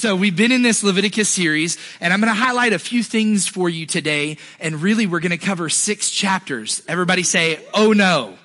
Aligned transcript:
So 0.00 0.16
we've 0.16 0.34
been 0.34 0.50
in 0.50 0.62
this 0.62 0.82
Leviticus 0.82 1.28
series 1.28 1.76
and 2.00 2.10
I'm 2.10 2.22
going 2.22 2.32
to 2.32 2.40
highlight 2.40 2.72
a 2.72 2.78
few 2.78 3.02
things 3.02 3.46
for 3.46 3.68
you 3.68 3.84
today. 3.84 4.38
And 4.58 4.80
really 4.80 5.06
we're 5.06 5.20
going 5.20 5.30
to 5.30 5.36
cover 5.36 5.68
six 5.68 6.10
chapters. 6.10 6.82
Everybody 6.88 7.22
say, 7.22 7.62
oh 7.74 7.92
no. 7.92 8.38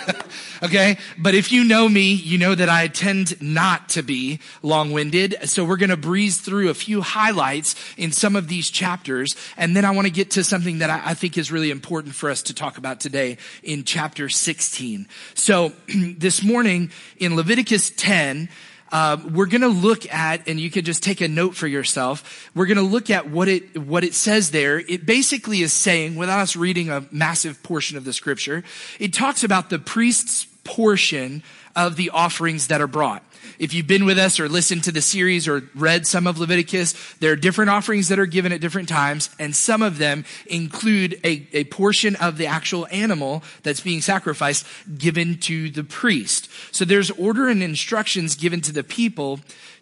okay. 0.62 0.96
But 1.18 1.34
if 1.34 1.52
you 1.52 1.64
know 1.64 1.86
me, 1.86 2.14
you 2.14 2.38
know 2.38 2.54
that 2.54 2.70
I 2.70 2.88
tend 2.88 3.42
not 3.42 3.90
to 3.90 4.02
be 4.02 4.40
long-winded. 4.62 5.50
So 5.50 5.66
we're 5.66 5.76
going 5.76 5.90
to 5.90 5.98
breeze 5.98 6.40
through 6.40 6.70
a 6.70 6.74
few 6.74 7.02
highlights 7.02 7.74
in 7.98 8.10
some 8.10 8.34
of 8.34 8.48
these 8.48 8.70
chapters. 8.70 9.36
And 9.58 9.76
then 9.76 9.84
I 9.84 9.90
want 9.90 10.06
to 10.06 10.10
get 10.10 10.30
to 10.30 10.42
something 10.42 10.78
that 10.78 10.88
I, 10.88 11.10
I 11.10 11.12
think 11.12 11.36
is 11.36 11.52
really 11.52 11.70
important 11.70 12.14
for 12.14 12.30
us 12.30 12.42
to 12.44 12.54
talk 12.54 12.78
about 12.78 13.00
today 13.00 13.36
in 13.62 13.84
chapter 13.84 14.30
16. 14.30 15.06
So 15.34 15.74
this 15.94 16.42
morning 16.42 16.90
in 17.18 17.36
Leviticus 17.36 17.90
10, 17.90 18.48
uh, 18.92 19.16
we're 19.32 19.46
going 19.46 19.62
to 19.62 19.68
look 19.68 20.12
at, 20.12 20.46
and 20.46 20.60
you 20.60 20.70
can 20.70 20.84
just 20.84 21.02
take 21.02 21.22
a 21.22 21.28
note 21.28 21.56
for 21.56 21.66
yourself. 21.66 22.50
We're 22.54 22.66
going 22.66 22.76
to 22.76 22.82
look 22.82 23.08
at 23.08 23.30
what 23.30 23.48
it 23.48 23.78
what 23.78 24.04
it 24.04 24.12
says 24.12 24.50
there. 24.50 24.78
It 24.78 25.06
basically 25.06 25.62
is 25.62 25.72
saying, 25.72 26.16
without 26.16 26.40
us 26.40 26.54
reading 26.54 26.90
a 26.90 27.06
massive 27.10 27.62
portion 27.62 27.96
of 27.96 28.04
the 28.04 28.12
scripture, 28.12 28.62
it 29.00 29.14
talks 29.14 29.44
about 29.44 29.70
the 29.70 29.78
priest's 29.78 30.46
portion 30.64 31.42
of 31.74 31.96
the 31.96 32.10
offerings 32.10 32.66
that 32.68 32.82
are 32.82 32.86
brought. 32.86 33.24
If 33.62 33.72
you've 33.72 33.86
been 33.86 34.04
with 34.04 34.18
us 34.18 34.40
or 34.40 34.48
listened 34.48 34.82
to 34.84 34.90
the 34.90 35.00
series 35.00 35.46
or 35.46 35.62
read 35.76 36.04
some 36.04 36.26
of 36.26 36.36
Leviticus, 36.36 36.94
there 37.20 37.30
are 37.30 37.36
different 37.36 37.70
offerings 37.70 38.08
that 38.08 38.18
are 38.18 38.26
given 38.26 38.50
at 38.50 38.60
different 38.60 38.88
times, 38.88 39.30
and 39.38 39.54
some 39.54 39.82
of 39.82 39.98
them 39.98 40.24
include 40.46 41.20
a, 41.22 41.46
a 41.52 41.62
portion 41.62 42.16
of 42.16 42.38
the 42.38 42.46
actual 42.48 42.88
animal 42.90 43.44
that's 43.62 43.78
being 43.78 44.00
sacrificed 44.00 44.66
given 44.98 45.38
to 45.38 45.70
the 45.70 45.84
priest. 45.84 46.50
So 46.72 46.84
there's 46.84 47.12
order 47.12 47.46
and 47.46 47.62
instructions 47.62 48.34
given 48.34 48.62
to 48.62 48.72
the 48.72 48.82
people 48.82 49.38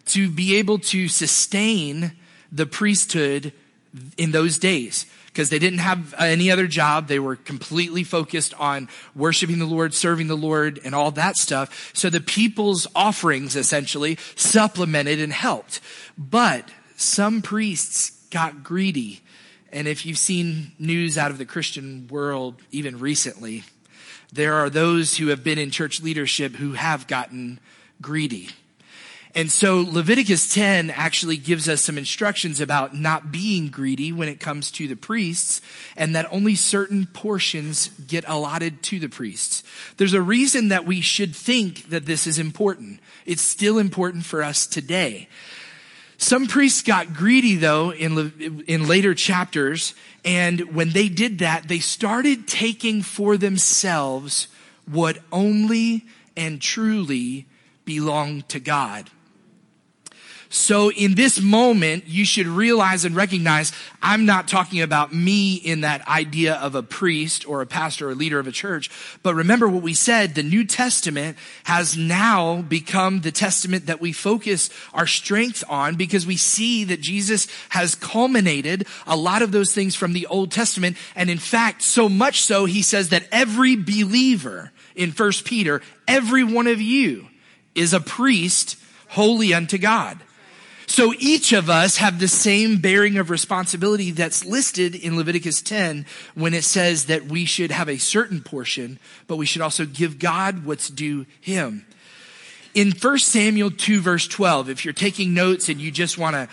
to 0.09 0.29
be 0.29 0.57
able 0.57 0.77
to 0.77 1.07
sustain 1.07 2.11
the 2.51 2.67
priesthood 2.67 3.51
in 4.15 4.29
those 4.29 4.59
days 4.59 5.07
because 5.31 5.49
they 5.49 5.59
didn't 5.59 5.79
have 5.79 6.13
any 6.17 6.51
other 6.51 6.67
job. 6.67 7.07
They 7.07 7.19
were 7.19 7.35
completely 7.35 8.03
focused 8.03 8.53
on 8.59 8.89
worshiping 9.15 9.59
the 9.59 9.65
Lord, 9.65 9.93
serving 9.93 10.27
the 10.27 10.35
Lord, 10.35 10.79
and 10.83 10.93
all 10.93 11.11
that 11.11 11.37
stuff. 11.37 11.91
So 11.93 12.09
the 12.09 12.19
people's 12.19 12.87
offerings 12.95 13.55
essentially 13.55 14.17
supplemented 14.35 15.19
and 15.19 15.31
helped. 15.31 15.79
But 16.17 16.69
some 16.97 17.41
priests 17.41 18.11
got 18.29 18.63
greedy. 18.63 19.21
And 19.71 19.87
if 19.87 20.05
you've 20.05 20.17
seen 20.17 20.73
news 20.77 21.17
out 21.17 21.31
of 21.31 21.37
the 21.37 21.45
Christian 21.45 22.07
world, 22.09 22.61
even 22.71 22.99
recently, 22.99 23.63
there 24.33 24.55
are 24.55 24.69
those 24.69 25.17
who 25.17 25.27
have 25.27 25.43
been 25.43 25.57
in 25.57 25.71
church 25.71 26.01
leadership 26.01 26.55
who 26.55 26.73
have 26.73 27.07
gotten 27.07 27.59
greedy. 28.01 28.49
And 29.33 29.49
so 29.49 29.79
Leviticus 29.79 30.53
10 30.53 30.89
actually 30.89 31.37
gives 31.37 31.69
us 31.69 31.81
some 31.81 31.97
instructions 31.97 32.59
about 32.59 32.95
not 32.95 33.31
being 33.31 33.69
greedy 33.69 34.11
when 34.11 34.27
it 34.27 34.41
comes 34.41 34.71
to 34.71 34.87
the 34.89 34.95
priests 34.95 35.61
and 35.95 36.15
that 36.15 36.27
only 36.31 36.55
certain 36.55 37.05
portions 37.05 37.87
get 38.07 38.25
allotted 38.27 38.83
to 38.83 38.99
the 38.99 39.07
priests. 39.07 39.63
There's 39.95 40.13
a 40.13 40.21
reason 40.21 40.67
that 40.67 40.85
we 40.85 40.99
should 40.99 41.33
think 41.33 41.89
that 41.89 42.05
this 42.05 42.27
is 42.27 42.39
important. 42.39 42.99
It's 43.25 43.41
still 43.41 43.77
important 43.77 44.25
for 44.25 44.43
us 44.43 44.67
today. 44.67 45.29
Some 46.17 46.47
priests 46.47 46.81
got 46.81 47.13
greedy 47.13 47.55
though 47.55 47.93
in, 47.93 48.63
in 48.67 48.87
later 48.87 49.13
chapters. 49.15 49.95
And 50.25 50.75
when 50.75 50.89
they 50.89 51.07
did 51.07 51.39
that, 51.39 51.69
they 51.69 51.79
started 51.79 52.47
taking 52.49 53.01
for 53.01 53.37
themselves 53.37 54.49
what 54.85 55.19
only 55.31 56.05
and 56.35 56.61
truly 56.61 57.45
belonged 57.85 58.49
to 58.49 58.59
God. 58.59 59.09
So 60.53 60.91
in 60.91 61.15
this 61.15 61.39
moment, 61.39 62.07
you 62.07 62.25
should 62.25 62.45
realize 62.45 63.05
and 63.05 63.15
recognize 63.15 63.71
I'm 64.01 64.25
not 64.25 64.49
talking 64.49 64.81
about 64.81 65.13
me 65.13 65.55
in 65.55 65.81
that 65.81 66.05
idea 66.09 66.55
of 66.55 66.75
a 66.75 66.83
priest 66.83 67.47
or 67.47 67.61
a 67.61 67.65
pastor 67.65 68.09
or 68.09 68.15
leader 68.15 68.37
of 68.37 68.47
a 68.47 68.51
church. 68.51 68.89
But 69.23 69.35
remember 69.35 69.69
what 69.69 69.81
we 69.81 69.93
said, 69.93 70.35
the 70.35 70.43
New 70.43 70.65
Testament 70.65 71.37
has 71.63 71.95
now 71.95 72.63
become 72.63 73.21
the 73.21 73.31
testament 73.31 73.85
that 73.85 74.01
we 74.01 74.11
focus 74.11 74.69
our 74.93 75.07
strength 75.07 75.63
on 75.69 75.95
because 75.95 76.27
we 76.27 76.35
see 76.35 76.83
that 76.83 76.99
Jesus 76.99 77.47
has 77.69 77.95
culminated 77.95 78.85
a 79.07 79.15
lot 79.15 79.43
of 79.43 79.53
those 79.53 79.73
things 79.73 79.95
from 79.95 80.11
the 80.11 80.27
Old 80.27 80.51
Testament. 80.51 80.97
And 81.15 81.29
in 81.29 81.37
fact, 81.37 81.81
so 81.81 82.09
much 82.09 82.41
so, 82.41 82.65
he 82.65 82.81
says 82.81 83.07
that 83.09 83.25
every 83.31 83.77
believer 83.77 84.73
in 84.95 85.13
First 85.13 85.45
Peter, 85.45 85.81
every 86.09 86.43
one 86.43 86.67
of 86.67 86.81
you 86.81 87.29
is 87.73 87.93
a 87.93 88.01
priest 88.01 88.75
holy 89.07 89.53
unto 89.53 89.77
God. 89.77 90.19
So 90.91 91.13
each 91.19 91.53
of 91.53 91.69
us 91.69 91.95
have 91.97 92.19
the 92.19 92.27
same 92.27 92.79
bearing 92.79 93.15
of 93.15 93.29
responsibility 93.29 94.11
that's 94.11 94.43
listed 94.43 94.93
in 94.93 95.15
Leviticus 95.15 95.61
10 95.61 96.05
when 96.35 96.53
it 96.53 96.65
says 96.65 97.05
that 97.05 97.27
we 97.27 97.45
should 97.45 97.71
have 97.71 97.87
a 97.87 97.97
certain 97.97 98.41
portion, 98.41 98.99
but 99.25 99.37
we 99.37 99.45
should 99.45 99.61
also 99.61 99.85
give 99.85 100.19
God 100.19 100.65
what's 100.65 100.89
due 100.89 101.25
him. 101.39 101.85
In 102.73 102.91
1 102.91 103.19
Samuel 103.19 103.71
2 103.71 104.01
verse 104.01 104.27
12, 104.27 104.69
if 104.69 104.83
you're 104.83 104.93
taking 104.93 105.33
notes 105.33 105.69
and 105.69 105.79
you 105.79 105.91
just 105.91 106.17
want 106.17 106.35
to 106.35 106.49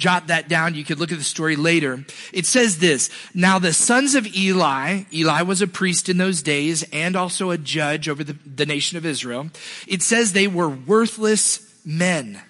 jot 0.00 0.26
that 0.26 0.48
down. 0.48 0.74
You 0.74 0.84
could 0.84 0.98
look 0.98 1.12
at 1.12 1.18
the 1.18 1.24
story 1.24 1.54
later. 1.54 2.04
It 2.32 2.44
says 2.44 2.80
this, 2.80 3.08
now 3.34 3.60
the 3.60 3.72
sons 3.72 4.16
of 4.16 4.26
Eli, 4.36 5.04
Eli 5.10 5.42
was 5.42 5.62
a 5.62 5.66
priest 5.68 6.08
in 6.08 6.18
those 6.18 6.42
days 6.42 6.84
and 6.92 7.14
also 7.14 7.50
a 7.50 7.56
judge 7.56 8.08
over 8.08 8.24
the, 8.24 8.36
the 8.44 8.66
nation 8.66 8.98
of 8.98 9.06
Israel. 9.06 9.48
It 9.86 10.02
says 10.02 10.32
they 10.32 10.48
were 10.48 10.68
worthless 10.68 11.72
men. 11.86 12.42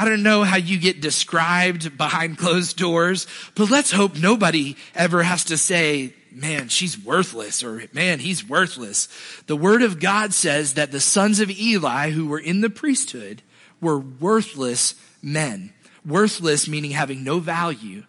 I 0.00 0.06
don't 0.06 0.22
know 0.22 0.44
how 0.44 0.56
you 0.56 0.78
get 0.78 1.02
described 1.02 1.98
behind 1.98 2.38
closed 2.38 2.78
doors, 2.78 3.26
but 3.54 3.68
let's 3.68 3.90
hope 3.90 4.18
nobody 4.18 4.76
ever 4.94 5.22
has 5.22 5.44
to 5.44 5.58
say, 5.58 6.14
man, 6.32 6.68
she's 6.70 6.98
worthless 6.98 7.62
or 7.62 7.82
man, 7.92 8.18
he's 8.18 8.42
worthless. 8.42 9.08
The 9.46 9.56
word 9.56 9.82
of 9.82 10.00
God 10.00 10.32
says 10.32 10.72
that 10.72 10.90
the 10.90 11.00
sons 11.00 11.38
of 11.38 11.50
Eli 11.50 12.12
who 12.12 12.28
were 12.28 12.38
in 12.38 12.62
the 12.62 12.70
priesthood 12.70 13.42
were 13.78 13.98
worthless 13.98 14.94
men. 15.20 15.74
Worthless 16.06 16.66
meaning 16.66 16.92
having 16.92 17.22
no 17.22 17.38
value. 17.38 18.04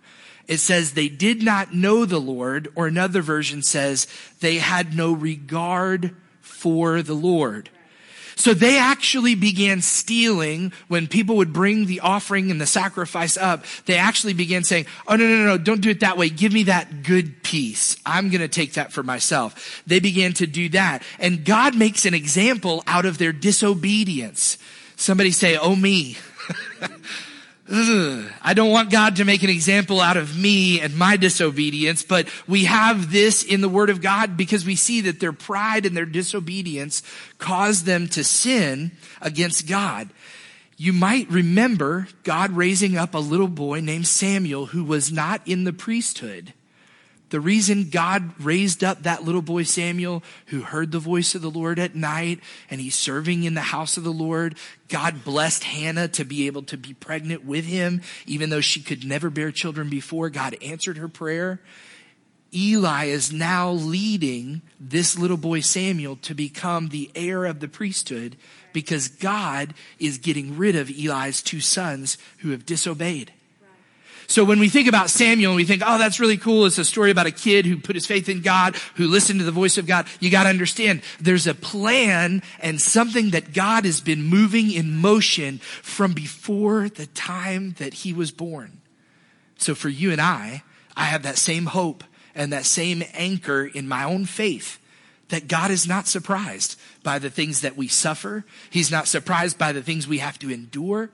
It 0.48 0.60
says 0.60 0.94
they 0.94 1.10
did 1.10 1.44
not 1.44 1.76
know 1.76 2.06
the 2.06 2.22
Lord, 2.22 2.70
or 2.74 2.88
another 2.88 3.22
version 3.22 3.64
says 3.64 4.08
they 4.40 4.60
had 4.60 4.96
no 4.96 5.12
regard 5.12 6.16
for 6.40 7.02
the 7.02 7.16
Lord. 7.16 7.70
So 8.42 8.56
they 8.56 8.80
actually 8.80 9.36
began 9.36 9.84
stealing 9.84 10.74
when 10.88 11.06
people 11.06 11.38
would 11.38 11.54
bring 11.54 11.86
the 11.86 12.00
offering 12.00 12.50
and 12.50 12.60
the 12.60 12.66
sacrifice 12.66 13.38
up. 13.38 13.66
They 13.86 13.98
actually 13.98 14.34
began 14.34 14.64
saying, 14.64 14.88
Oh, 15.08 15.16
no, 15.16 15.28
no, 15.28 15.38
no, 15.38 15.46
no, 15.46 15.58
don't 15.60 15.80
do 15.80 15.92
it 15.92 16.00
that 16.00 16.18
way. 16.18 16.30
Give 16.30 16.52
me 16.52 16.64
that 16.64 17.04
good 17.04 17.44
piece. 17.44 17.98
I'm 18.04 18.30
going 18.30 18.42
to 18.42 18.48
take 18.48 18.74
that 18.74 18.92
for 18.92 19.04
myself. 19.04 19.84
They 19.86 20.00
began 20.00 20.34
to 20.34 20.48
do 20.48 20.70
that. 20.70 21.04
And 21.20 21.46
God 21.46 21.78
makes 21.78 22.06
an 22.06 22.16
example 22.16 22.84
out 22.88 23.06
of 23.06 23.20
their 23.20 23.32
disobedience. 23.32 24.58
Somebody 24.96 25.30
say, 25.30 25.56
Oh, 25.56 25.76
me. 25.76 26.18
I 27.74 28.54
don't 28.54 28.72
want 28.72 28.90
God 28.90 29.16
to 29.16 29.26
make 29.26 29.44
an 29.44 29.50
example 29.50 30.02
out 30.02 30.18
of 30.18 30.38
me 30.38 30.82
and 30.82 30.98
my 30.98 31.16
disobedience, 31.16 32.04
but 32.04 32.28
we 32.46 32.66
have 32.66 33.14
this 33.14 33.44
in 33.44 33.62
the 33.62 33.70
Word 33.70 33.90
of 33.90 34.02
God 34.02 34.36
because 34.36 34.66
we 34.66 34.76
see 34.76 35.00
that 35.02 35.22
their 35.22 35.32
pride 35.32 35.86
and 35.86 35.96
their 35.96 36.06
disobedience 36.06 37.02
caused 37.38 37.86
them 37.86 38.08
to 38.10 38.26
sin 38.26 38.92
against 39.22 39.70
God. 39.70 40.10
You 40.76 40.92
might 40.92 41.30
remember 41.30 42.10
God 42.24 42.52
raising 42.52 42.98
up 42.98 43.14
a 43.14 43.20
little 43.20 43.48
boy 43.48 43.80
named 43.80 44.08
Samuel 44.08 44.66
who 44.66 44.84
was 44.84 45.10
not 45.10 45.42
in 45.46 45.64
the 45.64 45.72
priesthood. 45.72 46.54
The 47.32 47.40
reason 47.40 47.90
God 47.90 48.34
raised 48.42 48.84
up 48.84 49.04
that 49.04 49.24
little 49.24 49.42
boy 49.42 49.64
Samuel 49.64 50.22
who 50.48 50.62
heard 50.62 50.92
the 50.92 51.00
voice 51.00 51.34
of 51.34 51.42
the 51.42 51.50
Lord 51.50 51.80
at 51.80 51.96
night 51.96 52.42
and 52.70 52.82
he's 52.82 52.94
serving 52.94 53.44
in 53.44 53.54
the 53.54 53.62
house 53.62 53.96
of 53.96 54.04
the 54.04 54.12
Lord, 54.12 54.58
God 54.90 55.24
blessed 55.24 55.64
Hannah 55.64 56.10
to 56.10 56.26
be 56.26 56.46
able 56.48 56.64
to 56.64 56.78
be 56.78 56.94
pregnant 56.94 57.46
with 57.46 57.64
him, 57.64 58.02
even 58.28 58.50
though 58.50 58.60
she 58.60 58.82
could 58.82 59.06
never 59.06 59.30
bear 59.30 59.50
children 59.50 59.90
before. 59.90 60.30
God 60.30 60.58
answered 60.62 60.98
her 60.98 61.08
prayer. 61.08 61.62
Eli 62.54 63.06
is 63.06 63.32
now 63.32 63.72
leading 63.72 64.62
this 64.78 65.18
little 65.18 65.38
boy 65.38 65.62
Samuel 65.62 66.18
to 66.18 66.36
become 66.36 66.90
the 66.90 67.10
heir 67.16 67.46
of 67.46 67.62
the 67.62 67.70
priesthood 67.70 68.36
because 68.74 69.08
God 69.08 69.74
is 70.00 70.18
getting 70.18 70.58
rid 70.58 70.76
of 70.76 70.90
Eli's 70.90 71.42
two 71.42 71.62
sons 71.62 72.18
who 72.40 72.52
have 72.52 72.66
disobeyed. 72.66 73.32
So 74.32 74.46
when 74.46 74.60
we 74.60 74.70
think 74.70 74.88
about 74.88 75.10
Samuel 75.10 75.52
and 75.52 75.58
we 75.58 75.66
think, 75.66 75.84
oh, 75.86 75.98
that's 75.98 76.22
really 76.22 76.38
cool. 76.38 76.66
It's 76.66 76.78
a 76.78 76.86
story 76.86 77.12
about 77.12 77.26
a 77.26 77.32
kid 77.32 77.66
who 77.66 77.78
put 77.78 77.98
his 77.98 78.06
faith 78.06 78.30
in 78.30 78.40
God, 78.40 78.78
who 78.96 79.08
listened 79.08 79.40
to 79.40 79.46
the 79.46 79.52
voice 79.52 79.78
of 79.78 79.86
God. 79.86 80.08
You 80.22 80.32
got 80.32 80.44
to 80.44 80.50
understand 80.50 81.02
there's 81.20 81.48
a 81.48 81.54
plan 81.54 82.42
and 82.62 82.80
something 82.80 83.32
that 83.32 83.54
God 83.54 83.84
has 83.84 84.00
been 84.00 84.24
moving 84.24 84.72
in 84.72 84.96
motion 84.96 85.58
from 85.58 86.14
before 86.14 86.88
the 86.88 87.08
time 87.08 87.76
that 87.78 87.94
he 87.94 88.14
was 88.14 88.32
born. 88.32 88.80
So 89.58 89.76
for 89.76 89.90
you 89.90 90.14
and 90.14 90.22
I, 90.22 90.64
I 90.96 91.04
have 91.04 91.24
that 91.24 91.38
same 91.38 91.66
hope 91.66 92.06
and 92.34 92.54
that 92.54 92.66
same 92.66 93.04
anchor 93.14 93.66
in 93.66 93.86
my 93.86 94.06
own 94.06 94.24
faith 94.24 94.81
that 95.32 95.48
God 95.48 95.72
is 95.72 95.88
not 95.88 96.08
surprised 96.08 96.80
by 97.04 97.20
the 97.20 97.30
things 97.30 97.62
that 97.62 97.76
we 97.76 97.88
suffer. 97.88 98.46
He's 98.70 98.92
not 98.92 99.08
surprised 99.08 99.58
by 99.58 99.72
the 99.72 99.82
things 99.82 100.08
we 100.08 100.20
have 100.20 100.38
to 100.40 100.52
endure. 100.52 101.10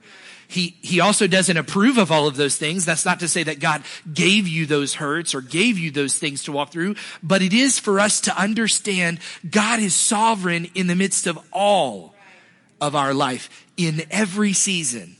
He, 0.46 0.76
he 0.80 1.00
also 1.00 1.26
doesn't 1.26 1.56
approve 1.56 1.98
of 1.98 2.10
all 2.10 2.26
of 2.26 2.36
those 2.36 2.56
things. 2.56 2.84
That's 2.84 3.04
not 3.04 3.20
to 3.20 3.28
say 3.28 3.42
that 3.42 3.60
God 3.60 3.82
gave 4.12 4.48
you 4.48 4.66
those 4.66 4.94
hurts 4.94 5.34
or 5.34 5.40
gave 5.40 5.78
you 5.78 5.90
those 5.90 6.18
things 6.18 6.44
to 6.44 6.52
walk 6.52 6.72
through, 6.72 6.96
but 7.22 7.42
it 7.42 7.52
is 7.52 7.78
for 7.78 8.00
us 8.00 8.20
to 8.22 8.36
understand 8.36 9.20
God 9.48 9.80
is 9.80 9.94
sovereign 9.94 10.70
in 10.74 10.86
the 10.86 10.96
midst 10.96 11.26
of 11.26 11.38
all 11.52 12.14
of 12.80 12.96
our 12.96 13.12
life 13.12 13.66
in 13.76 14.02
every 14.10 14.52
season 14.52 15.17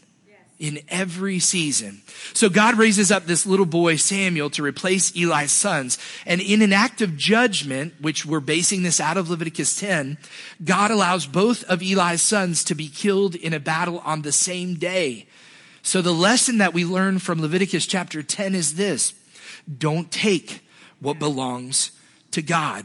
in 0.58 0.80
every 0.88 1.38
season. 1.38 2.02
So 2.34 2.48
God 2.48 2.76
raises 2.76 3.12
up 3.12 3.26
this 3.26 3.46
little 3.46 3.66
boy, 3.66 3.96
Samuel, 3.96 4.50
to 4.50 4.62
replace 4.62 5.14
Eli's 5.16 5.52
sons. 5.52 5.98
And 6.26 6.40
in 6.40 6.62
an 6.62 6.72
act 6.72 7.00
of 7.00 7.16
judgment, 7.16 7.94
which 8.00 8.26
we're 8.26 8.40
basing 8.40 8.82
this 8.82 9.00
out 9.00 9.16
of 9.16 9.30
Leviticus 9.30 9.78
10, 9.78 10.18
God 10.64 10.90
allows 10.90 11.26
both 11.26 11.62
of 11.64 11.80
Eli's 11.80 12.22
sons 12.22 12.64
to 12.64 12.74
be 12.74 12.88
killed 12.88 13.34
in 13.34 13.52
a 13.52 13.60
battle 13.60 14.00
on 14.00 14.22
the 14.22 14.32
same 14.32 14.74
day. 14.74 15.26
So 15.82 16.02
the 16.02 16.12
lesson 16.12 16.58
that 16.58 16.74
we 16.74 16.84
learn 16.84 17.18
from 17.20 17.40
Leviticus 17.40 17.86
chapter 17.86 18.22
10 18.22 18.54
is 18.54 18.74
this. 18.74 19.14
Don't 19.78 20.10
take 20.10 20.60
what 21.00 21.18
belongs 21.18 21.92
to 22.32 22.42
God. 22.42 22.84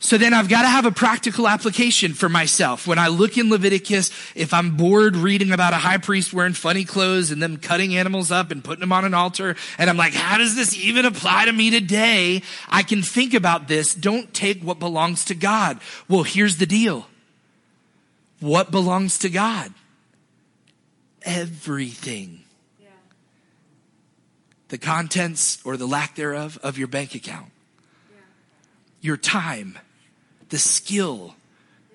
So 0.00 0.16
then 0.16 0.32
I've 0.32 0.48
got 0.48 0.62
to 0.62 0.68
have 0.68 0.86
a 0.86 0.92
practical 0.92 1.48
application 1.48 2.14
for 2.14 2.28
myself. 2.28 2.86
When 2.86 3.00
I 3.00 3.08
look 3.08 3.36
in 3.36 3.50
Leviticus, 3.50 4.12
if 4.36 4.54
I'm 4.54 4.76
bored 4.76 5.16
reading 5.16 5.50
about 5.50 5.72
a 5.72 5.78
high 5.78 5.98
priest 5.98 6.32
wearing 6.32 6.52
funny 6.52 6.84
clothes 6.84 7.32
and 7.32 7.42
them 7.42 7.56
cutting 7.56 7.96
animals 7.96 8.30
up 8.30 8.52
and 8.52 8.62
putting 8.62 8.80
them 8.80 8.92
on 8.92 9.04
an 9.04 9.12
altar, 9.12 9.56
and 9.76 9.90
I'm 9.90 9.96
like, 9.96 10.14
how 10.14 10.38
does 10.38 10.54
this 10.54 10.76
even 10.76 11.04
apply 11.04 11.46
to 11.46 11.52
me 11.52 11.70
today? 11.70 12.42
I 12.68 12.84
can 12.84 13.02
think 13.02 13.34
about 13.34 13.66
this. 13.66 13.92
Don't 13.92 14.32
take 14.32 14.62
what 14.62 14.78
belongs 14.78 15.24
to 15.26 15.34
God. 15.34 15.80
Well, 16.08 16.22
here's 16.22 16.58
the 16.58 16.66
deal. 16.66 17.08
What 18.38 18.70
belongs 18.70 19.18
to 19.18 19.28
God? 19.28 19.74
Everything. 21.22 22.44
Yeah. 22.80 22.86
The 24.68 24.78
contents 24.78 25.58
or 25.64 25.76
the 25.76 25.88
lack 25.88 26.14
thereof 26.14 26.56
of 26.62 26.78
your 26.78 26.86
bank 26.86 27.16
account. 27.16 27.50
Yeah. 28.10 28.20
Your 29.00 29.16
time 29.16 29.76
the 30.48 30.58
skill, 30.58 31.34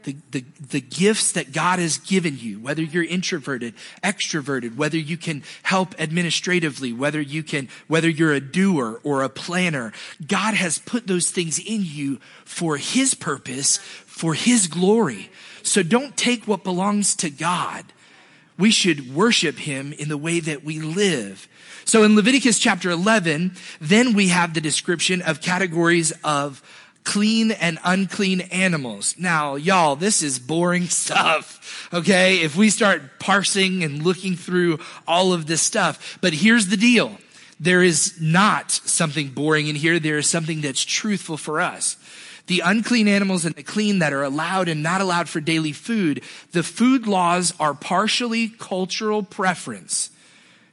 the, 0.04 0.16
the, 0.32 0.44
the 0.70 0.82
gifts 0.82 1.32
that 1.32 1.52
God 1.52 1.80
has 1.80 1.98
given 1.98 2.38
you, 2.38 2.60
whether 2.60 2.82
you're 2.82 3.04
introverted, 3.04 3.74
extroverted, 4.04 4.76
whether 4.76 4.98
you 4.98 5.18
can 5.18 5.44
help 5.64 6.00
administratively, 6.00 6.94
whether 6.94 7.22
you 7.22 7.44
can, 7.44 7.70
whether 7.88 8.10
you're 8.10 8.34
a 8.34 8.42
doer 8.42 9.00
or 9.04 9.24
a 9.24 9.30
planner, 9.30 9.94
God 10.26 10.54
has 10.54 10.80
put 10.80 11.08
those 11.08 11.32
things 11.32 11.60
in 11.60 11.82
you 11.84 12.20
for 12.46 12.78
His 12.78 13.14
purpose, 13.14 13.78
for 13.78 14.34
His 14.34 14.68
glory. 14.68 15.30
So 15.64 15.84
don't 15.84 16.18
take 16.18 16.48
what 16.48 16.64
belongs 16.64 17.16
to 17.18 17.30
God. 17.30 17.86
We 18.58 18.72
should 18.72 19.16
worship 19.16 19.58
Him 19.58 19.94
in 19.94 20.10
the 20.10 20.18
way 20.18 20.40
that 20.42 20.64
we 20.64 20.80
live. 20.80 21.48
So 21.86 22.04
in 22.04 22.16
Leviticus 22.16 22.60
chapter 22.60 22.90
11, 22.90 23.56
then 23.82 24.14
we 24.14 24.30
have 24.30 24.54
the 24.54 24.62
description 24.62 25.22
of 25.22 25.42
categories 25.42 26.14
of 26.24 26.62
clean 27.04 27.52
and 27.52 27.80
unclean 27.84 28.42
animals. 28.42 29.16
Now, 29.18 29.56
y'all, 29.56 29.96
this 29.96 30.22
is 30.22 30.40
boring 30.40 30.86
stuff. 30.90 31.90
Okay. 31.94 32.42
If 32.42 32.56
we 32.56 32.70
start 32.70 33.20
parsing 33.20 33.84
and 33.84 34.04
looking 34.04 34.36
through 34.36 34.80
all 35.08 35.34
of 35.34 35.46
this 35.46 35.62
stuff, 35.62 36.18
but 36.22 36.34
here's 36.34 36.68
the 36.68 36.78
deal. 36.78 37.18
There 37.60 37.84
is 37.84 38.20
not 38.20 38.72
something 38.72 39.30
boring 39.30 39.68
in 39.68 39.76
here. 39.76 40.00
There 40.00 40.18
is 40.18 40.28
something 40.28 40.62
that's 40.62 40.84
truthful 40.84 41.38
for 41.38 41.62
us. 41.62 41.98
The 42.48 42.60
unclean 42.60 43.08
animals 43.08 43.46
and 43.46 43.56
the 43.56 43.64
clean 43.64 44.00
that 44.00 44.12
are 44.12 44.24
allowed 44.24 44.68
and 44.68 44.84
not 44.84 45.00
allowed 45.00 45.30
for 45.30 45.40
daily 45.40 45.72
food, 45.72 46.24
the 46.52 46.64
food 46.64 47.08
laws 47.08 47.54
are 47.60 47.74
partially 47.74 48.50
cultural 48.50 49.24
preference. 49.24 50.10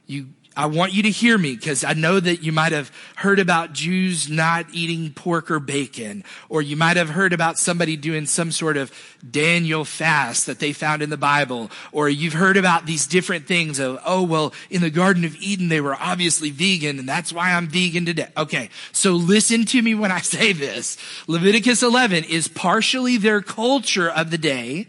You 0.05 0.27
I 0.55 0.65
want 0.65 0.93
you 0.93 1.03
to 1.03 1.09
hear 1.09 1.37
me 1.37 1.55
because 1.55 1.85
I 1.85 1.93
know 1.93 2.19
that 2.19 2.43
you 2.43 2.51
might 2.51 2.73
have 2.73 2.91
heard 3.15 3.39
about 3.39 3.71
Jews 3.71 4.29
not 4.29 4.65
eating 4.73 5.13
pork 5.13 5.49
or 5.49 5.59
bacon, 5.59 6.25
or 6.49 6.61
you 6.61 6.75
might 6.75 6.97
have 6.97 7.09
heard 7.09 7.31
about 7.31 7.57
somebody 7.57 7.95
doing 7.95 8.25
some 8.25 8.51
sort 8.51 8.75
of 8.75 8.91
Daniel 9.29 9.85
fast 9.85 10.47
that 10.47 10.59
they 10.59 10.73
found 10.73 11.01
in 11.01 11.09
the 11.09 11.15
Bible, 11.15 11.71
or 11.93 12.09
you've 12.09 12.33
heard 12.33 12.57
about 12.57 12.85
these 12.85 13.07
different 13.07 13.47
things 13.47 13.79
of, 13.79 13.99
oh, 14.05 14.23
well, 14.23 14.53
in 14.69 14.81
the 14.81 14.89
Garden 14.89 15.23
of 15.23 15.37
Eden, 15.37 15.69
they 15.69 15.79
were 15.79 15.95
obviously 15.95 16.49
vegan, 16.51 16.99
and 16.99 17.07
that's 17.07 17.31
why 17.31 17.53
I'm 17.53 17.67
vegan 17.67 18.05
today. 18.05 18.27
Okay. 18.35 18.69
So 18.91 19.13
listen 19.13 19.65
to 19.67 19.81
me 19.81 19.95
when 19.95 20.11
I 20.11 20.19
say 20.21 20.51
this. 20.51 20.97
Leviticus 21.27 21.81
11 21.81 22.25
is 22.25 22.49
partially 22.49 23.15
their 23.15 23.41
culture 23.41 24.09
of 24.09 24.31
the 24.31 24.37
day 24.37 24.87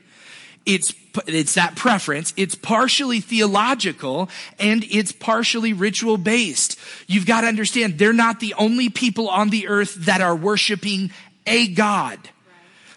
it's, 0.67 0.95
it's 1.27 1.55
that 1.55 1.77
preference. 1.77 2.33
It's 2.37 2.55
partially 2.55 3.21
theological 3.21 4.29
and 4.59 4.85
it's 4.91 5.13
partially 5.13 5.73
ritual 5.73 6.17
based. 6.17 6.79
You've 7.07 7.27
got 7.27 7.43
to 7.43 7.47
understand 7.47 7.99
they're 7.99 8.13
not 8.13 8.41
the 8.41 8.55
only 8.55 8.89
people 8.89 9.29
on 9.29 9.51
the 9.51 9.69
earth 9.69 9.95
that 10.07 10.21
are 10.21 10.37
worshiping 10.37 11.11
a 11.47 11.69
God. 11.69 12.19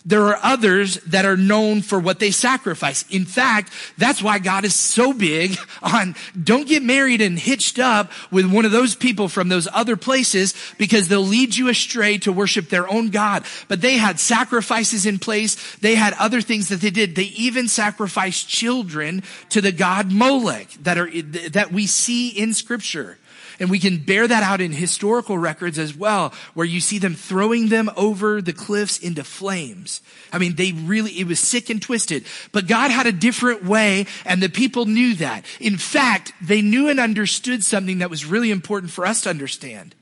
There 0.06 0.28
are 0.28 0.40
others 0.44 0.96
that 1.08 1.26
are 1.26 1.36
known 1.36 1.82
for 1.82 2.00
what 2.00 2.20
they 2.20 2.30
sacrifice. 2.30 3.06
In 3.10 3.26
fact, 3.26 3.74
that's 3.98 4.22
why 4.22 4.38
God 4.38 4.64
is 4.64 4.76
so 4.76 5.14
big 5.14 5.58
on 5.82 6.16
don't 6.42 6.68
get 6.68 6.84
married 6.84 7.22
and 7.22 7.40
hitched 7.40 7.80
up 7.80 8.12
with 8.30 8.46
one 8.46 8.66
of 8.66 8.72
those 8.72 8.96
people 8.96 9.28
from 9.28 9.50
those 9.50 9.68
other 9.74 9.98
places 9.98 10.54
because 10.78 11.08
they'll 11.08 11.22
lead 11.22 11.56
you 11.56 11.70
astray 11.70 12.20
to 12.20 12.32
worship 12.32 12.70
their 12.70 12.88
own 12.88 13.10
God. 13.10 13.46
But 13.68 13.82
they 13.82 13.98
had 13.98 14.20
sacrifices 14.20 15.08
in 15.08 15.18
place. 15.18 15.76
They 15.78 15.96
had 15.96 16.14
other 16.20 16.42
things 16.42 16.70
that 16.70 16.82
they 16.82 16.92
did. 16.92 17.16
They 17.16 17.24
even 17.24 17.68
sacrificed 17.68 18.48
children 18.48 19.24
to 19.50 19.60
the 19.60 19.72
God 19.72 20.12
Molech 20.12 20.70
that 20.84 21.00
are, 21.00 21.10
that 21.50 21.72
we 21.72 21.88
see 21.88 22.30
in 22.30 22.54
scripture. 22.54 23.18
And 23.60 23.70
we 23.70 23.80
can 23.80 23.98
bear 23.98 24.28
that 24.28 24.44
out 24.44 24.62
in 24.62 24.72
historical 24.72 25.38
records 25.38 25.80
as 25.80 25.96
well, 25.96 26.34
where 26.54 26.66
you 26.66 26.80
see 26.80 27.00
them 27.00 27.16
throwing 27.16 27.70
them 27.70 27.90
over 27.96 28.42
the 28.42 28.54
cliffs 28.54 29.00
into 29.00 29.24
flames. 29.24 30.02
I 30.32 30.38
mean, 30.38 30.56
they 30.56 30.72
really, 30.72 31.12
it 31.20 31.28
was 31.28 31.40
sick 31.40 31.70
and 31.70 31.82
twisted. 31.82 32.26
But 32.52 32.68
God 32.68 32.92
had 32.92 33.08
a 33.08 33.12
different 33.12 33.64
way, 33.64 34.08
and 34.26 34.42
the 34.42 34.50
people 34.50 34.86
knew 34.86 35.16
that. 35.16 35.46
In 35.60 35.78
fact, 35.78 36.34
they 36.42 36.62
knew 36.62 36.90
and 36.90 37.00
understood 37.00 37.64
something 37.64 38.00
that 38.00 38.10
was 38.10 38.26
really 38.26 38.52
important 38.52 38.92
for 38.92 39.06
us 39.06 39.22
to 39.22 39.30
understand. 39.30 39.96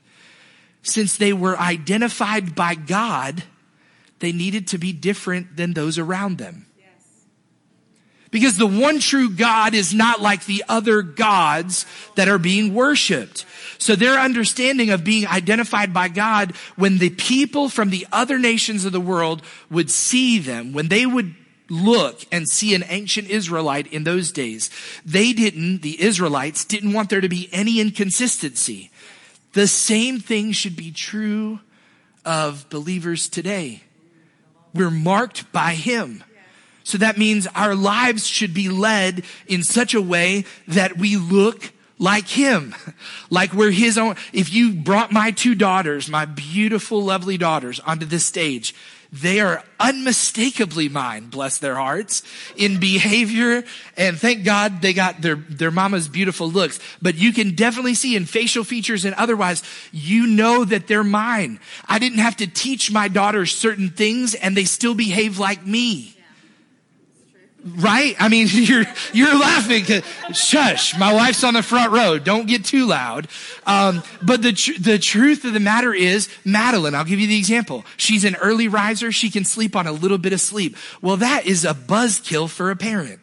Since 0.82 1.16
they 1.16 1.32
were 1.32 1.58
identified 1.58 2.54
by 2.54 2.74
God, 2.74 3.44
they 4.18 4.32
needed 4.32 4.68
to 4.68 4.78
be 4.78 4.92
different 4.92 5.56
than 5.56 5.74
those 5.74 5.98
around 5.98 6.38
them. 6.38 6.66
Because 8.34 8.58
the 8.58 8.66
one 8.66 8.98
true 8.98 9.30
God 9.30 9.74
is 9.74 9.94
not 9.94 10.20
like 10.20 10.44
the 10.44 10.64
other 10.68 11.02
gods 11.02 11.86
that 12.16 12.28
are 12.28 12.36
being 12.36 12.74
worshiped. 12.74 13.46
So 13.78 13.94
their 13.94 14.18
understanding 14.18 14.90
of 14.90 15.04
being 15.04 15.24
identified 15.24 15.94
by 15.94 16.08
God, 16.08 16.50
when 16.74 16.98
the 16.98 17.10
people 17.10 17.68
from 17.68 17.90
the 17.90 18.08
other 18.10 18.36
nations 18.36 18.84
of 18.84 18.90
the 18.90 18.98
world 19.00 19.40
would 19.70 19.88
see 19.88 20.40
them, 20.40 20.72
when 20.72 20.88
they 20.88 21.06
would 21.06 21.36
look 21.70 22.24
and 22.32 22.48
see 22.48 22.74
an 22.74 22.82
ancient 22.88 23.30
Israelite 23.30 23.86
in 23.92 24.02
those 24.02 24.32
days, 24.32 24.68
they 25.06 25.32
didn't, 25.32 25.82
the 25.82 26.02
Israelites 26.02 26.64
didn't 26.64 26.92
want 26.92 27.10
there 27.10 27.20
to 27.20 27.28
be 27.28 27.48
any 27.52 27.78
inconsistency. 27.80 28.90
The 29.52 29.68
same 29.68 30.18
thing 30.18 30.50
should 30.50 30.74
be 30.74 30.90
true 30.90 31.60
of 32.24 32.68
believers 32.68 33.28
today. 33.28 33.84
We're 34.74 34.90
marked 34.90 35.52
by 35.52 35.74
Him. 35.74 36.24
So 36.84 36.98
that 36.98 37.18
means 37.18 37.46
our 37.54 37.74
lives 37.74 38.26
should 38.26 38.54
be 38.54 38.68
led 38.68 39.24
in 39.46 39.62
such 39.62 39.94
a 39.94 40.02
way 40.02 40.44
that 40.68 40.96
we 40.96 41.16
look 41.16 41.72
like 41.98 42.28
him, 42.28 42.74
like 43.30 43.52
we're 43.52 43.70
his 43.70 43.98
own. 43.98 44.16
If 44.32 44.52
you 44.52 44.74
brought 44.74 45.10
my 45.10 45.30
two 45.30 45.54
daughters, 45.54 46.08
my 46.08 46.26
beautiful, 46.26 47.02
lovely 47.02 47.38
daughters 47.38 47.80
onto 47.80 48.04
this 48.04 48.26
stage, 48.26 48.74
they 49.14 49.38
are 49.38 49.62
unmistakably 49.78 50.88
mine, 50.88 51.28
bless 51.28 51.58
their 51.58 51.76
hearts, 51.76 52.24
in 52.56 52.80
behavior. 52.80 53.62
And 53.96 54.18
thank 54.18 54.44
God 54.44 54.82
they 54.82 54.92
got 54.92 55.22
their, 55.22 55.36
their 55.36 55.70
mama's 55.70 56.08
beautiful 56.08 56.50
looks. 56.50 56.80
But 57.00 57.14
you 57.14 57.32
can 57.32 57.54
definitely 57.54 57.94
see 57.94 58.16
in 58.16 58.26
facial 58.26 58.64
features 58.64 59.04
and 59.04 59.14
otherwise, 59.14 59.62
you 59.92 60.26
know 60.26 60.64
that 60.64 60.88
they're 60.88 61.04
mine. 61.04 61.60
I 61.86 62.00
didn't 62.00 62.18
have 62.18 62.36
to 62.38 62.48
teach 62.48 62.90
my 62.90 63.06
daughters 63.06 63.54
certain 63.54 63.90
things 63.90 64.34
and 64.34 64.56
they 64.56 64.64
still 64.64 64.96
behave 64.96 65.38
like 65.38 65.64
me. 65.64 66.13
Right? 67.64 68.14
I 68.18 68.28
mean, 68.28 68.46
you're, 68.50 68.84
you're 69.12 69.38
laughing. 69.38 69.84
Shush. 70.34 70.98
My 70.98 71.14
wife's 71.14 71.42
on 71.44 71.54
the 71.54 71.62
front 71.62 71.92
row. 71.92 72.18
Don't 72.18 72.46
get 72.46 72.64
too 72.64 72.86
loud. 72.86 73.28
Um, 73.66 74.02
but 74.22 74.42
the, 74.42 74.52
tr- 74.52 74.80
the 74.80 74.98
truth 74.98 75.44
of 75.44 75.54
the 75.54 75.60
matter 75.60 75.94
is, 75.94 76.28
Madeline, 76.44 76.94
I'll 76.94 77.04
give 77.04 77.20
you 77.20 77.26
the 77.26 77.38
example. 77.38 77.84
She's 77.96 78.24
an 78.24 78.36
early 78.36 78.68
riser. 78.68 79.12
She 79.12 79.30
can 79.30 79.44
sleep 79.44 79.74
on 79.74 79.86
a 79.86 79.92
little 79.92 80.18
bit 80.18 80.32
of 80.32 80.40
sleep. 80.40 80.76
Well, 81.00 81.16
that 81.16 81.46
is 81.46 81.64
a 81.64 81.74
buzzkill 81.74 82.50
for 82.50 82.70
a 82.70 82.76
parent. 82.76 83.20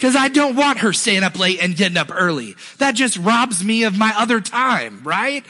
Cause 0.00 0.16
I 0.16 0.28
don't 0.28 0.56
want 0.56 0.78
her 0.78 0.94
staying 0.94 1.24
up 1.24 1.38
late 1.38 1.62
and 1.62 1.76
getting 1.76 1.98
up 1.98 2.10
early. 2.10 2.56
That 2.78 2.94
just 2.94 3.18
robs 3.18 3.62
me 3.62 3.84
of 3.84 3.98
my 3.98 4.14
other 4.16 4.40
time, 4.40 5.02
right? 5.04 5.44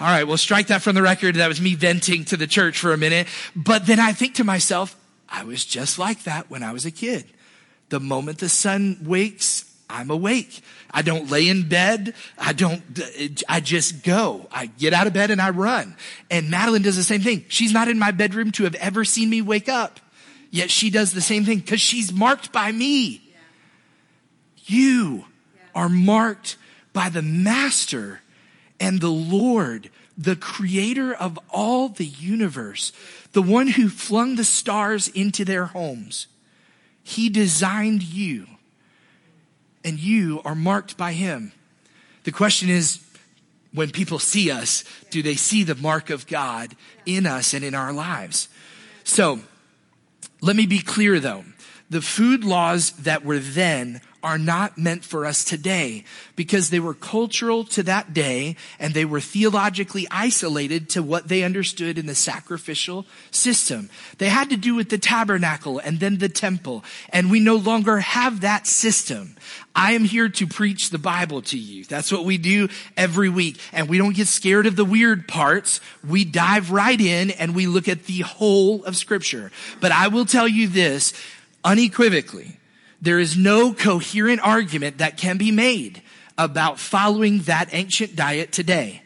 All 0.00 0.08
right, 0.08 0.24
well, 0.24 0.36
strike 0.36 0.66
that 0.66 0.82
from 0.82 0.96
the 0.96 1.02
record. 1.02 1.36
That 1.36 1.46
was 1.46 1.60
me 1.60 1.76
venting 1.76 2.24
to 2.26 2.36
the 2.36 2.48
church 2.48 2.76
for 2.76 2.92
a 2.92 2.98
minute. 2.98 3.28
But 3.54 3.86
then 3.86 4.00
I 4.00 4.12
think 4.12 4.34
to 4.34 4.44
myself, 4.44 4.96
I 5.28 5.44
was 5.44 5.64
just 5.64 5.96
like 5.96 6.24
that 6.24 6.50
when 6.50 6.64
I 6.64 6.72
was 6.72 6.84
a 6.84 6.90
kid. 6.90 7.24
The 7.94 8.00
moment 8.00 8.38
the 8.38 8.48
sun 8.48 8.98
wakes, 9.04 9.72
I'm 9.88 10.10
awake. 10.10 10.62
I 10.90 11.02
don't 11.02 11.30
lay 11.30 11.48
in 11.48 11.68
bed. 11.68 12.12
I 12.36 12.52
don't, 12.52 12.82
I 13.48 13.60
just 13.60 14.02
go. 14.02 14.48
I 14.50 14.66
get 14.66 14.92
out 14.92 15.06
of 15.06 15.12
bed 15.12 15.30
and 15.30 15.40
I 15.40 15.50
run. 15.50 15.94
And 16.28 16.50
Madeline 16.50 16.82
does 16.82 16.96
the 16.96 17.04
same 17.04 17.20
thing. 17.20 17.44
She's 17.46 17.72
not 17.72 17.86
in 17.86 17.96
my 17.96 18.10
bedroom 18.10 18.50
to 18.50 18.64
have 18.64 18.74
ever 18.74 19.04
seen 19.04 19.30
me 19.30 19.42
wake 19.42 19.68
up. 19.68 20.00
Yet 20.50 20.72
she 20.72 20.90
does 20.90 21.12
the 21.12 21.20
same 21.20 21.44
thing 21.44 21.58
because 21.58 21.80
she's 21.80 22.12
marked 22.12 22.50
by 22.50 22.72
me. 22.72 23.22
You 24.64 25.26
are 25.72 25.88
marked 25.88 26.56
by 26.92 27.10
the 27.10 27.22
master 27.22 28.22
and 28.80 29.00
the 29.00 29.06
Lord, 29.06 29.88
the 30.18 30.34
creator 30.34 31.14
of 31.14 31.38
all 31.48 31.90
the 31.90 32.06
universe, 32.06 32.90
the 33.30 33.42
one 33.42 33.68
who 33.68 33.88
flung 33.88 34.34
the 34.34 34.42
stars 34.42 35.06
into 35.06 35.44
their 35.44 35.66
homes. 35.66 36.26
He 37.04 37.28
designed 37.28 38.02
you 38.02 38.46
and 39.84 39.98
you 39.98 40.40
are 40.44 40.54
marked 40.54 40.96
by 40.96 41.12
him. 41.12 41.52
The 42.24 42.32
question 42.32 42.70
is, 42.70 43.00
when 43.72 43.90
people 43.90 44.18
see 44.18 44.50
us, 44.50 44.84
do 45.10 45.22
they 45.22 45.34
see 45.34 45.62
the 45.62 45.74
mark 45.74 46.08
of 46.08 46.26
God 46.26 46.74
in 47.04 47.26
us 47.26 47.52
and 47.52 47.64
in 47.64 47.74
our 47.74 47.92
lives? 47.92 48.48
So, 49.04 49.40
let 50.40 50.56
me 50.56 50.66
be 50.66 50.78
clear 50.78 51.20
though. 51.20 51.44
The 51.90 52.00
food 52.00 52.42
laws 52.42 52.92
that 52.92 53.24
were 53.24 53.38
then 53.38 54.00
are 54.24 54.38
not 54.38 54.78
meant 54.78 55.04
for 55.04 55.26
us 55.26 55.44
today 55.44 56.02
because 56.34 56.70
they 56.70 56.80
were 56.80 56.94
cultural 56.94 57.62
to 57.62 57.82
that 57.82 58.14
day 58.14 58.56
and 58.78 58.94
they 58.94 59.04
were 59.04 59.20
theologically 59.20 60.06
isolated 60.10 60.88
to 60.88 61.02
what 61.02 61.28
they 61.28 61.44
understood 61.44 61.98
in 61.98 62.06
the 62.06 62.14
sacrificial 62.14 63.04
system. 63.30 63.90
They 64.16 64.30
had 64.30 64.48
to 64.48 64.56
do 64.56 64.74
with 64.74 64.88
the 64.88 64.96
tabernacle 64.98 65.78
and 65.78 66.00
then 66.00 66.16
the 66.16 66.30
temple 66.30 66.82
and 67.10 67.30
we 67.30 67.38
no 67.38 67.56
longer 67.56 67.98
have 67.98 68.40
that 68.40 68.66
system. 68.66 69.36
I 69.76 69.92
am 69.92 70.04
here 70.04 70.30
to 70.30 70.46
preach 70.46 70.88
the 70.88 70.98
Bible 70.98 71.42
to 71.42 71.58
you. 71.58 71.84
That's 71.84 72.10
what 72.10 72.24
we 72.24 72.38
do 72.38 72.68
every 72.96 73.28
week. 73.28 73.58
And 73.72 73.88
we 73.88 73.98
don't 73.98 74.16
get 74.16 74.28
scared 74.28 74.66
of 74.66 74.76
the 74.76 74.84
weird 74.84 75.28
parts. 75.28 75.80
We 76.06 76.24
dive 76.24 76.70
right 76.70 77.00
in 77.00 77.30
and 77.32 77.54
we 77.54 77.66
look 77.66 77.88
at 77.88 78.04
the 78.06 78.20
whole 78.20 78.84
of 78.84 78.96
scripture. 78.96 79.52
But 79.80 79.92
I 79.92 80.08
will 80.08 80.24
tell 80.24 80.48
you 80.48 80.66
this 80.66 81.12
unequivocally 81.62 82.58
there 83.04 83.18
is 83.18 83.36
no 83.36 83.74
coherent 83.74 84.40
argument 84.42 84.98
that 84.98 85.18
can 85.18 85.36
be 85.36 85.50
made 85.50 86.02
about 86.38 86.78
following 86.78 87.40
that 87.40 87.68
ancient 87.72 88.16
diet 88.16 88.50
today. 88.50 89.02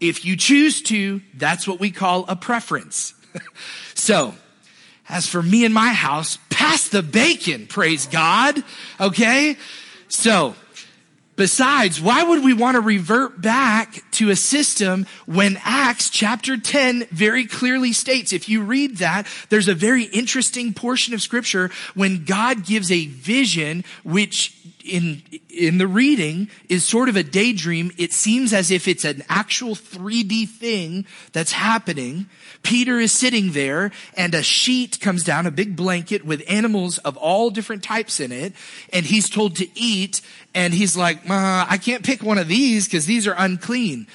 If 0.00 0.24
you 0.24 0.36
choose 0.36 0.82
to, 0.82 1.22
that's 1.32 1.68
what 1.68 1.78
we 1.78 1.90
call 1.90 2.24
a 2.28 2.36
preference. 2.36 3.14
so, 3.94 4.34
as 5.08 5.28
for 5.28 5.40
me 5.40 5.64
and 5.64 5.72
my 5.72 5.92
house, 5.92 6.38
pass 6.50 6.88
the 6.88 7.02
bacon, 7.02 7.68
praise 7.68 8.06
God. 8.06 8.62
Okay? 9.00 9.56
So, 10.08 10.56
Besides, 11.36 12.00
why 12.00 12.22
would 12.22 12.42
we 12.42 12.54
want 12.54 12.76
to 12.76 12.80
revert 12.80 13.40
back 13.42 14.02
to 14.12 14.30
a 14.30 14.36
system 14.36 15.06
when 15.26 15.58
Acts 15.64 16.08
chapter 16.08 16.56
10 16.56 17.08
very 17.10 17.46
clearly 17.46 17.92
states, 17.92 18.32
if 18.32 18.48
you 18.48 18.62
read 18.62 18.96
that, 18.98 19.26
there's 19.50 19.68
a 19.68 19.74
very 19.74 20.04
interesting 20.04 20.72
portion 20.72 21.12
of 21.12 21.20
scripture 21.20 21.70
when 21.94 22.24
God 22.24 22.64
gives 22.64 22.90
a 22.90 23.06
vision, 23.06 23.84
which 24.02 24.54
in, 24.86 25.22
in 25.50 25.78
the 25.78 25.86
reading 25.86 26.48
is 26.68 26.84
sort 26.84 27.08
of 27.08 27.16
a 27.16 27.22
daydream. 27.22 27.90
It 27.96 28.12
seems 28.12 28.52
as 28.52 28.70
if 28.70 28.88
it's 28.88 29.04
an 29.04 29.22
actual 29.28 29.74
3D 29.74 30.48
thing 30.48 31.06
that's 31.32 31.52
happening. 31.52 32.26
Peter 32.62 32.98
is 32.98 33.12
sitting 33.12 33.52
there 33.52 33.92
and 34.16 34.34
a 34.34 34.42
sheet 34.42 35.00
comes 35.00 35.24
down, 35.24 35.46
a 35.46 35.50
big 35.50 35.76
blanket 35.76 36.24
with 36.24 36.42
animals 36.48 36.98
of 36.98 37.16
all 37.16 37.50
different 37.50 37.82
types 37.82 38.20
in 38.20 38.32
it. 38.32 38.52
And 38.92 39.06
he's 39.06 39.28
told 39.28 39.56
to 39.56 39.68
eat. 39.78 40.20
And 40.54 40.72
he's 40.72 40.96
like, 40.96 41.28
I 41.28 41.78
can't 41.78 42.04
pick 42.04 42.22
one 42.22 42.38
of 42.38 42.48
these 42.48 42.86
because 42.86 43.06
these 43.06 43.26
are 43.26 43.34
unclean. 43.36 44.06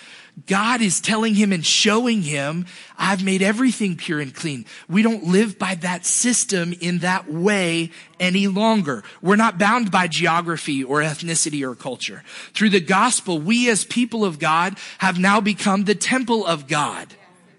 God 0.45 0.81
is 0.81 1.01
telling 1.01 1.35
him 1.35 1.51
and 1.51 1.65
showing 1.65 2.21
him, 2.21 2.65
I've 2.97 3.23
made 3.23 3.41
everything 3.41 3.97
pure 3.97 4.19
and 4.19 4.33
clean. 4.33 4.65
We 4.87 5.01
don't 5.01 5.25
live 5.25 5.59
by 5.59 5.75
that 5.75 6.05
system 6.05 6.73
in 6.79 6.99
that 6.99 7.31
way 7.31 7.91
any 8.19 8.47
longer. 8.47 9.03
We're 9.21 9.35
not 9.35 9.57
bound 9.57 9.91
by 9.91 10.07
geography 10.07 10.83
or 10.83 11.01
ethnicity 11.01 11.67
or 11.67 11.75
culture. 11.75 12.23
Through 12.53 12.69
the 12.69 12.79
gospel, 12.79 13.39
we 13.39 13.69
as 13.69 13.83
people 13.83 14.23
of 14.23 14.39
God 14.39 14.77
have 14.99 15.19
now 15.19 15.41
become 15.41 15.83
the 15.83 15.95
temple 15.95 16.45
of 16.45 16.67
God. 16.67 17.13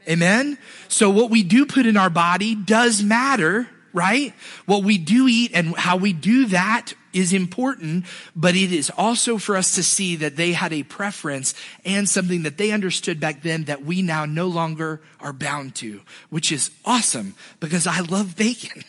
Amen? 0.09 0.59
So 0.89 1.11
what 1.11 1.31
we 1.31 1.43
do 1.43 1.67
put 1.67 1.87
in 1.87 1.97
our 1.97 2.11
body 2.11 2.55
does 2.55 3.03
matter, 3.03 3.69
right? 3.93 4.35
What 4.67 4.83
we 4.83 4.99
do 4.99 5.29
eat 5.29 5.53
and 5.55 5.77
how 5.77 5.97
we 5.97 6.12
do 6.12 6.47
that 6.47 6.95
is 7.12 7.33
important, 7.33 8.04
but 8.35 8.54
it 8.57 8.73
is 8.73 8.90
also 8.97 9.38
for 9.38 9.57
us 9.57 9.75
to 9.75 9.83
see 9.83 10.16
that 10.16 10.37
they 10.37 10.52
had 10.52 10.73
a 10.73 10.83
preference 10.83 11.54
and 11.85 12.09
something 12.09 12.42
that 12.42 12.59
they 12.59 12.71
understood 12.71 13.21
back 13.21 13.42
then 13.42 13.64
that 13.64 13.85
we 13.85 14.02
now 14.02 14.25
no 14.25 14.47
longer 14.47 15.00
are 15.21 15.33
bound 15.33 15.75
to, 15.76 16.00
which 16.31 16.52
is 16.52 16.71
awesome 16.85 17.35
because 17.61 17.87
I 17.87 18.00
love 18.00 18.37
bacon. 18.37 18.83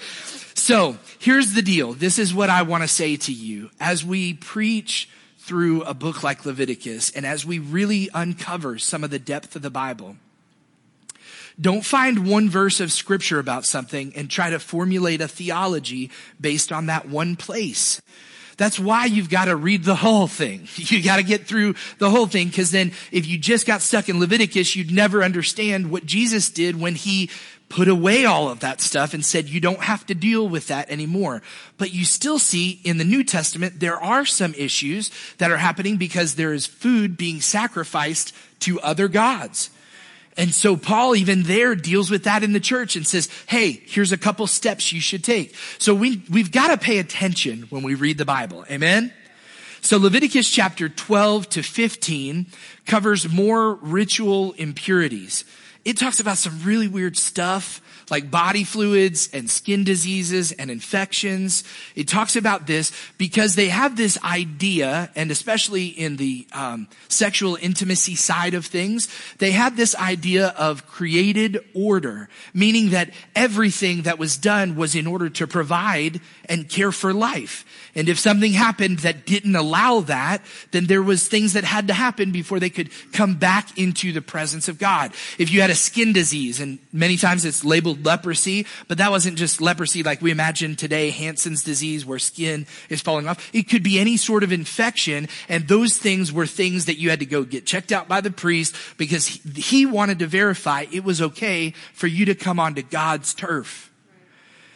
so 0.54 0.96
here's 1.18 1.54
the 1.54 1.62
deal. 1.62 1.92
This 1.92 2.18
is 2.18 2.34
what 2.34 2.50
I 2.50 2.62
want 2.62 2.82
to 2.82 2.88
say 2.88 3.16
to 3.16 3.32
you 3.32 3.70
as 3.80 4.04
we 4.04 4.34
preach 4.34 5.08
through 5.38 5.82
a 5.84 5.94
book 5.94 6.22
like 6.22 6.44
Leviticus 6.44 7.10
and 7.10 7.24
as 7.24 7.46
we 7.46 7.58
really 7.58 8.10
uncover 8.12 8.78
some 8.78 9.02
of 9.02 9.10
the 9.10 9.18
depth 9.18 9.56
of 9.56 9.62
the 9.62 9.70
Bible. 9.70 10.16
Don't 11.60 11.84
find 11.84 12.26
one 12.28 12.48
verse 12.48 12.80
of 12.80 12.92
scripture 12.92 13.38
about 13.38 13.64
something 13.64 14.12
and 14.14 14.30
try 14.30 14.50
to 14.50 14.60
formulate 14.60 15.20
a 15.20 15.28
theology 15.28 16.10
based 16.40 16.70
on 16.70 16.86
that 16.86 17.08
one 17.08 17.34
place. 17.34 18.00
That's 18.56 18.78
why 18.78 19.06
you've 19.06 19.30
got 19.30 19.46
to 19.46 19.56
read 19.56 19.84
the 19.84 19.94
whole 19.94 20.26
thing. 20.26 20.68
You 20.76 21.02
got 21.02 21.16
to 21.16 21.22
get 21.22 21.46
through 21.46 21.74
the 21.98 22.10
whole 22.10 22.26
thing 22.26 22.48
because 22.48 22.70
then 22.70 22.92
if 23.12 23.26
you 23.26 23.38
just 23.38 23.66
got 23.66 23.82
stuck 23.82 24.08
in 24.08 24.20
Leviticus, 24.20 24.74
you'd 24.74 24.90
never 24.90 25.22
understand 25.22 25.90
what 25.90 26.06
Jesus 26.06 26.48
did 26.48 26.80
when 26.80 26.94
he 26.94 27.30
put 27.68 27.88
away 27.88 28.24
all 28.24 28.48
of 28.48 28.60
that 28.60 28.80
stuff 28.80 29.12
and 29.12 29.24
said 29.24 29.48
you 29.48 29.60
don't 29.60 29.80
have 29.80 30.06
to 30.06 30.14
deal 30.14 30.48
with 30.48 30.68
that 30.68 30.90
anymore. 30.90 31.42
But 31.76 31.92
you 31.92 32.04
still 32.04 32.38
see 32.38 32.80
in 32.84 32.98
the 32.98 33.04
New 33.04 33.22
Testament, 33.22 33.80
there 33.80 34.00
are 34.00 34.24
some 34.24 34.54
issues 34.54 35.10
that 35.38 35.50
are 35.50 35.58
happening 35.58 35.96
because 35.96 36.34
there 36.34 36.52
is 36.52 36.66
food 36.66 37.16
being 37.16 37.40
sacrificed 37.40 38.34
to 38.60 38.80
other 38.80 39.08
gods. 39.08 39.70
And 40.38 40.54
so 40.54 40.76
Paul 40.76 41.16
even 41.16 41.42
there 41.42 41.74
deals 41.74 42.10
with 42.10 42.24
that 42.24 42.44
in 42.44 42.52
the 42.52 42.60
church 42.60 42.94
and 42.94 43.04
says, 43.04 43.28
hey, 43.48 43.82
here's 43.86 44.12
a 44.12 44.16
couple 44.16 44.46
steps 44.46 44.92
you 44.92 45.00
should 45.00 45.24
take. 45.24 45.56
So 45.78 45.96
we, 45.96 46.22
we've 46.30 46.52
got 46.52 46.68
to 46.68 46.78
pay 46.78 46.98
attention 46.98 47.62
when 47.70 47.82
we 47.82 47.96
read 47.96 48.18
the 48.18 48.24
Bible. 48.24 48.64
Amen? 48.70 49.12
So 49.80 49.98
Leviticus 49.98 50.48
chapter 50.48 50.88
12 50.88 51.48
to 51.50 51.62
15 51.62 52.46
covers 52.86 53.28
more 53.28 53.74
ritual 53.74 54.52
impurities. 54.52 55.44
It 55.84 55.96
talks 55.96 56.20
about 56.20 56.38
some 56.38 56.62
really 56.62 56.86
weird 56.86 57.16
stuff 57.16 57.80
like 58.10 58.30
body 58.30 58.64
fluids 58.64 59.28
and 59.32 59.50
skin 59.50 59.84
diseases 59.84 60.52
and 60.52 60.70
infections. 60.70 61.64
It 61.94 62.08
talks 62.08 62.36
about 62.36 62.66
this 62.66 62.92
because 63.18 63.54
they 63.54 63.68
have 63.68 63.96
this 63.96 64.22
idea, 64.24 65.10
and 65.14 65.30
especially 65.30 65.86
in 65.86 66.16
the 66.16 66.46
um, 66.52 66.88
sexual 67.08 67.56
intimacy 67.60 68.14
side 68.14 68.54
of 68.54 68.66
things, 68.66 69.08
they 69.38 69.50
had 69.50 69.76
this 69.76 69.94
idea 69.96 70.48
of 70.58 70.86
created 70.86 71.64
order, 71.74 72.28
meaning 72.54 72.90
that 72.90 73.10
everything 73.34 74.02
that 74.02 74.18
was 74.18 74.36
done 74.36 74.76
was 74.76 74.94
in 74.94 75.06
order 75.06 75.28
to 75.28 75.46
provide 75.46 76.20
and 76.48 76.68
care 76.68 76.92
for 76.92 77.12
life. 77.12 77.64
And 77.94 78.08
if 78.08 78.18
something 78.18 78.52
happened 78.52 79.00
that 79.00 79.26
didn't 79.26 79.56
allow 79.56 80.00
that, 80.00 80.42
then 80.70 80.86
there 80.86 81.02
was 81.02 81.26
things 81.26 81.54
that 81.54 81.64
had 81.64 81.88
to 81.88 81.94
happen 81.94 82.30
before 82.30 82.60
they 82.60 82.70
could 82.70 82.90
come 83.12 83.34
back 83.34 83.76
into 83.76 84.12
the 84.12 84.22
presence 84.22 84.68
of 84.68 84.78
God. 84.78 85.12
If 85.38 85.50
you 85.50 85.60
had 85.60 85.70
a 85.70 85.74
skin 85.74 86.12
disease, 86.12 86.60
and 86.60 86.78
many 86.92 87.16
times 87.16 87.44
it's 87.44 87.64
labeled 87.64 87.97
leprosy, 88.04 88.66
but 88.86 88.98
that 88.98 89.10
wasn't 89.10 89.38
just 89.38 89.60
leprosy 89.60 90.02
like 90.02 90.22
we 90.22 90.30
imagine 90.30 90.76
today, 90.76 91.10
Hansen's 91.10 91.62
disease 91.62 92.04
where 92.04 92.18
skin 92.18 92.66
is 92.88 93.00
falling 93.00 93.28
off. 93.28 93.50
It 93.52 93.68
could 93.68 93.82
be 93.82 93.98
any 93.98 94.16
sort 94.16 94.42
of 94.42 94.52
infection, 94.52 95.28
and 95.48 95.68
those 95.68 95.96
things 95.96 96.32
were 96.32 96.46
things 96.46 96.86
that 96.86 96.98
you 96.98 97.10
had 97.10 97.20
to 97.20 97.26
go 97.26 97.44
get 97.44 97.66
checked 97.66 97.92
out 97.92 98.08
by 98.08 98.20
the 98.20 98.30
priest 98.30 98.74
because 98.96 99.26
he 99.26 99.86
wanted 99.86 100.18
to 100.20 100.26
verify 100.26 100.86
it 100.92 101.04
was 101.04 101.22
okay 101.22 101.74
for 101.92 102.06
you 102.06 102.24
to 102.26 102.34
come 102.34 102.58
onto 102.58 102.82
God's 102.82 103.34
turf. 103.34 103.92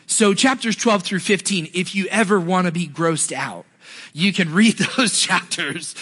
So 0.07 0.35
chapters 0.35 0.77
12 0.77 1.03
through 1.03 1.21
15, 1.21 1.71
if 1.75 1.95
you 1.95 2.07
ever 2.09 2.39
want 2.39 2.67
to 2.67 2.73
be 2.73 2.87
grossed 2.87 3.33
out, 3.33 3.65
you 4.13 4.33
can 4.33 4.53
read 4.53 4.79
those 4.97 5.19
chapters. 5.19 5.95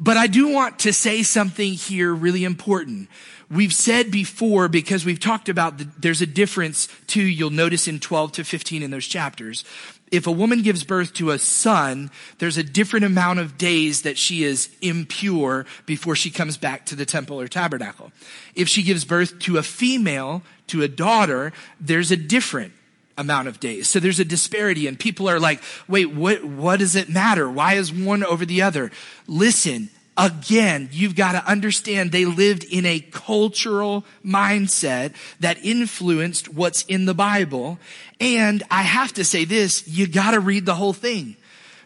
But 0.00 0.16
I 0.16 0.26
do 0.26 0.48
want 0.48 0.80
to 0.80 0.92
say 0.92 1.22
something 1.22 1.72
here 1.72 2.14
really 2.14 2.44
important. 2.44 3.08
We've 3.50 3.72
said 3.72 4.10
before, 4.10 4.68
because 4.68 5.06
we've 5.06 5.20
talked 5.20 5.48
about 5.48 5.78
the, 5.78 5.88
there's 5.98 6.20
a 6.20 6.26
difference 6.26 6.86
too, 7.06 7.22
you'll 7.22 7.48
notice 7.48 7.88
in 7.88 7.98
12 7.98 8.32
to 8.32 8.44
15 8.44 8.82
in 8.82 8.90
those 8.90 9.06
chapters. 9.06 9.64
if 10.10 10.26
a 10.26 10.32
woman 10.32 10.62
gives 10.62 10.84
birth 10.84 11.14
to 11.14 11.30
a 11.30 11.38
son, 11.38 12.10
there's 12.38 12.58
a 12.58 12.62
different 12.62 13.06
amount 13.06 13.38
of 13.38 13.56
days 13.56 14.02
that 14.02 14.18
she 14.18 14.44
is 14.44 14.68
impure 14.82 15.64
before 15.86 16.14
she 16.14 16.30
comes 16.30 16.58
back 16.58 16.84
to 16.86 16.96
the 16.96 17.06
temple 17.06 17.40
or 17.40 17.48
tabernacle. 17.48 18.12
If 18.54 18.68
she 18.68 18.82
gives 18.82 19.04
birth 19.06 19.38
to 19.40 19.56
a 19.56 19.62
female, 19.62 20.42
to 20.68 20.82
a 20.82 20.88
daughter, 20.88 21.52
there's 21.80 22.10
a 22.10 22.16
different 22.16 22.72
amount 23.16 23.48
of 23.48 23.60
days. 23.60 23.88
So 23.88 23.98
there's 23.98 24.20
a 24.20 24.24
disparity 24.24 24.86
and 24.86 24.98
people 24.98 25.28
are 25.28 25.40
like, 25.40 25.62
wait, 25.88 26.12
what, 26.12 26.44
what 26.44 26.78
does 26.78 26.94
it 26.96 27.08
matter? 27.08 27.50
Why 27.50 27.74
is 27.74 27.92
one 27.92 28.24
over 28.24 28.46
the 28.46 28.62
other? 28.62 28.90
Listen, 29.26 29.90
again, 30.18 30.88
you've 30.90 31.14
got 31.14 31.32
to 31.32 31.48
understand 31.48 32.10
they 32.10 32.24
lived 32.24 32.64
in 32.64 32.84
a 32.84 32.98
cultural 32.98 34.04
mindset 34.24 35.14
that 35.38 35.64
influenced 35.64 36.52
what's 36.52 36.82
in 36.82 37.06
the 37.06 37.14
Bible. 37.14 37.78
And 38.20 38.64
I 38.70 38.82
have 38.82 39.14
to 39.14 39.24
say 39.24 39.44
this, 39.44 39.86
you 39.86 40.08
got 40.08 40.32
to 40.32 40.40
read 40.40 40.66
the 40.66 40.74
whole 40.74 40.92
thing 40.92 41.36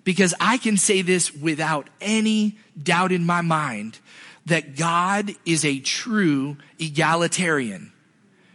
because 0.02 0.34
I 0.40 0.56
can 0.56 0.78
say 0.78 1.02
this 1.02 1.32
without 1.32 1.88
any 2.00 2.56
doubt 2.82 3.12
in 3.12 3.26
my 3.26 3.42
mind 3.42 3.98
that 4.46 4.76
God 4.76 5.34
is 5.44 5.64
a 5.64 5.78
true 5.78 6.56
egalitarian. 6.78 7.92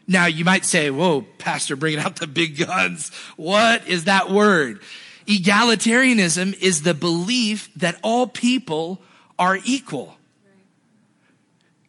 Now 0.08 0.26
you 0.26 0.44
might 0.44 0.66
say, 0.66 0.90
whoa, 0.90 1.22
pastor, 1.38 1.76
bringing 1.76 2.00
out 2.00 2.16
the 2.18 2.28
big 2.28 2.58
guns. 2.58 3.10
What 3.36 3.88
is 3.88 4.06
that 4.06 4.32
word? 4.32 4.82
Egalitarianism 5.28 6.60
is 6.62 6.82
the 6.82 6.94
belief 6.94 7.70
that 7.76 8.00
all 8.02 8.26
people 8.26 9.02
are 9.40 9.60
equal. 9.64 10.17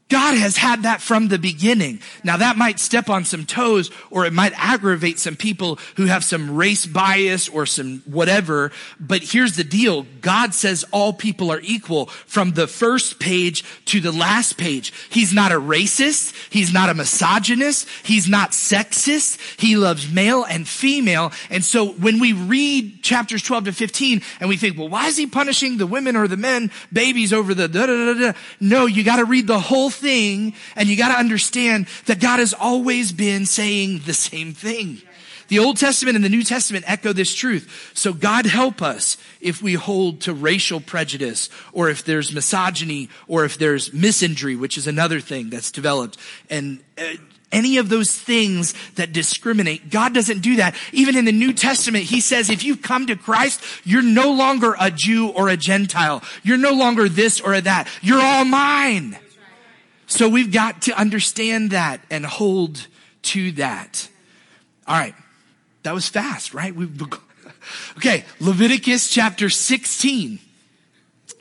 God 0.08 0.38
has 0.38 0.56
had 0.56 0.84
that 0.84 1.02
from 1.02 1.28
the 1.28 1.38
beginning. 1.38 2.00
Now 2.24 2.38
that 2.38 2.56
might 2.56 2.80
step 2.80 3.10
on 3.10 3.26
some 3.26 3.44
toes 3.44 3.90
or 4.10 4.24
it 4.24 4.32
might 4.32 4.54
aggravate 4.56 5.18
some 5.18 5.36
people 5.36 5.78
who 5.96 6.06
have 6.06 6.24
some 6.24 6.56
race 6.56 6.86
bias 6.86 7.46
or 7.48 7.66
some 7.66 8.02
whatever. 8.06 8.72
But 8.98 9.22
here's 9.22 9.56
the 9.56 9.64
deal. 9.64 10.06
God 10.22 10.54
says 10.54 10.84
all 10.92 11.12
people 11.12 11.52
are 11.52 11.60
equal 11.62 12.06
from 12.06 12.52
the 12.52 12.66
first 12.66 13.20
page 13.20 13.64
to 13.86 14.00
the 14.00 14.10
last 14.10 14.56
page. 14.56 14.94
He's 15.10 15.34
not 15.34 15.52
a 15.52 15.60
racist. 15.60 16.34
He's 16.50 16.72
not 16.72 16.88
a 16.88 16.94
misogynist. 16.94 17.86
He's 18.02 18.28
not 18.28 18.52
sexist. 18.52 19.38
He 19.60 19.76
loves 19.76 20.10
male 20.10 20.42
and 20.44 20.66
female. 20.66 21.32
And 21.50 21.62
so 21.62 21.86
when 21.92 22.18
we 22.18 22.32
read 22.32 23.02
chapters 23.02 23.42
12 23.42 23.66
to 23.66 23.72
15 23.72 24.22
and 24.40 24.48
we 24.48 24.56
think, 24.56 24.78
well, 24.78 24.88
why 24.88 25.08
is 25.08 25.18
he 25.18 25.26
punishing 25.26 25.76
the 25.76 25.86
women 25.86 26.16
or 26.16 26.28
the 26.28 26.38
men, 26.38 26.70
babies 26.90 27.34
over 27.34 27.52
the 27.52 27.68
da 27.68 27.84
da 27.84 28.14
da 28.14 28.20
da? 28.20 28.38
No, 28.58 28.86
you 28.86 29.04
got 29.04 29.16
to 29.16 29.26
read 29.26 29.46
the 29.46 29.60
whole 29.60 29.90
thing 29.98 30.54
and 30.76 30.88
you 30.88 30.96
got 30.96 31.08
to 31.08 31.18
understand 31.18 31.88
that 32.06 32.20
God 32.20 32.38
has 32.38 32.54
always 32.54 33.12
been 33.12 33.46
saying 33.46 34.00
the 34.06 34.14
same 34.14 34.52
thing. 34.52 35.02
The 35.48 35.58
Old 35.58 35.78
Testament 35.78 36.14
and 36.14 36.24
the 36.24 36.28
New 36.28 36.42
Testament 36.42 36.84
echo 36.86 37.12
this 37.12 37.34
truth. 37.34 37.90
So 37.94 38.12
God 38.12 38.46
help 38.46 38.82
us 38.82 39.16
if 39.40 39.62
we 39.62 39.74
hold 39.74 40.20
to 40.22 40.34
racial 40.34 40.80
prejudice 40.80 41.48
or 41.72 41.88
if 41.88 42.04
there's 42.04 42.32
misogyny 42.32 43.08
or 43.26 43.44
if 43.44 43.58
there's 43.58 43.90
misandry, 43.90 44.58
which 44.58 44.76
is 44.76 44.86
another 44.86 45.20
thing 45.20 45.48
that's 45.48 45.70
developed. 45.70 46.18
And 46.50 46.80
uh, 46.98 47.14
any 47.50 47.78
of 47.78 47.88
those 47.88 48.16
things 48.16 48.74
that 48.96 49.14
discriminate. 49.14 49.88
God 49.90 50.12
doesn't 50.12 50.40
do 50.40 50.56
that. 50.56 50.74
Even 50.92 51.16
in 51.16 51.24
the 51.24 51.32
New 51.32 51.54
Testament, 51.54 52.04
He 52.04 52.20
says, 52.20 52.50
if 52.50 52.62
you 52.62 52.76
come 52.76 53.06
to 53.06 53.16
Christ, 53.16 53.62
you're 53.84 54.02
no 54.02 54.32
longer 54.32 54.74
a 54.78 54.90
Jew 54.90 55.28
or 55.28 55.48
a 55.48 55.56
Gentile. 55.56 56.22
You're 56.42 56.58
no 56.58 56.72
longer 56.72 57.08
this 57.08 57.40
or 57.40 57.58
that. 57.58 57.88
You're 58.02 58.20
all 58.20 58.44
mine. 58.44 59.16
So 60.08 60.26
we've 60.26 60.50
got 60.50 60.82
to 60.82 60.98
understand 60.98 61.70
that 61.70 62.00
and 62.10 62.24
hold 62.24 62.86
to 63.22 63.52
that. 63.52 64.08
All 64.86 64.98
right. 64.98 65.14
That 65.82 65.92
was 65.92 66.08
fast, 66.08 66.54
right? 66.54 66.74
We've 66.74 67.00
okay. 67.98 68.24
Leviticus 68.40 69.10
chapter 69.10 69.50
16. 69.50 70.38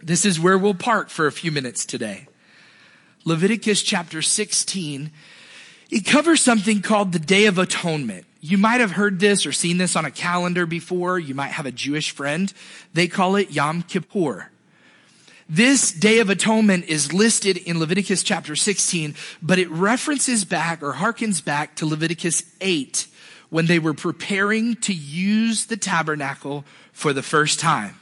This 0.03 0.25
is 0.25 0.39
where 0.39 0.57
we'll 0.57 0.73
park 0.73 1.09
for 1.09 1.27
a 1.27 1.31
few 1.31 1.51
minutes 1.51 1.85
today. 1.85 2.27
Leviticus 3.23 3.81
chapter 3.81 4.21
16. 4.21 5.11
It 5.89 6.05
covers 6.05 6.41
something 6.41 6.81
called 6.81 7.13
the 7.13 7.19
Day 7.19 7.45
of 7.45 7.57
Atonement. 7.57 8.25
You 8.41 8.57
might 8.57 8.81
have 8.81 8.91
heard 8.91 9.19
this 9.19 9.45
or 9.45 9.53
seen 9.53 9.77
this 9.77 9.95
on 9.95 10.03
a 10.03 10.11
calendar 10.11 10.65
before. 10.65 11.17
You 11.17 11.35
might 11.35 11.51
have 11.51 11.65
a 11.65 11.71
Jewish 11.71 12.11
friend. 12.11 12.53
They 12.93 13.07
call 13.07 13.37
it 13.37 13.51
Yom 13.51 13.81
Kippur. 13.81 14.51
This 15.49 15.93
Day 15.93 16.19
of 16.19 16.29
Atonement 16.29 16.89
is 16.89 17.13
listed 17.13 17.55
in 17.55 17.79
Leviticus 17.79 18.21
chapter 18.21 18.53
16, 18.53 19.15
but 19.41 19.57
it 19.57 19.71
references 19.71 20.43
back 20.43 20.83
or 20.83 20.91
harkens 20.91 21.43
back 21.43 21.73
to 21.77 21.85
Leviticus 21.85 22.43
8 22.59 23.07
when 23.49 23.65
they 23.65 23.79
were 23.79 23.93
preparing 23.93 24.75
to 24.75 24.93
use 24.93 25.67
the 25.67 25.77
tabernacle 25.77 26.65
for 26.91 27.13
the 27.13 27.23
first 27.23 27.61
time. 27.61 27.95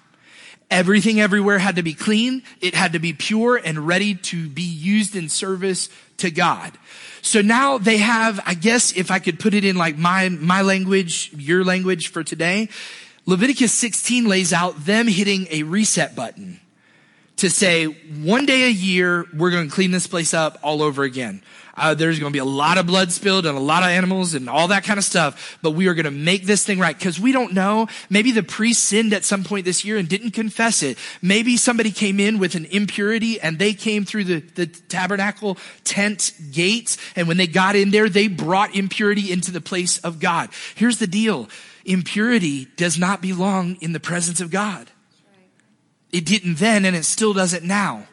Everything 0.71 1.21
everywhere 1.21 1.60
had 1.60 1.75
to 1.75 1.84
be 1.84 1.93
clean. 1.93 2.41
It 2.62 2.73
had 2.73 2.93
to 2.93 2.99
be 2.99 3.13
pure 3.13 3.58
and 3.58 3.86
ready 3.86 4.15
to 4.15 4.49
be 4.49 4.63
used 4.63 5.15
in 5.15 5.29
service 5.29 5.89
to 6.17 6.31
God. 6.31 6.71
So 7.21 7.43
now 7.43 7.77
they 7.77 7.97
have, 7.97 8.39
I 8.47 8.55
guess 8.55 8.91
if 8.97 9.12
I 9.12 9.19
could 9.19 9.39
put 9.39 9.53
it 9.53 9.63
in 9.63 9.75
like 9.75 9.99
my, 9.99 10.29
my 10.29 10.63
language, 10.63 11.31
your 11.38 11.63
language 11.63 12.08
for 12.08 12.23
today, 12.23 12.69
Leviticus 13.27 13.71
16 13.71 14.25
lays 14.27 14.51
out 14.51 14.86
them 14.86 15.08
hitting 15.08 15.45
a 15.51 15.62
reset 15.62 16.15
button 16.15 16.60
to 17.38 17.50
say 17.50 17.86
one 17.86 18.45
day 18.45 18.63
a 18.63 18.71
year, 18.71 19.26
we're 19.34 19.52
going 19.52 19.67
to 19.67 19.74
clean 19.74 19.91
this 19.91 20.08
place 20.08 20.34
up 20.34 20.58
all 20.63 20.82
over 20.82 21.04
again. 21.04 21.41
Uh, 21.78 21.93
there's 21.93 22.19
going 22.19 22.32
to 22.32 22.34
be 22.34 22.39
a 22.39 22.45
lot 22.45 22.78
of 22.78 22.88
blood 22.88 23.12
spilled 23.12 23.45
and 23.45 23.58
a 23.58 23.62
lot 23.62 23.84
of 23.84 23.89
animals 23.89 24.34
and 24.34 24.50
all 24.50 24.69
that 24.69 24.86
kind 24.86 24.98
of 24.98 25.04
stuff, 25.04 25.58
but 25.62 25.71
we 25.71 25.88
are 25.88 25.93
going 25.93 26.06
to 26.06 26.12
make 26.12 26.45
this 26.45 26.65
thing 26.65 26.80
right 26.80 26.98
because 26.98 27.19
we 27.19 27.34
don't 27.34 27.54
know. 27.54 27.88
Maybe 28.10 28.32
the 28.32 28.43
priest 28.43 28.86
sinned 28.86 29.12
at 29.13 29.26
some 29.26 29.43
point 29.43 29.65
this 29.65 29.84
year 29.84 29.98
and 29.98 30.08
didn't 30.08 30.32
confess 30.32 30.82
it. 30.84 30.98
Maybe 31.21 31.58
somebody 31.58 31.91
came 31.91 32.19
in 32.19 32.39
with 32.39 32.56
an 32.56 32.65
impurity 32.65 33.41
and 33.41 33.60
they 33.60 33.74
came 33.74 34.06
through 34.06 34.24
the, 34.24 34.39
the 34.39 34.67
tabernacle 34.67 35.58
tent 35.84 36.32
gates. 36.52 36.98
And 37.15 37.28
when 37.28 37.38
they 37.38 37.48
got 37.48 37.76
in 37.76 37.91
there, 37.91 38.08
they 38.08 38.30
brought 38.30 38.74
impurity 38.74 39.32
into 39.32 39.52
the 39.52 39.62
place 39.62 39.98
of 40.00 40.19
God. 40.19 40.50
Here's 40.76 41.00
the 41.00 41.08
deal. 41.08 41.50
Impurity 41.84 42.65
does 42.78 42.98
not 42.98 43.21
belong 43.21 43.76
in 43.82 43.91
the 43.91 44.00
presence 44.00 44.39
of 44.39 44.50
God. 44.50 44.89
It 46.15 46.23
didn't 46.23 46.60
then 46.60 46.86
and 46.86 46.95
it 46.95 47.04
still 47.04 47.34
doesn't 47.34 47.65
now. 47.65 48.08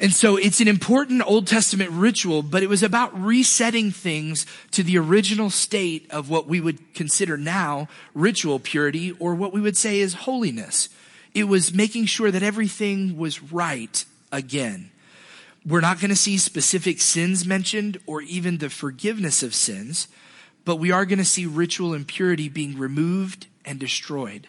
And 0.00 0.12
so 0.12 0.34
it's 0.36 0.60
an 0.60 0.66
important 0.66 1.22
Old 1.24 1.46
Testament 1.46 1.90
ritual, 1.92 2.42
but 2.42 2.64
it 2.64 2.68
was 2.68 2.82
about 2.82 3.16
resetting 3.16 3.92
things 3.92 4.46
to 4.72 4.82
the 4.82 4.98
original 4.98 5.48
state 5.48 6.10
of 6.10 6.28
what 6.28 6.48
we 6.48 6.60
would 6.60 6.92
consider 6.92 7.36
now 7.36 7.86
ritual 8.14 8.58
purity 8.58 9.12
or 9.12 9.32
what 9.36 9.52
we 9.52 9.60
would 9.60 9.76
say 9.76 10.00
is 10.00 10.14
holiness. 10.14 10.88
It 11.34 11.44
was 11.44 11.72
making 11.72 12.06
sure 12.06 12.32
that 12.32 12.42
everything 12.42 13.16
was 13.16 13.40
right 13.40 14.04
again. 14.32 14.90
We're 15.64 15.80
not 15.80 16.00
going 16.00 16.10
to 16.10 16.16
see 16.16 16.36
specific 16.36 17.00
sins 17.00 17.46
mentioned 17.46 18.00
or 18.06 18.22
even 18.22 18.58
the 18.58 18.70
forgiveness 18.70 19.44
of 19.44 19.54
sins, 19.54 20.08
but 20.64 20.80
we 20.80 20.90
are 20.90 21.06
going 21.06 21.20
to 21.20 21.24
see 21.24 21.46
ritual 21.46 21.94
impurity 21.94 22.48
being 22.48 22.76
removed 22.76 23.46
and 23.64 23.78
destroyed. 23.78 24.48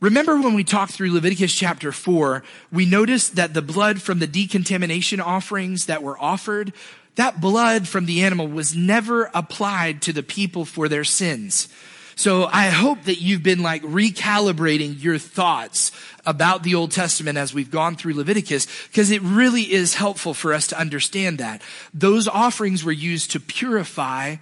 Remember 0.00 0.40
when 0.40 0.54
we 0.54 0.62
talked 0.62 0.92
through 0.92 1.12
Leviticus 1.12 1.52
chapter 1.52 1.90
4, 1.90 2.44
we 2.70 2.86
noticed 2.86 3.34
that 3.34 3.52
the 3.52 3.62
blood 3.62 4.00
from 4.00 4.20
the 4.20 4.28
decontamination 4.28 5.20
offerings 5.20 5.86
that 5.86 6.04
were 6.04 6.16
offered, 6.22 6.72
that 7.16 7.40
blood 7.40 7.88
from 7.88 8.06
the 8.06 8.22
animal 8.22 8.46
was 8.46 8.76
never 8.76 9.28
applied 9.34 10.00
to 10.02 10.12
the 10.12 10.22
people 10.22 10.64
for 10.64 10.88
their 10.88 11.02
sins. 11.02 11.66
So 12.14 12.44
I 12.44 12.68
hope 12.68 13.04
that 13.04 13.20
you've 13.20 13.42
been 13.42 13.62
like 13.62 13.82
recalibrating 13.82 15.02
your 15.02 15.18
thoughts 15.18 15.90
about 16.24 16.62
the 16.62 16.76
Old 16.76 16.92
Testament 16.92 17.36
as 17.36 17.52
we've 17.52 17.70
gone 17.70 17.96
through 17.96 18.14
Leviticus, 18.14 18.68
because 18.88 19.10
it 19.10 19.22
really 19.22 19.72
is 19.72 19.94
helpful 19.94 20.34
for 20.34 20.52
us 20.52 20.68
to 20.68 20.78
understand 20.78 21.38
that. 21.38 21.60
Those 21.92 22.28
offerings 22.28 22.84
were 22.84 22.92
used 22.92 23.32
to 23.32 23.40
purify 23.40 24.36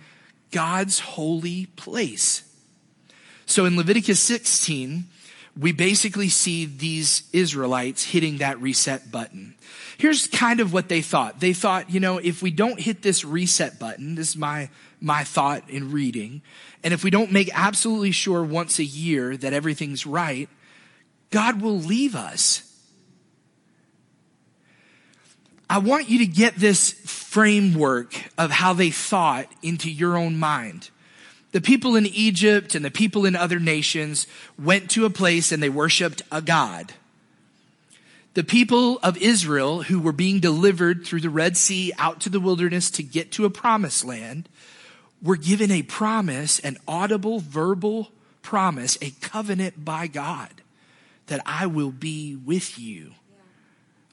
God's 0.51 1.01
holy 1.01 1.67
place. 1.77 2.43
So 3.47 3.65
in 3.65 3.77
Leviticus 3.77 4.21
16, 4.21 5.05
we 5.59 5.73
basically 5.73 6.29
see 6.29 6.67
these 6.67 7.23
Israelites 7.33 8.05
hitting 8.05 8.39
that 8.39 8.61
reset 8.61 9.11
button. 9.11 9.55
Here's 9.97 10.27
kind 10.27 10.61
of 10.61 10.73
what 10.73 10.89
they 10.89 11.01
thought. 11.01 11.41
They 11.41 11.55
thought, 11.55 11.91
you 11.91 12.01
know, 12.01 12.19
if 12.19 12.43
we 12.43 12.51
don't 12.51 12.79
hit 12.79 13.03
this 13.03 13.25
reset 13.25 13.79
button, 13.79 14.15
this 14.15 14.31
is 14.31 14.37
my, 14.37 14.69
my 15.01 15.25
thought 15.25 15.69
in 15.71 15.93
reading, 15.93 16.43
and 16.85 16.93
if 16.93 17.03
we 17.03 17.11
don't 17.11 17.33
make 17.33 17.51
absolutely 17.53 18.13
sure 18.13 18.45
once 18.45 18.79
a 18.79 18.85
year 18.85 19.37
that 19.37 19.53
everything's 19.53 20.07
right, 20.07 20.49
God 21.31 21.61
will 21.61 21.79
leave 21.79 22.15
us. 22.15 22.63
I 25.69 25.79
want 25.79 26.09
you 26.09 26.19
to 26.19 26.27
get 26.27 26.55
this 26.57 26.91
framework 26.91 28.15
of 28.39 28.51
how 28.51 28.73
they 28.73 28.91
thought 28.91 29.47
into 29.63 29.91
your 29.91 30.17
own 30.17 30.39
mind. 30.39 30.91
The 31.57 31.63
people 31.63 31.97
in 31.97 32.05
Egypt 32.05 32.75
and 32.75 32.85
the 32.85 32.91
people 32.91 33.25
in 33.25 33.35
other 33.35 33.59
nations 33.59 34.27
went 34.63 34.91
to 34.91 35.07
a 35.07 35.11
place 35.11 35.53
and 35.53 35.63
they 35.63 35.71
worshiped 35.71 36.21
a 36.31 36.43
God. 36.43 36.93
The 38.35 38.45
people 38.45 38.99
of 38.99 39.17
Israel 39.17 39.85
who 39.85 39.99
were 39.99 40.13
being 40.13 40.39
delivered 40.39 41.07
through 41.07 41.23
the 41.23 41.31
Red 41.31 41.57
Sea 41.57 41.95
out 41.97 42.21
to 42.21 42.29
the 42.29 42.41
wilderness 42.41 42.91
to 42.91 43.03
get 43.03 43.33
to 43.33 43.47
a 43.47 43.51
promised 43.51 44.05
land 44.05 44.51
were 45.23 45.39
given 45.39 45.71
a 45.71 45.81
promise, 45.81 46.59
an 46.59 46.77
audible 46.87 47.41
verbal 47.41 48.11
promise, 48.43 48.99
a 49.01 49.13
covenant 49.23 49.83
by 49.83 50.09
God 50.09 50.51
that 51.29 51.41
I 51.47 51.65
will 51.65 51.91
be 51.91 52.37
with 52.37 52.79
you. 52.79 53.13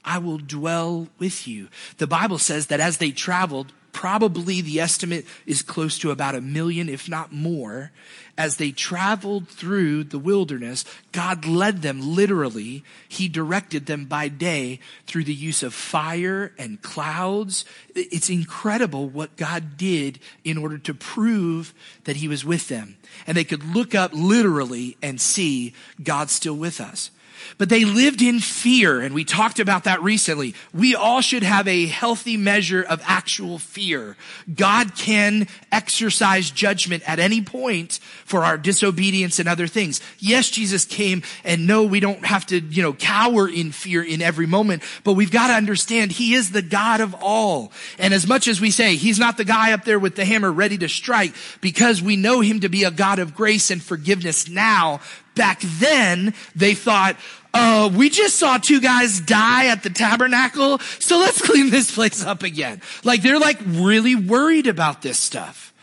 I 0.05 0.17
will 0.17 0.37
dwell 0.37 1.09
with 1.19 1.45
you. 1.45 1.67
The 1.97 2.07
Bible 2.07 2.37
says 2.37 2.67
that 2.67 2.79
as 2.79 2.99
they 2.99 3.11
traveled, 3.11 3.73
probably 3.93 4.59
the 4.59 4.81
estimate 4.81 5.25
is 5.45 5.61
close 5.61 5.97
to 5.99 6.11
about 6.11 6.35
a 6.35 6.41
million, 6.41 6.89
if 6.89 7.07
not 7.07 7.31
more. 7.31 7.91
As 8.35 8.57
they 8.57 8.71
traveled 8.71 9.47
through 9.47 10.05
the 10.05 10.17
wilderness, 10.17 10.83
God 11.11 11.45
led 11.45 11.83
them 11.83 12.01
literally. 12.01 12.83
He 13.07 13.27
directed 13.27 13.85
them 13.85 14.05
by 14.05 14.27
day 14.27 14.79
through 15.05 15.25
the 15.25 15.33
use 15.35 15.61
of 15.61 15.73
fire 15.73 16.51
and 16.57 16.81
clouds. 16.81 17.63
It's 17.95 18.31
incredible 18.31 19.07
what 19.07 19.37
God 19.37 19.77
did 19.77 20.19
in 20.43 20.57
order 20.57 20.79
to 20.79 20.95
prove 20.95 21.73
that 22.05 22.15
he 22.15 22.27
was 22.27 22.43
with 22.43 22.67
them. 22.69 22.97
And 23.27 23.37
they 23.37 23.43
could 23.43 23.63
look 23.63 23.93
up 23.93 24.11
literally 24.13 24.97
and 25.03 25.21
see 25.21 25.75
God 26.03 26.31
still 26.31 26.55
with 26.55 26.81
us. 26.81 27.11
But 27.57 27.69
they 27.69 27.85
lived 27.85 28.21
in 28.21 28.39
fear, 28.39 29.01
and 29.01 29.13
we 29.13 29.23
talked 29.23 29.59
about 29.59 29.83
that 29.83 30.01
recently. 30.01 30.55
We 30.73 30.95
all 30.95 31.21
should 31.21 31.43
have 31.43 31.67
a 31.67 31.85
healthy 31.85 32.37
measure 32.37 32.81
of 32.81 33.01
actual 33.05 33.59
fear. 33.59 34.17
God 34.53 34.95
can 34.95 35.47
exercise 35.71 36.49
judgment 36.49 37.03
at 37.07 37.19
any 37.19 37.41
point 37.41 37.99
for 38.25 38.43
our 38.43 38.57
disobedience 38.57 39.39
and 39.39 39.47
other 39.47 39.67
things. 39.67 40.01
Yes, 40.19 40.49
Jesus 40.49 40.85
came, 40.85 41.23
and 41.43 41.67
no, 41.67 41.83
we 41.83 41.99
don't 41.99 42.25
have 42.25 42.45
to, 42.47 42.59
you 42.59 42.81
know, 42.81 42.93
cower 42.93 43.47
in 43.47 43.71
fear 43.71 44.03
in 44.03 44.21
every 44.21 44.47
moment, 44.47 44.83
but 45.03 45.13
we've 45.13 45.31
got 45.31 45.47
to 45.47 45.53
understand 45.53 46.11
He 46.11 46.33
is 46.33 46.51
the 46.51 46.61
God 46.61 47.01
of 47.01 47.15
all. 47.21 47.71
And 47.99 48.13
as 48.13 48.27
much 48.27 48.47
as 48.47 48.59
we 48.59 48.71
say 48.71 48.95
He's 48.95 49.19
not 49.19 49.37
the 49.37 49.45
guy 49.45 49.73
up 49.73 49.85
there 49.85 49.99
with 49.99 50.15
the 50.15 50.25
hammer 50.25 50.51
ready 50.51 50.77
to 50.79 50.89
strike, 50.89 51.33
because 51.61 52.01
we 52.01 52.15
know 52.15 52.41
Him 52.41 52.61
to 52.61 52.69
be 52.69 52.83
a 52.83 52.91
God 52.91 53.19
of 53.19 53.35
grace 53.35 53.71
and 53.71 53.81
forgiveness 53.81 54.49
now, 54.49 55.01
back 55.35 55.61
then 55.61 56.33
they 56.55 56.73
thought, 56.73 57.17
uh, 57.53 57.91
we 57.93 58.09
just 58.09 58.37
saw 58.37 58.57
two 58.57 58.81
guys 58.81 59.19
die 59.19 59.67
at 59.67 59.83
the 59.83 59.89
tabernacle, 59.89 60.79
so 60.99 61.19
let's 61.19 61.41
clean 61.45 61.69
this 61.69 61.93
place 61.93 62.23
up 62.23 62.43
again. 62.43 62.81
Like 63.03 63.21
they're 63.21 63.39
like 63.39 63.59
really 63.65 64.15
worried 64.15 64.67
about 64.67 65.01
this 65.01 65.19
stuff. 65.19 65.73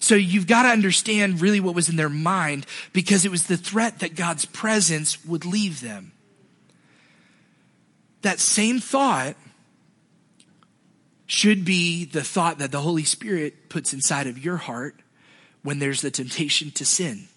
So 0.00 0.16
you've 0.16 0.48
got 0.48 0.64
to 0.64 0.68
understand 0.68 1.40
really 1.40 1.60
what 1.60 1.76
was 1.76 1.88
in 1.88 1.94
their 1.94 2.08
mind 2.08 2.66
because 2.92 3.24
it 3.24 3.30
was 3.30 3.46
the 3.46 3.56
threat 3.56 4.00
that 4.00 4.16
God's 4.16 4.44
presence 4.44 5.24
would 5.24 5.44
leave 5.44 5.80
them. 5.80 6.10
That 8.22 8.40
same 8.40 8.80
thought 8.80 9.36
should 11.26 11.64
be 11.64 12.04
the 12.04 12.22
thought 12.22 12.58
that 12.58 12.72
the 12.72 12.80
Holy 12.80 13.04
Spirit 13.04 13.68
puts 13.68 13.94
inside 13.94 14.26
of 14.26 14.44
your 14.44 14.56
heart 14.56 14.96
when 15.62 15.78
there's 15.78 16.00
the 16.00 16.10
temptation 16.10 16.72
to 16.72 16.84
sin. 16.84 17.28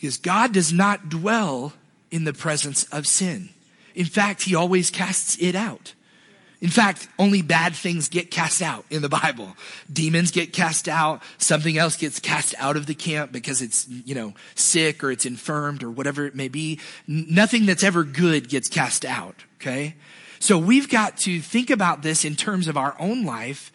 Because 0.00 0.16
God 0.16 0.52
does 0.52 0.72
not 0.72 1.10
dwell 1.10 1.74
in 2.10 2.24
the 2.24 2.32
presence 2.32 2.84
of 2.84 3.06
sin. 3.06 3.50
In 3.94 4.06
fact, 4.06 4.42
he 4.42 4.54
always 4.54 4.90
casts 4.90 5.36
it 5.40 5.54
out. 5.54 5.92
In 6.62 6.70
fact, 6.70 7.08
only 7.18 7.42
bad 7.42 7.74
things 7.74 8.08
get 8.08 8.30
cast 8.30 8.62
out 8.62 8.84
in 8.88 9.02
the 9.02 9.08
Bible. 9.08 9.56
Demons 9.92 10.30
get 10.30 10.54
cast 10.54 10.88
out. 10.88 11.22
Something 11.36 11.76
else 11.76 11.96
gets 11.96 12.18
cast 12.18 12.54
out 12.58 12.76
of 12.76 12.86
the 12.86 12.94
camp 12.94 13.32
because 13.32 13.60
it's, 13.60 13.88
you 13.88 14.14
know, 14.14 14.34
sick 14.54 15.04
or 15.04 15.10
it's 15.10 15.26
infirmed 15.26 15.82
or 15.82 15.90
whatever 15.90 16.26
it 16.26 16.34
may 16.34 16.48
be. 16.48 16.80
Nothing 17.06 17.66
that's 17.66 17.84
ever 17.84 18.04
good 18.04 18.48
gets 18.48 18.68
cast 18.68 19.04
out. 19.04 19.44
Okay. 19.60 19.96
So 20.38 20.58
we've 20.58 20.88
got 20.88 21.18
to 21.18 21.40
think 21.40 21.68
about 21.68 22.02
this 22.02 22.24
in 22.24 22.36
terms 22.36 22.68
of 22.68 22.76
our 22.76 22.94
own 22.98 23.24
life 23.24 23.70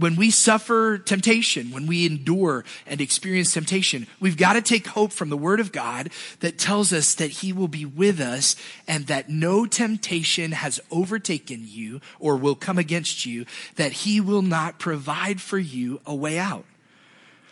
when 0.00 0.16
we 0.16 0.30
suffer 0.30 0.98
temptation, 0.98 1.70
when 1.70 1.86
we 1.86 2.06
endure 2.06 2.64
and 2.86 3.00
experience 3.00 3.52
temptation, 3.52 4.06
we've 4.18 4.36
got 4.36 4.54
to 4.54 4.62
take 4.62 4.86
hope 4.88 5.12
from 5.12 5.28
the 5.28 5.36
Word 5.36 5.60
of 5.60 5.72
God 5.72 6.10
that 6.40 6.58
tells 6.58 6.92
us 6.92 7.14
that 7.14 7.30
He 7.30 7.52
will 7.52 7.68
be 7.68 7.84
with 7.84 8.20
us 8.20 8.56
and 8.88 9.06
that 9.06 9.28
no 9.28 9.66
temptation 9.66 10.52
has 10.52 10.80
overtaken 10.90 11.62
you 11.64 12.00
or 12.18 12.36
will 12.36 12.54
come 12.54 12.78
against 12.78 13.26
you, 13.26 13.44
that 13.76 13.92
He 13.92 14.20
will 14.20 14.42
not 14.42 14.78
provide 14.78 15.40
for 15.40 15.58
you 15.58 16.00
a 16.06 16.14
way 16.14 16.38
out. 16.38 16.64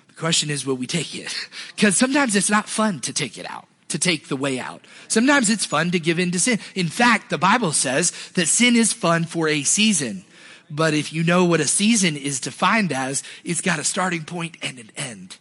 The 0.08 0.14
question 0.14 0.50
is, 0.50 0.66
will 0.66 0.76
we 0.76 0.86
take 0.86 1.14
it? 1.14 1.34
Because 1.76 1.96
sometimes 1.96 2.34
it's 2.34 2.50
not 2.50 2.68
fun 2.68 2.98
to 3.00 3.12
take 3.12 3.38
it 3.38 3.48
out 3.48 3.68
to 3.88 3.98
take 3.98 4.28
the 4.28 4.36
way 4.36 4.58
out. 4.58 4.84
Sometimes 5.08 5.48
it's 5.48 5.64
fun 5.64 5.90
to 5.92 5.98
give 5.98 6.18
in 6.18 6.30
to 6.32 6.40
sin. 6.40 6.58
In 6.74 6.88
fact, 6.88 7.30
the 7.30 7.38
Bible 7.38 7.72
says 7.72 8.12
that 8.34 8.46
sin 8.46 8.76
is 8.76 8.92
fun 8.92 9.24
for 9.24 9.48
a 9.48 9.62
season. 9.62 10.24
But 10.70 10.94
if 10.94 11.12
you 11.12 11.22
know 11.22 11.44
what 11.44 11.60
a 11.60 11.66
season 11.66 12.16
is 12.16 12.40
defined 12.40 12.92
as, 12.92 13.22
it's 13.44 13.60
got 13.60 13.78
a 13.78 13.84
starting 13.84 14.24
point 14.24 14.56
and 14.62 14.78
an 14.78 14.90
end. 14.96 15.36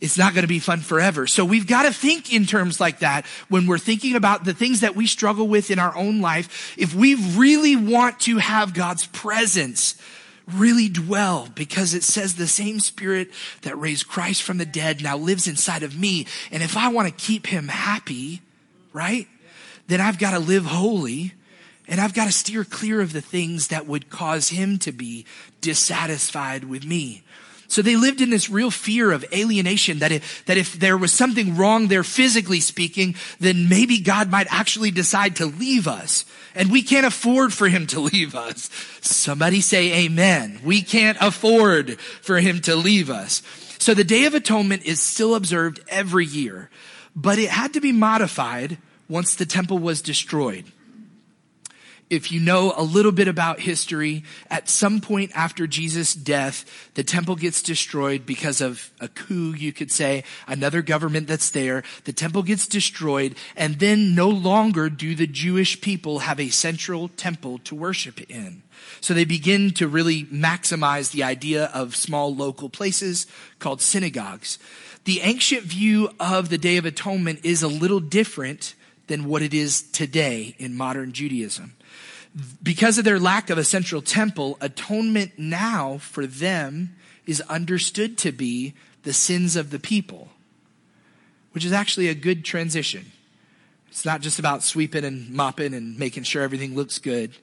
It's 0.00 0.16
not 0.16 0.32
going 0.32 0.42
to 0.42 0.48
be 0.48 0.58
fun 0.58 0.80
forever. 0.80 1.26
So 1.26 1.44
we've 1.44 1.66
got 1.66 1.82
to 1.82 1.92
think 1.92 2.32
in 2.32 2.46
terms 2.46 2.80
like 2.80 3.00
that 3.00 3.26
when 3.48 3.66
we're 3.66 3.78
thinking 3.78 4.16
about 4.16 4.44
the 4.44 4.54
things 4.54 4.80
that 4.80 4.96
we 4.96 5.06
struggle 5.06 5.46
with 5.46 5.70
in 5.70 5.78
our 5.78 5.94
own 5.94 6.20
life. 6.20 6.74
If 6.78 6.94
we 6.94 7.14
really 7.36 7.76
want 7.76 8.20
to 8.20 8.38
have 8.38 8.72
God's 8.72 9.06
presence 9.06 10.00
really 10.54 10.88
dwell 10.88 11.48
because 11.54 11.94
it 11.94 12.02
says 12.02 12.34
the 12.34 12.46
same 12.46 12.80
spirit 12.80 13.30
that 13.62 13.78
raised 13.78 14.08
Christ 14.08 14.42
from 14.42 14.58
the 14.58 14.66
dead 14.66 15.02
now 15.02 15.16
lives 15.16 15.46
inside 15.46 15.82
of 15.82 15.98
me. 15.98 16.26
And 16.50 16.62
if 16.62 16.76
I 16.76 16.88
want 16.88 17.06
to 17.08 17.14
keep 17.14 17.46
him 17.46 17.68
happy, 17.68 18.40
right? 18.92 19.28
Then 19.86 20.00
I've 20.00 20.18
got 20.18 20.32
to 20.32 20.38
live 20.38 20.64
holy 20.64 21.34
and 21.90 22.00
I've 22.00 22.14
got 22.14 22.26
to 22.26 22.32
steer 22.32 22.62
clear 22.62 23.00
of 23.00 23.12
the 23.12 23.20
things 23.20 23.68
that 23.68 23.86
would 23.86 24.08
cause 24.08 24.48
him 24.48 24.78
to 24.78 24.92
be 24.92 25.26
dissatisfied 25.60 26.64
with 26.64 26.86
me. 26.86 27.24
So 27.66 27.82
they 27.82 27.96
lived 27.96 28.20
in 28.20 28.30
this 28.30 28.48
real 28.48 28.70
fear 28.70 29.10
of 29.10 29.24
alienation 29.32 29.98
that 29.98 30.12
if, 30.12 30.44
that 30.46 30.56
if 30.56 30.74
there 30.74 30.96
was 30.96 31.12
something 31.12 31.56
wrong 31.56 31.88
there 31.88 32.02
physically 32.04 32.60
speaking, 32.60 33.16
then 33.38 33.68
maybe 33.68 34.00
God 34.00 34.30
might 34.30 34.52
actually 34.52 34.92
decide 34.92 35.36
to 35.36 35.46
leave 35.46 35.86
us. 35.86 36.24
And 36.54 36.70
we 36.70 36.82
can't 36.82 37.06
afford 37.06 37.52
for 37.52 37.68
him 37.68 37.86
to 37.88 38.00
leave 38.12 38.34
us. 38.36 38.70
Somebody 39.00 39.60
say 39.60 40.04
amen. 40.04 40.60
We 40.64 40.82
can't 40.82 41.18
afford 41.20 42.00
for 42.00 42.38
him 42.38 42.60
to 42.62 42.76
leave 42.76 43.10
us. 43.10 43.42
So 43.78 43.94
the 43.94 44.04
Day 44.04 44.26
of 44.26 44.34
Atonement 44.34 44.84
is 44.84 45.00
still 45.00 45.34
observed 45.34 45.80
every 45.88 46.26
year, 46.26 46.70
but 47.16 47.38
it 47.38 47.50
had 47.50 47.72
to 47.74 47.80
be 47.80 47.92
modified 47.92 48.78
once 49.08 49.34
the 49.34 49.46
temple 49.46 49.78
was 49.78 50.02
destroyed 50.02 50.64
if 52.10 52.32
you 52.32 52.40
know 52.40 52.74
a 52.76 52.82
little 52.82 53.12
bit 53.12 53.28
about 53.28 53.60
history, 53.60 54.24
at 54.50 54.68
some 54.68 55.00
point 55.00 55.30
after 55.32 55.68
Jesus' 55.68 56.12
death, 56.12 56.64
the 56.94 57.04
temple 57.04 57.36
gets 57.36 57.62
destroyed 57.62 58.26
because 58.26 58.60
of 58.60 58.90
a 59.00 59.06
coup, 59.06 59.52
you 59.52 59.72
could 59.72 59.92
say, 59.92 60.24
another 60.48 60.82
government 60.82 61.28
that's 61.28 61.50
there. 61.50 61.84
The 62.04 62.12
temple 62.12 62.42
gets 62.42 62.66
destroyed, 62.66 63.36
and 63.56 63.78
then 63.78 64.16
no 64.16 64.28
longer 64.28 64.90
do 64.90 65.14
the 65.14 65.28
Jewish 65.28 65.80
people 65.80 66.18
have 66.18 66.40
a 66.40 66.48
central 66.48 67.08
temple 67.08 67.58
to 67.60 67.76
worship 67.76 68.20
in. 68.28 68.62
So 69.00 69.14
they 69.14 69.24
begin 69.24 69.70
to 69.74 69.86
really 69.86 70.24
maximize 70.24 71.12
the 71.12 71.22
idea 71.22 71.66
of 71.66 71.94
small 71.94 72.34
local 72.34 72.68
places 72.68 73.28
called 73.60 73.80
synagogues. 73.80 74.58
The 75.04 75.20
ancient 75.20 75.62
view 75.62 76.10
of 76.18 76.48
the 76.48 76.58
Day 76.58 76.76
of 76.76 76.84
Atonement 76.84 77.40
is 77.44 77.62
a 77.62 77.68
little 77.68 78.00
different 78.00 78.74
than 79.06 79.24
what 79.24 79.42
it 79.42 79.54
is 79.54 79.82
today 79.82 80.54
in 80.58 80.74
modern 80.74 81.12
Judaism 81.12 81.74
because 82.62 82.98
of 82.98 83.04
their 83.04 83.18
lack 83.18 83.50
of 83.50 83.58
a 83.58 83.64
central 83.64 84.02
temple, 84.02 84.56
atonement 84.60 85.32
now 85.38 85.98
for 85.98 86.26
them 86.26 86.94
is 87.26 87.40
understood 87.42 88.16
to 88.18 88.32
be 88.32 88.74
the 89.02 89.12
sins 89.12 89.56
of 89.56 89.70
the 89.70 89.78
people, 89.78 90.28
which 91.52 91.64
is 91.64 91.72
actually 91.72 92.08
a 92.08 92.14
good 92.14 92.44
transition. 92.44 93.10
It's 93.88 94.04
not 94.04 94.20
just 94.20 94.38
about 94.38 94.62
sweeping 94.62 95.04
and 95.04 95.30
mopping 95.30 95.74
and 95.74 95.98
making 95.98 96.22
sure 96.22 96.42
everything 96.42 96.76
looks 96.76 96.98
good. 96.98 97.36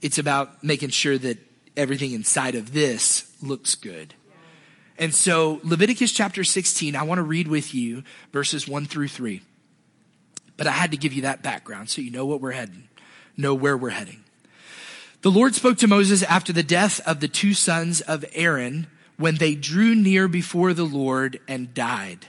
It's 0.00 0.18
about 0.18 0.62
making 0.62 0.90
sure 0.90 1.18
that 1.18 1.38
everything 1.76 2.12
inside 2.12 2.54
of 2.54 2.72
this 2.72 3.32
looks 3.42 3.74
good. 3.74 4.14
And 4.96 5.14
so 5.14 5.60
Leviticus 5.64 6.12
chapter 6.12 6.44
16, 6.44 6.94
I 6.94 7.02
want 7.02 7.18
to 7.18 7.22
read 7.22 7.48
with 7.48 7.74
you 7.74 8.04
verses 8.32 8.68
1 8.68 8.86
through 8.86 9.08
3. 9.08 9.42
But 10.56 10.66
I 10.66 10.72
had 10.72 10.90
to 10.90 10.98
give 10.98 11.14
you 11.14 11.22
that 11.22 11.42
background 11.42 11.88
so 11.88 12.02
you 12.02 12.10
know 12.10 12.26
what 12.26 12.40
we're 12.40 12.52
heading 12.52 12.89
know 13.40 13.54
where 13.54 13.76
we're 13.76 13.90
heading. 13.90 14.24
The 15.22 15.30
Lord 15.30 15.54
spoke 15.54 15.78
to 15.78 15.88
Moses 15.88 16.22
after 16.22 16.52
the 16.52 16.62
death 16.62 17.00
of 17.06 17.20
the 17.20 17.28
two 17.28 17.52
sons 17.52 18.00
of 18.00 18.24
Aaron 18.32 18.86
when 19.18 19.36
they 19.36 19.54
drew 19.54 19.94
near 19.94 20.28
before 20.28 20.72
the 20.72 20.84
Lord 20.84 21.40
and 21.46 21.74
died. 21.74 22.26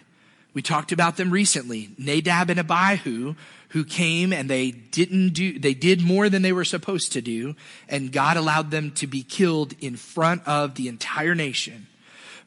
We 0.54 0.62
talked 0.62 0.92
about 0.92 1.16
them 1.16 1.32
recently. 1.32 1.92
Nadab 1.98 2.50
and 2.50 2.60
Abihu, 2.60 3.36
who 3.70 3.86
came 3.86 4.34
and 4.34 4.50
they 4.50 4.72
didn't 4.72 5.30
do, 5.30 5.58
they 5.58 5.74
did 5.74 6.02
more 6.02 6.28
than 6.28 6.42
they 6.42 6.52
were 6.52 6.66
supposed 6.66 7.14
to 7.14 7.22
do, 7.22 7.56
and 7.88 8.12
God 8.12 8.36
allowed 8.36 8.72
them 8.72 8.92
to 8.92 9.08
be 9.08 9.24
killed 9.24 9.74
in 9.80 9.96
front 9.96 10.46
of 10.46 10.76
the 10.76 10.90
entire 10.90 11.36
nation. 11.36 11.88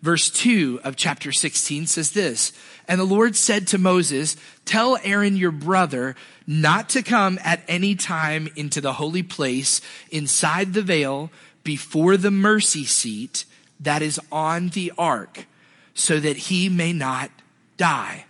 Verse 0.03 0.29
2 0.29 0.81
of 0.85 0.97
chapter 0.97 1.33
16 1.33 1.87
says 1.87 2.11
this, 2.11 2.53
And 2.87 3.01
the 3.01 3.05
Lord 3.05 3.37
said 3.37 3.67
to 3.69 3.79
Moses, 3.79 4.37
Tell 4.65 4.99
Aaron 5.03 5.37
your 5.37 5.51
brother 5.51 6.15
not 6.47 6.89
to 6.91 7.03
come 7.03 7.39
at 7.43 7.63
any 7.67 7.95
time 7.95 8.49
into 8.57 8.81
the 8.81 8.95
holy 8.95 9.23
place 9.23 9.81
inside 10.11 10.75
the 10.75 10.83
veil 10.83 11.31
before 11.63 12.17
the 12.17 12.31
mercy 12.31 12.85
seat 12.85 13.47
that 13.81 14.03
is 14.03 14.21
on 14.31 14.69
the 14.71 14.93
ark, 14.99 15.47
so 15.95 16.21
that 16.21 16.37
he 16.37 16.69
may 16.69 16.93
not 16.93 17.31
die. 17.77 18.27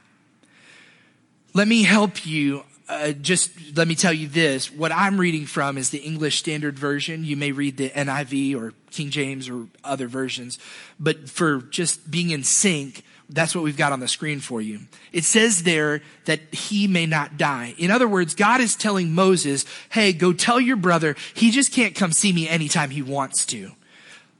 Let 1.52 1.68
me 1.68 1.82
help 1.82 2.24
you. 2.26 2.64
Uh, 2.88 3.12
just 3.12 3.50
let 3.76 3.88
me 3.88 3.94
tell 3.94 4.12
you 4.12 4.28
this. 4.28 4.70
What 4.70 4.92
I'm 4.92 5.18
reading 5.18 5.46
from 5.46 5.78
is 5.78 5.90
the 5.90 5.98
English 5.98 6.38
Standard 6.38 6.78
Version. 6.78 7.24
You 7.24 7.36
may 7.36 7.52
read 7.52 7.76
the 7.76 7.90
NIV 7.90 8.56
or 8.56 8.72
King 8.90 9.10
James 9.10 9.48
or 9.48 9.66
other 9.82 10.06
versions, 10.06 10.58
but 11.00 11.30
for 11.30 11.62
just 11.62 12.10
being 12.10 12.30
in 12.30 12.44
sync, 12.44 13.02
that's 13.34 13.54
what 13.54 13.64
we've 13.64 13.76
got 13.76 13.92
on 13.92 14.00
the 14.00 14.08
screen 14.08 14.40
for 14.40 14.60
you. 14.60 14.80
It 15.12 15.24
says 15.24 15.62
there 15.62 16.02
that 16.26 16.40
he 16.52 16.86
may 16.86 17.06
not 17.06 17.36
die. 17.36 17.74
In 17.78 17.90
other 17.90 18.08
words, 18.08 18.34
God 18.34 18.60
is 18.60 18.76
telling 18.76 19.12
Moses, 19.12 19.64
hey, 19.90 20.12
go 20.12 20.32
tell 20.32 20.60
your 20.60 20.76
brother, 20.76 21.16
he 21.34 21.50
just 21.50 21.72
can't 21.72 21.94
come 21.94 22.12
see 22.12 22.32
me 22.32 22.48
anytime 22.48 22.90
he 22.90 23.02
wants 23.02 23.44
to. 23.46 23.72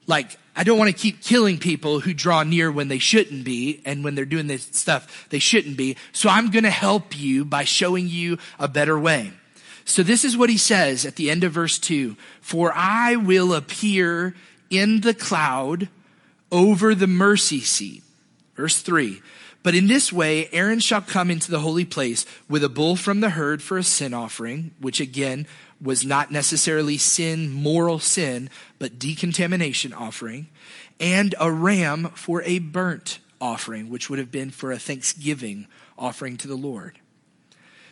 Like, 0.06 0.38
I 0.54 0.62
don't 0.62 0.78
want 0.78 0.90
to 0.90 0.96
keep 0.96 1.22
killing 1.22 1.58
people 1.58 2.00
who 2.00 2.14
draw 2.14 2.44
near 2.44 2.70
when 2.70 2.88
they 2.88 2.98
shouldn't 2.98 3.44
be 3.44 3.82
and 3.84 4.04
when 4.04 4.14
they're 4.14 4.24
doing 4.24 4.46
this 4.46 4.68
stuff 4.70 5.28
they 5.30 5.40
shouldn't 5.40 5.76
be. 5.76 5.96
So 6.12 6.28
I'm 6.28 6.50
going 6.50 6.64
to 6.64 6.70
help 6.70 7.18
you 7.18 7.44
by 7.44 7.64
showing 7.64 8.06
you 8.06 8.38
a 8.58 8.68
better 8.68 8.98
way. 8.98 9.32
So 9.84 10.02
this 10.02 10.24
is 10.24 10.36
what 10.36 10.50
he 10.50 10.56
says 10.56 11.04
at 11.04 11.16
the 11.16 11.30
end 11.30 11.42
of 11.42 11.52
verse 11.52 11.78
two. 11.78 12.16
For 12.40 12.72
I 12.72 13.16
will 13.16 13.52
appear 13.52 14.34
in 14.70 15.00
the 15.00 15.14
cloud 15.14 15.88
over 16.52 16.94
the 16.94 17.08
mercy 17.08 17.60
seat. 17.60 18.03
Verse 18.56 18.80
three. 18.80 19.20
But 19.62 19.74
in 19.74 19.86
this 19.86 20.12
way, 20.12 20.48
Aaron 20.52 20.80
shall 20.80 21.00
come 21.00 21.30
into 21.30 21.50
the 21.50 21.60
holy 21.60 21.86
place 21.86 22.26
with 22.48 22.62
a 22.62 22.68
bull 22.68 22.96
from 22.96 23.20
the 23.20 23.30
herd 23.30 23.62
for 23.62 23.78
a 23.78 23.82
sin 23.82 24.12
offering, 24.12 24.72
which 24.78 25.00
again 25.00 25.46
was 25.80 26.04
not 26.04 26.30
necessarily 26.30 26.98
sin, 26.98 27.50
moral 27.50 27.98
sin, 27.98 28.50
but 28.78 28.98
decontamination 28.98 29.92
offering, 29.92 30.48
and 31.00 31.34
a 31.40 31.50
ram 31.50 32.10
for 32.14 32.42
a 32.42 32.58
burnt 32.58 33.20
offering, 33.40 33.88
which 33.88 34.10
would 34.10 34.18
have 34.18 34.30
been 34.30 34.50
for 34.50 34.70
a 34.70 34.78
thanksgiving 34.78 35.66
offering 35.98 36.36
to 36.36 36.48
the 36.48 36.56
Lord. 36.56 36.98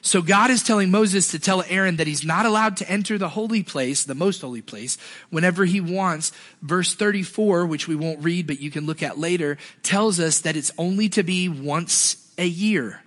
So 0.04 0.20
God 0.20 0.50
is 0.50 0.64
telling 0.64 0.90
Moses 0.90 1.30
to 1.30 1.38
tell 1.38 1.62
Aaron 1.68 1.96
that 1.96 2.08
he's 2.08 2.24
not 2.24 2.44
allowed 2.44 2.76
to 2.78 2.90
enter 2.90 3.18
the 3.18 3.28
holy 3.28 3.62
place, 3.62 4.02
the 4.02 4.16
most 4.16 4.40
holy 4.40 4.60
place, 4.60 4.98
whenever 5.30 5.64
he 5.64 5.80
wants. 5.80 6.32
Verse 6.60 6.92
34, 6.92 7.66
which 7.66 7.86
we 7.86 7.94
won't 7.94 8.22
read, 8.22 8.48
but 8.48 8.60
you 8.60 8.68
can 8.68 8.84
look 8.84 9.00
at 9.00 9.16
later, 9.16 9.58
tells 9.84 10.18
us 10.18 10.40
that 10.40 10.56
it's 10.56 10.72
only 10.76 11.08
to 11.10 11.22
be 11.22 11.48
once 11.48 12.16
a 12.36 12.46
year. 12.46 13.00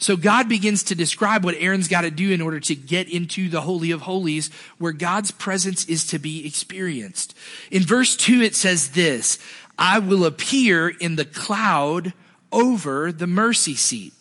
So 0.00 0.16
God 0.16 0.48
begins 0.48 0.82
to 0.84 0.96
describe 0.96 1.44
what 1.44 1.54
Aaron's 1.56 1.86
got 1.86 2.00
to 2.00 2.10
do 2.10 2.32
in 2.32 2.40
order 2.40 2.58
to 2.58 2.74
get 2.74 3.08
into 3.08 3.48
the 3.48 3.60
Holy 3.60 3.92
of 3.92 4.00
Holies 4.00 4.50
where 4.78 4.92
God's 4.92 5.30
presence 5.30 5.84
is 5.84 6.04
to 6.08 6.18
be 6.18 6.44
experienced. 6.44 7.36
In 7.70 7.84
verse 7.84 8.16
2 8.16 8.40
it 8.40 8.56
says 8.56 8.90
this, 8.90 9.38
I 9.78 10.00
will 10.00 10.24
appear 10.24 10.88
in 10.88 11.14
the 11.14 11.24
cloud 11.24 12.12
over 12.50 13.12
the 13.12 13.28
mercy 13.28 13.76
seat. 13.76 14.14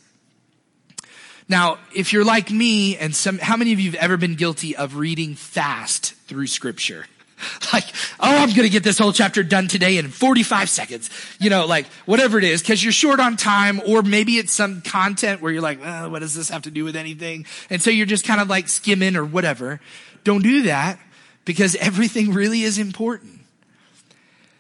Now, 1.49 1.79
if 1.93 2.13
you're 2.13 2.23
like 2.23 2.51
me 2.51 2.95
and 2.95 3.15
some, 3.15 3.39
how 3.39 3.57
many 3.57 3.73
of 3.73 3.79
you 3.79 3.91
have 3.91 3.99
ever 3.99 4.17
been 4.17 4.35
guilty 4.35 4.75
of 4.75 4.95
reading 4.95 5.33
fast 5.33 6.13
through 6.13 6.45
scripture? 6.45 7.07
like, 7.73 7.85
oh, 8.19 8.35
I'm 8.35 8.49
going 8.49 8.63
to 8.63 8.69
get 8.69 8.83
this 8.83 8.99
whole 8.99 9.12
chapter 9.12 9.43
done 9.43 9.67
today 9.67 9.97
in 9.97 10.09
45 10.09 10.69
seconds. 10.69 11.09
You 11.39 11.49
know, 11.49 11.65
like 11.65 11.88
whatever 12.05 12.38
it 12.38 12.43
is, 12.43 12.62
because 12.62 12.83
you're 12.83 12.93
short 12.93 13.19
on 13.19 13.35
time, 13.35 13.81
or 13.88 14.03
maybe 14.03 14.33
it's 14.33 14.53
some 14.53 14.81
content 14.81 15.41
where 15.41 15.51
you're 15.51 15.62
like, 15.62 15.81
well, 15.81 16.12
what 16.12 16.19
does 16.19 16.35
this 16.35 16.49
have 16.49 16.63
to 16.63 16.71
do 16.71 16.83
with 16.83 16.95
anything? 16.95 17.45
And 17.69 17.81
so 17.81 17.89
you're 17.89 18.05
just 18.05 18.25
kind 18.25 18.41
of 18.41 18.47
like 18.47 18.67
skimming 18.67 19.15
or 19.15 19.25
whatever. 19.25 19.79
Don't 20.23 20.43
do 20.43 20.63
that 20.63 20.99
because 21.45 21.75
everything 21.79 22.33
really 22.33 22.62
is 22.62 22.77
important. 22.77 23.39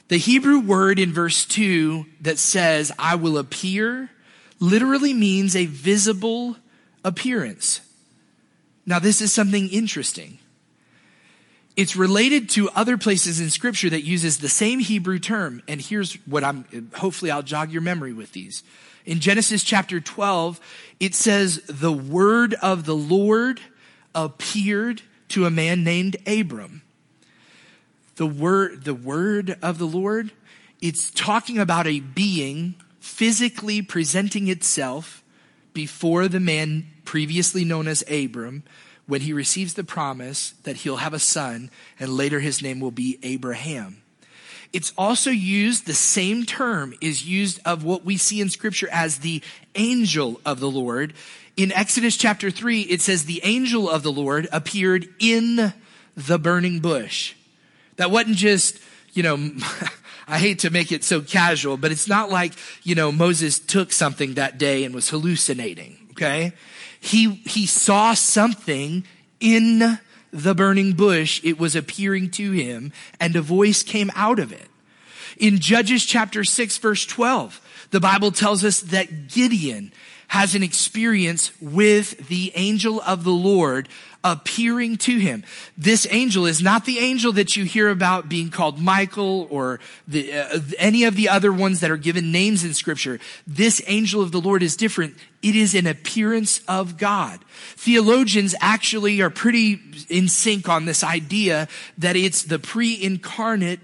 The 0.07 0.17
Hebrew 0.17 0.59
word 0.59 0.97
in 0.97 1.13
verse 1.13 1.45
2 1.45 2.03
that 2.21 2.39
says, 2.39 2.91
I 2.97 3.13
will 3.13 3.37
appear, 3.37 4.09
literally 4.59 5.13
means 5.13 5.55
a 5.55 5.67
visible 5.67 6.55
appearance. 7.03 7.81
Now, 8.85 8.99
this 8.99 9.21
is 9.21 9.31
something 9.31 9.69
interesting 9.69 10.39
it's 11.79 11.95
related 11.95 12.49
to 12.49 12.69
other 12.71 12.97
places 12.97 13.39
in 13.39 13.49
scripture 13.49 13.89
that 13.89 14.03
uses 14.03 14.39
the 14.39 14.49
same 14.49 14.79
Hebrew 14.79 15.17
term. 15.17 15.63
And 15.65 15.79
here's 15.79 16.15
what 16.27 16.43
I'm, 16.43 16.91
hopefully 16.93 17.31
I'll 17.31 17.41
jog 17.41 17.71
your 17.71 17.81
memory 17.81 18.11
with 18.11 18.33
these. 18.33 18.63
In 19.05 19.21
Genesis 19.21 19.63
chapter 19.63 20.01
12, 20.01 20.59
it 20.99 21.15
says, 21.15 21.61
the 21.67 21.93
word 21.93 22.53
of 22.55 22.83
the 22.83 22.97
Lord 22.97 23.61
appeared 24.13 25.03
to 25.29 25.45
a 25.45 25.49
man 25.49 25.85
named 25.85 26.17
Abram. 26.27 26.81
The 28.17 28.27
word, 28.27 28.83
the 28.83 28.93
word 28.93 29.57
of 29.61 29.77
the 29.77 29.87
Lord, 29.87 30.33
it's 30.81 31.09
talking 31.11 31.59
about 31.59 31.87
a 31.87 32.01
being 32.01 32.75
physically 32.99 33.81
presenting 33.81 34.49
itself 34.49 35.23
before 35.73 36.27
the 36.27 36.39
man 36.39 36.87
previously 37.05 37.63
known 37.63 37.87
as 37.87 38.03
Abram 38.09 38.63
when 39.07 39.21
he 39.21 39.33
receives 39.33 39.73
the 39.73 39.83
promise 39.83 40.51
that 40.63 40.77
he'll 40.77 40.97
have 40.97 41.13
a 41.13 41.19
son 41.19 41.71
and 41.99 42.11
later 42.11 42.39
his 42.39 42.61
name 42.61 42.79
will 42.79 42.91
be 42.91 43.17
Abraham. 43.23 44.01
It's 44.71 44.93
also 44.97 45.31
used, 45.31 45.87
the 45.87 45.95
same 45.95 46.45
term 46.45 46.93
is 47.01 47.25
used 47.27 47.59
of 47.65 47.83
what 47.83 48.05
we 48.05 48.17
see 48.17 48.39
in 48.39 48.49
scripture 48.49 48.87
as 48.91 49.19
the 49.19 49.41
angel 49.73 50.39
of 50.45 50.59
the 50.59 50.69
Lord. 50.69 51.13
In 51.57 51.71
Exodus 51.71 52.15
chapter 52.17 52.51
3, 52.51 52.81
it 52.81 53.01
says 53.01 53.25
the 53.25 53.41
angel 53.43 53.89
of 53.89 54.03
the 54.03 54.11
Lord 54.11 54.47
appeared 54.51 55.09
in 55.17 55.73
the 56.15 56.37
burning 56.37 56.79
bush. 56.79 57.33
That 57.95 58.11
wasn't 58.11 58.37
just, 58.37 58.79
you 59.13 59.23
know, 59.23 59.37
I 60.29 60.39
hate 60.39 60.59
to 60.59 60.69
make 60.69 60.91
it 60.91 61.03
so 61.03 61.21
casual, 61.21 61.75
but 61.75 61.91
it's 61.91 62.07
not 62.07 62.29
like, 62.29 62.53
you 62.83 62.95
know, 62.95 63.11
Moses 63.11 63.59
took 63.59 63.91
something 63.91 64.35
that 64.35 64.57
day 64.57 64.83
and 64.83 64.93
was 64.93 65.09
hallucinating, 65.09 65.97
okay? 66.11 66.53
he, 66.99 67.35
he 67.45 67.65
saw 67.65 68.13
something 68.13 69.05
in 69.39 69.99
the 70.31 70.53
burning 70.53 70.93
bush. 70.93 71.41
It 71.43 71.59
was 71.59 71.75
appearing 71.75 72.31
to 72.31 72.51
him 72.51 72.91
and 73.19 73.35
a 73.35 73.41
voice 73.41 73.83
came 73.83 74.11
out 74.15 74.39
of 74.39 74.51
it. 74.51 74.67
In 75.37 75.59
Judges 75.59 76.05
chapter 76.05 76.43
6 76.43 76.77
verse 76.77 77.05
12, 77.05 77.87
the 77.91 77.99
Bible 77.99 78.31
tells 78.31 78.63
us 78.63 78.81
that 78.81 79.29
Gideon 79.29 79.93
has 80.29 80.55
an 80.55 80.63
experience 80.63 81.51
with 81.59 82.27
the 82.27 82.51
angel 82.55 83.01
of 83.01 83.23
the 83.23 83.31
Lord 83.31 83.89
appearing 84.23 84.97
to 84.97 85.17
him. 85.17 85.43
This 85.77 86.07
angel 86.11 86.45
is 86.45 86.61
not 86.61 86.85
the 86.85 86.99
angel 86.99 87.31
that 87.33 87.55
you 87.55 87.63
hear 87.63 87.89
about 87.89 88.29
being 88.29 88.49
called 88.49 88.79
Michael 88.79 89.47
or 89.49 89.79
the, 90.07 90.33
uh, 90.33 90.59
any 90.77 91.05
of 91.05 91.15
the 91.15 91.29
other 91.29 91.51
ones 91.51 91.79
that 91.79 91.89
are 91.89 91.97
given 91.97 92.31
names 92.31 92.63
in 92.63 92.73
scripture. 92.73 93.19
This 93.47 93.81
angel 93.87 94.21
of 94.21 94.31
the 94.31 94.41
Lord 94.41 94.61
is 94.61 94.75
different. 94.75 95.15
It 95.41 95.55
is 95.55 95.73
an 95.73 95.87
appearance 95.87 96.61
of 96.67 96.97
God. 96.97 97.39
Theologians 97.75 98.53
actually 98.61 99.21
are 99.21 99.29
pretty 99.29 99.81
in 100.09 100.27
sync 100.27 100.69
on 100.69 100.85
this 100.85 101.03
idea 101.03 101.67
that 101.97 102.15
it's 102.15 102.43
the 102.43 102.59
pre-incarnate 102.59 103.79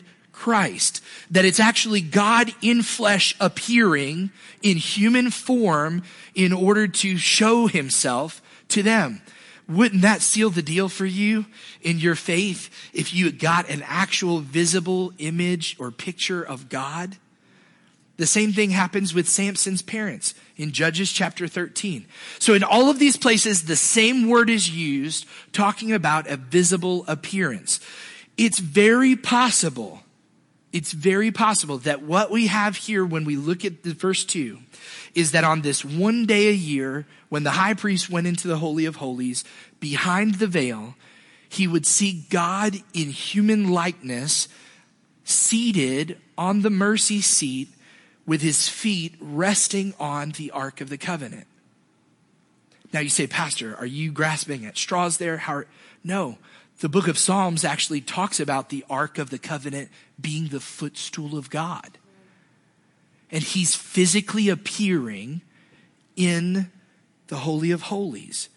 Christ. 0.45 1.01
That 1.31 1.43
it's 1.43 1.59
actually 1.59 2.01
God 2.01 2.53
in 2.61 2.83
flesh 2.83 3.35
appearing 3.39 4.29
in 4.61 4.77
human 4.77 5.31
form 5.31 6.03
in 6.35 6.53
order 6.53 6.87
to 6.87 7.17
show 7.17 7.65
himself 7.65 8.43
to 8.67 8.83
them. 8.83 9.23
Wouldn't 9.67 10.03
that 10.03 10.21
seal 10.21 10.51
the 10.51 10.61
deal 10.61 10.87
for 10.87 11.07
you 11.07 11.47
in 11.81 11.97
your 11.97 12.13
faith 12.13 12.69
if 12.93 13.11
you 13.11 13.31
got 13.31 13.71
an 13.71 13.81
actual 13.87 14.37
visible 14.37 15.13
image 15.17 15.77
or 15.79 15.89
picture 15.89 16.43
of 16.43 16.69
God? 16.69 17.17
The 18.17 18.27
same 18.27 18.53
thing 18.53 18.69
happens 18.69 19.15
with 19.15 19.27
Samson's 19.27 19.81
parents 19.81 20.35
in 20.57 20.73
Judges 20.73 21.11
chapter 21.11 21.47
13. 21.47 22.05
So 22.37 22.53
in 22.53 22.63
all 22.63 22.91
of 22.91 22.99
these 22.99 23.17
places, 23.17 23.63
the 23.63 23.75
same 23.75 24.29
word 24.29 24.51
is 24.51 24.69
used 24.69 25.25
talking 25.53 25.91
about 25.91 26.29
a 26.29 26.37
visible 26.37 27.03
appearance. 27.07 27.79
It's 28.37 28.59
very 28.59 29.15
possible 29.15 30.04
it's 30.75 30.91
very 30.91 31.31
possible 31.31 31.77
that 31.77 32.01
what 32.01 32.29
we 32.29 32.47
have 32.47 32.75
here 32.75 33.05
when 33.05 33.23
we 33.23 33.37
look 33.37 33.63
at 33.63 33.83
the 33.83 33.93
verse 33.93 34.25
2 34.25 34.59
is 35.13 35.31
that 35.31 35.45
on 35.45 35.61
this 35.61 35.85
one 35.85 36.25
day 36.25 36.49
a 36.49 36.51
year, 36.51 37.07
when 37.29 37.43
the 37.43 37.51
high 37.51 37.73
priest 37.73 38.09
went 38.09 38.27
into 38.27 38.49
the 38.49 38.57
Holy 38.57 38.83
of 38.83 38.97
Holies, 38.97 39.45
behind 39.79 40.35
the 40.35 40.47
veil, 40.47 40.95
he 41.47 41.65
would 41.65 41.85
see 41.85 42.25
God 42.29 42.75
in 42.93 43.09
human 43.09 43.71
likeness, 43.71 44.49
seated 45.23 46.19
on 46.37 46.61
the 46.61 46.69
mercy 46.69 47.21
seat 47.21 47.69
with 48.25 48.41
his 48.41 48.67
feet 48.67 49.15
resting 49.21 49.93
on 49.97 50.31
the 50.31 50.51
Ark 50.51 50.81
of 50.81 50.89
the 50.89 50.97
Covenant. 50.97 51.47
Now 52.91 52.99
you 52.99 53.07
say, 53.07 53.27
Pastor, 53.27 53.77
are 53.77 53.85
you 53.85 54.11
grasping 54.11 54.65
at 54.65 54.77
straws 54.77 55.19
there? 55.19 55.37
How? 55.37 55.63
No 56.03 56.37
the 56.79 56.89
book 56.89 57.07
of 57.07 57.17
Psalms 57.17 57.63
actually 57.63 58.01
talks 58.01 58.39
about 58.39 58.69
the 58.69 58.83
Ark 58.89 59.17
of 59.17 59.29
the 59.29 59.37
Covenant 59.37 59.89
being 60.19 60.49
the 60.49 60.59
footstool 60.59 61.37
of 61.37 61.49
God. 61.49 61.97
And 63.31 63.43
he's 63.43 63.75
physically 63.75 64.49
appearing 64.49 65.41
in 66.15 66.71
the 67.27 67.37
Holy 67.37 67.71
of 67.71 67.83
Holies. 67.83 68.49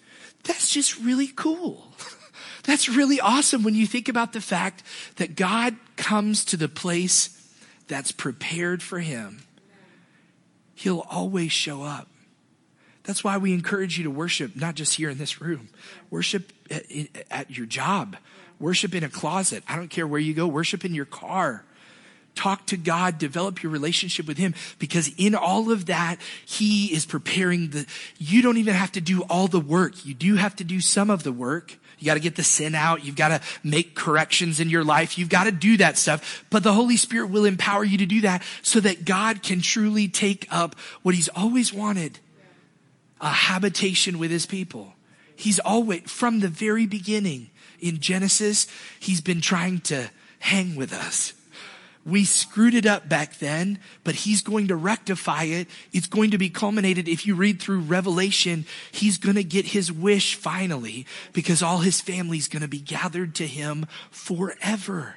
That's 0.45 0.71
just 0.71 0.99
really 0.99 1.29
cool. 1.29 1.93
That's 2.65 2.89
really 2.89 3.21
awesome 3.21 3.63
when 3.63 3.75
you 3.75 3.87
think 3.87 4.09
about 4.09 4.33
the 4.33 4.41
fact 4.41 4.83
that 5.17 5.37
God 5.37 5.77
comes 5.97 6.45
to 6.47 6.57
the 6.57 6.69
place 6.69 7.35
that's 7.87 8.13
prepared 8.13 8.83
for 8.83 9.01
him. 9.01 9.41
He'll 10.75 11.07
always 11.11 11.51
show 11.51 11.83
up. 11.83 12.09
That's 13.09 13.25
why 13.25 13.39
we 13.39 13.55
encourage 13.55 13.97
you 13.97 14.05
to 14.05 14.11
worship, 14.11 14.55
not 14.55 14.75
just 14.75 14.97
here 14.97 15.09
in 15.09 15.17
this 15.17 15.41
room. 15.41 15.71
Worship 16.11 16.53
at, 16.71 16.85
at 17.31 17.51
your 17.51 17.65
job. 17.65 18.19
Worship 18.61 18.95
in 18.95 19.03
a 19.03 19.09
closet. 19.09 19.65
I 19.67 19.77
don't 19.77 19.89
care 19.89 20.07
where 20.07 20.21
you 20.21 20.35
go. 20.35 20.47
Worship 20.47 20.85
in 20.85 20.95
your 20.95 21.07
car. 21.07 21.65
Talk 22.35 22.67
to 22.67 22.77
God, 22.77 23.17
develop 23.17 23.63
your 23.63 23.73
relationship 23.73 24.27
with 24.27 24.37
Him, 24.37 24.55
because 24.79 25.11
in 25.17 25.35
all 25.35 25.73
of 25.73 25.87
that, 25.87 26.17
He 26.45 26.93
is 26.93 27.07
preparing 27.07 27.71
the, 27.71 27.87
you 28.19 28.43
don't 28.43 28.59
even 28.59 28.75
have 28.75 28.93
to 28.93 29.01
do 29.01 29.23
all 29.23 29.49
the 29.49 29.59
work. 29.59 30.05
You 30.05 30.13
do 30.13 30.37
have 30.37 30.55
to 30.57 30.65
do 30.65 30.79
some 30.79 31.09
of 31.09 31.23
the 31.23 31.33
work. 31.33 31.79
You 31.99 32.05
got 32.05 32.15
to 32.15 32.21
get 32.21 32.37
the 32.37 32.45
sin 32.45 32.75
out. 32.75 33.07
You've 33.07 33.17
got 33.17 33.29
to 33.29 33.41
make 33.65 33.95
corrections 33.95 34.61
in 34.61 34.69
your 34.69 34.85
life. 34.85 35.17
You've 35.17 35.31
got 35.31 35.45
to 35.45 35.51
do 35.51 35.79
that 35.79 35.97
stuff. 35.97 36.45
But 36.51 36.63
the 36.63 36.75
Holy 36.75 36.99
Spirit 36.99 37.31
will 37.31 37.47
empower 37.47 37.85
you 37.85 37.97
to 37.97 38.07
do 38.07 38.21
that 38.21 38.43
so 38.61 38.81
that 38.81 39.07
God 39.07 39.43
can 39.43 39.63
truly 39.63 40.09
take 40.09 40.47
up 40.51 40.79
what 41.03 41.15
He's 41.15 41.31
always 41.31 41.73
wanted 41.73 42.19
a 43.21 43.31
habitation 43.31 44.19
with 44.19 44.31
his 44.31 44.47
people. 44.47 44.95
He's 45.37 45.59
always, 45.59 46.03
from 46.11 46.41
the 46.41 46.49
very 46.49 46.87
beginning 46.87 47.51
in 47.81 48.01
Genesis, 48.01 48.67
he's 48.99 49.21
been 49.21 49.41
trying 49.41 49.81
to 49.83 50.11
hang 50.41 50.77
with 50.77 50.93
us. 50.93 51.33
We 52.05 52.25
screwed 52.25 52.75
it 52.75 52.87
up 52.87 53.09
back 53.09 53.39
then, 53.39 53.81
but 54.03 54.15
he's 54.15 54.41
going 54.41 54.69
to 54.69 54.77
rectify 54.77 55.45
it. 55.45 55.69
It's 55.93 56.07
going 56.07 56.31
to 56.31 56.39
be 56.39 56.49
culminated. 56.49 57.07
If 57.07 57.27
you 57.27 57.35
read 57.35 57.61
through 57.61 57.81
Revelation, 57.81 58.65
he's 58.91 59.19
going 59.19 59.37
to 59.37 59.45
get 59.45 59.67
his 59.67 59.93
wish 59.93 60.35
finally 60.35 61.07
because 61.35 61.63
all 61.63 61.79
his 61.79 62.01
family's 62.01 62.49
going 62.49 62.63
to 62.63 62.69
be 62.69 62.81
gathered 62.81 63.35
to 63.37 63.47
him 63.47 63.87
forever. 64.11 65.17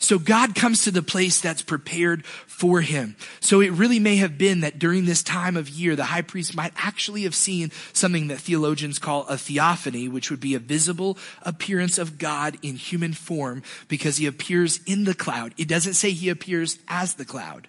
So 0.00 0.18
God 0.18 0.54
comes 0.54 0.82
to 0.84 0.90
the 0.90 1.02
place 1.02 1.40
that's 1.40 1.62
prepared 1.62 2.24
for 2.24 2.80
him. 2.80 3.16
So 3.38 3.60
it 3.60 3.70
really 3.70 4.00
may 4.00 4.16
have 4.16 4.38
been 4.38 4.60
that 4.60 4.78
during 4.78 5.04
this 5.04 5.22
time 5.22 5.56
of 5.56 5.68
year, 5.68 5.94
the 5.94 6.04
high 6.04 6.22
priest 6.22 6.56
might 6.56 6.72
actually 6.74 7.22
have 7.24 7.34
seen 7.34 7.70
something 7.92 8.28
that 8.28 8.40
theologians 8.40 8.98
call 8.98 9.26
a 9.26 9.36
theophany, 9.36 10.08
which 10.08 10.30
would 10.30 10.40
be 10.40 10.54
a 10.54 10.58
visible 10.58 11.18
appearance 11.42 11.98
of 11.98 12.16
God 12.16 12.56
in 12.62 12.76
human 12.76 13.12
form 13.12 13.62
because 13.88 14.16
he 14.16 14.26
appears 14.26 14.80
in 14.86 15.04
the 15.04 15.14
cloud. 15.14 15.54
It 15.58 15.68
doesn't 15.68 15.94
say 15.94 16.10
he 16.12 16.30
appears 16.30 16.78
as 16.88 17.14
the 17.14 17.26
cloud. 17.26 17.68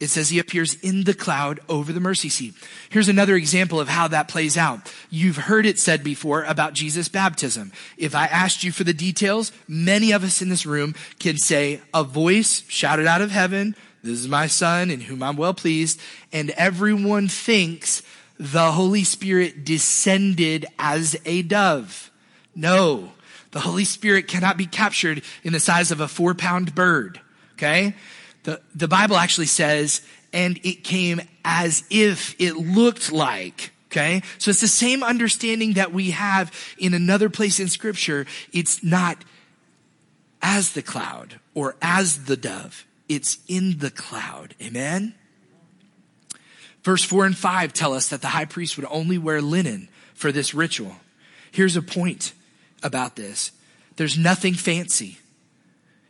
It 0.00 0.08
says 0.08 0.28
he 0.28 0.38
appears 0.38 0.74
in 0.74 1.04
the 1.04 1.14
cloud 1.14 1.58
over 1.68 1.92
the 1.92 2.00
mercy 2.00 2.28
seat. 2.28 2.54
Here's 2.88 3.08
another 3.08 3.34
example 3.34 3.80
of 3.80 3.88
how 3.88 4.06
that 4.08 4.28
plays 4.28 4.56
out. 4.56 4.92
You've 5.10 5.36
heard 5.36 5.66
it 5.66 5.78
said 5.78 6.04
before 6.04 6.44
about 6.44 6.74
Jesus' 6.74 7.08
baptism. 7.08 7.72
If 7.96 8.14
I 8.14 8.26
asked 8.26 8.62
you 8.62 8.70
for 8.70 8.84
the 8.84 8.94
details, 8.94 9.50
many 9.66 10.12
of 10.12 10.22
us 10.22 10.40
in 10.40 10.50
this 10.50 10.66
room 10.66 10.94
can 11.18 11.36
say, 11.36 11.80
a 11.92 12.04
voice 12.04 12.62
shouted 12.68 13.08
out 13.08 13.22
of 13.22 13.32
heaven, 13.32 13.74
this 14.02 14.20
is 14.20 14.28
my 14.28 14.46
son 14.46 14.90
in 14.90 15.00
whom 15.00 15.22
I'm 15.22 15.36
well 15.36 15.54
pleased, 15.54 16.00
and 16.32 16.50
everyone 16.50 17.26
thinks 17.26 18.02
the 18.38 18.70
Holy 18.70 19.02
Spirit 19.02 19.64
descended 19.64 20.64
as 20.78 21.16
a 21.24 21.42
dove. 21.42 22.12
No, 22.54 23.12
the 23.50 23.60
Holy 23.60 23.84
Spirit 23.84 24.28
cannot 24.28 24.56
be 24.56 24.66
captured 24.66 25.22
in 25.42 25.52
the 25.52 25.60
size 25.60 25.90
of 25.90 26.00
a 26.00 26.06
four 26.06 26.34
pound 26.34 26.74
bird. 26.74 27.20
Okay? 27.54 27.94
The, 28.48 28.62
the 28.74 28.88
Bible 28.88 29.16
actually 29.18 29.44
says, 29.44 30.00
and 30.32 30.58
it 30.64 30.82
came 30.82 31.20
as 31.44 31.84
if 31.90 32.34
it 32.40 32.54
looked 32.54 33.12
like. 33.12 33.72
Okay. 33.90 34.22
So 34.38 34.50
it's 34.50 34.62
the 34.62 34.68
same 34.68 35.02
understanding 35.02 35.74
that 35.74 35.92
we 35.92 36.12
have 36.12 36.50
in 36.78 36.94
another 36.94 37.28
place 37.28 37.60
in 37.60 37.68
scripture. 37.68 38.24
It's 38.50 38.82
not 38.82 39.22
as 40.40 40.72
the 40.72 40.80
cloud 40.80 41.40
or 41.52 41.76
as 41.82 42.24
the 42.24 42.38
dove. 42.38 42.86
It's 43.06 43.36
in 43.48 43.80
the 43.80 43.90
cloud. 43.90 44.54
Amen. 44.62 45.14
Verse 46.82 47.04
four 47.04 47.26
and 47.26 47.36
five 47.36 47.74
tell 47.74 47.92
us 47.92 48.08
that 48.08 48.22
the 48.22 48.28
high 48.28 48.46
priest 48.46 48.78
would 48.78 48.86
only 48.88 49.18
wear 49.18 49.42
linen 49.42 49.90
for 50.14 50.32
this 50.32 50.54
ritual. 50.54 50.96
Here's 51.52 51.76
a 51.76 51.82
point 51.82 52.32
about 52.82 53.14
this. 53.16 53.52
There's 53.96 54.16
nothing 54.16 54.54
fancy. 54.54 55.18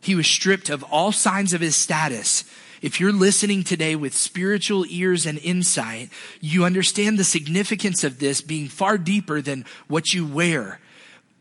He 0.01 0.15
was 0.15 0.27
stripped 0.27 0.69
of 0.69 0.83
all 0.83 1.11
signs 1.11 1.53
of 1.53 1.61
his 1.61 1.75
status. 1.75 2.43
If 2.81 2.99
you're 2.99 3.11
listening 3.11 3.63
today 3.63 3.95
with 3.95 4.13
spiritual 4.15 4.85
ears 4.87 5.25
and 5.25 5.37
insight, 5.39 6.09
you 6.39 6.63
understand 6.63 7.19
the 7.19 7.25
significance 7.25 8.03
of 8.03 8.19
this 8.19 8.41
being 8.41 8.69
far 8.69 8.97
deeper 8.97 9.41
than 9.41 9.65
what 9.87 10.13
you 10.13 10.25
wear. 10.25 10.79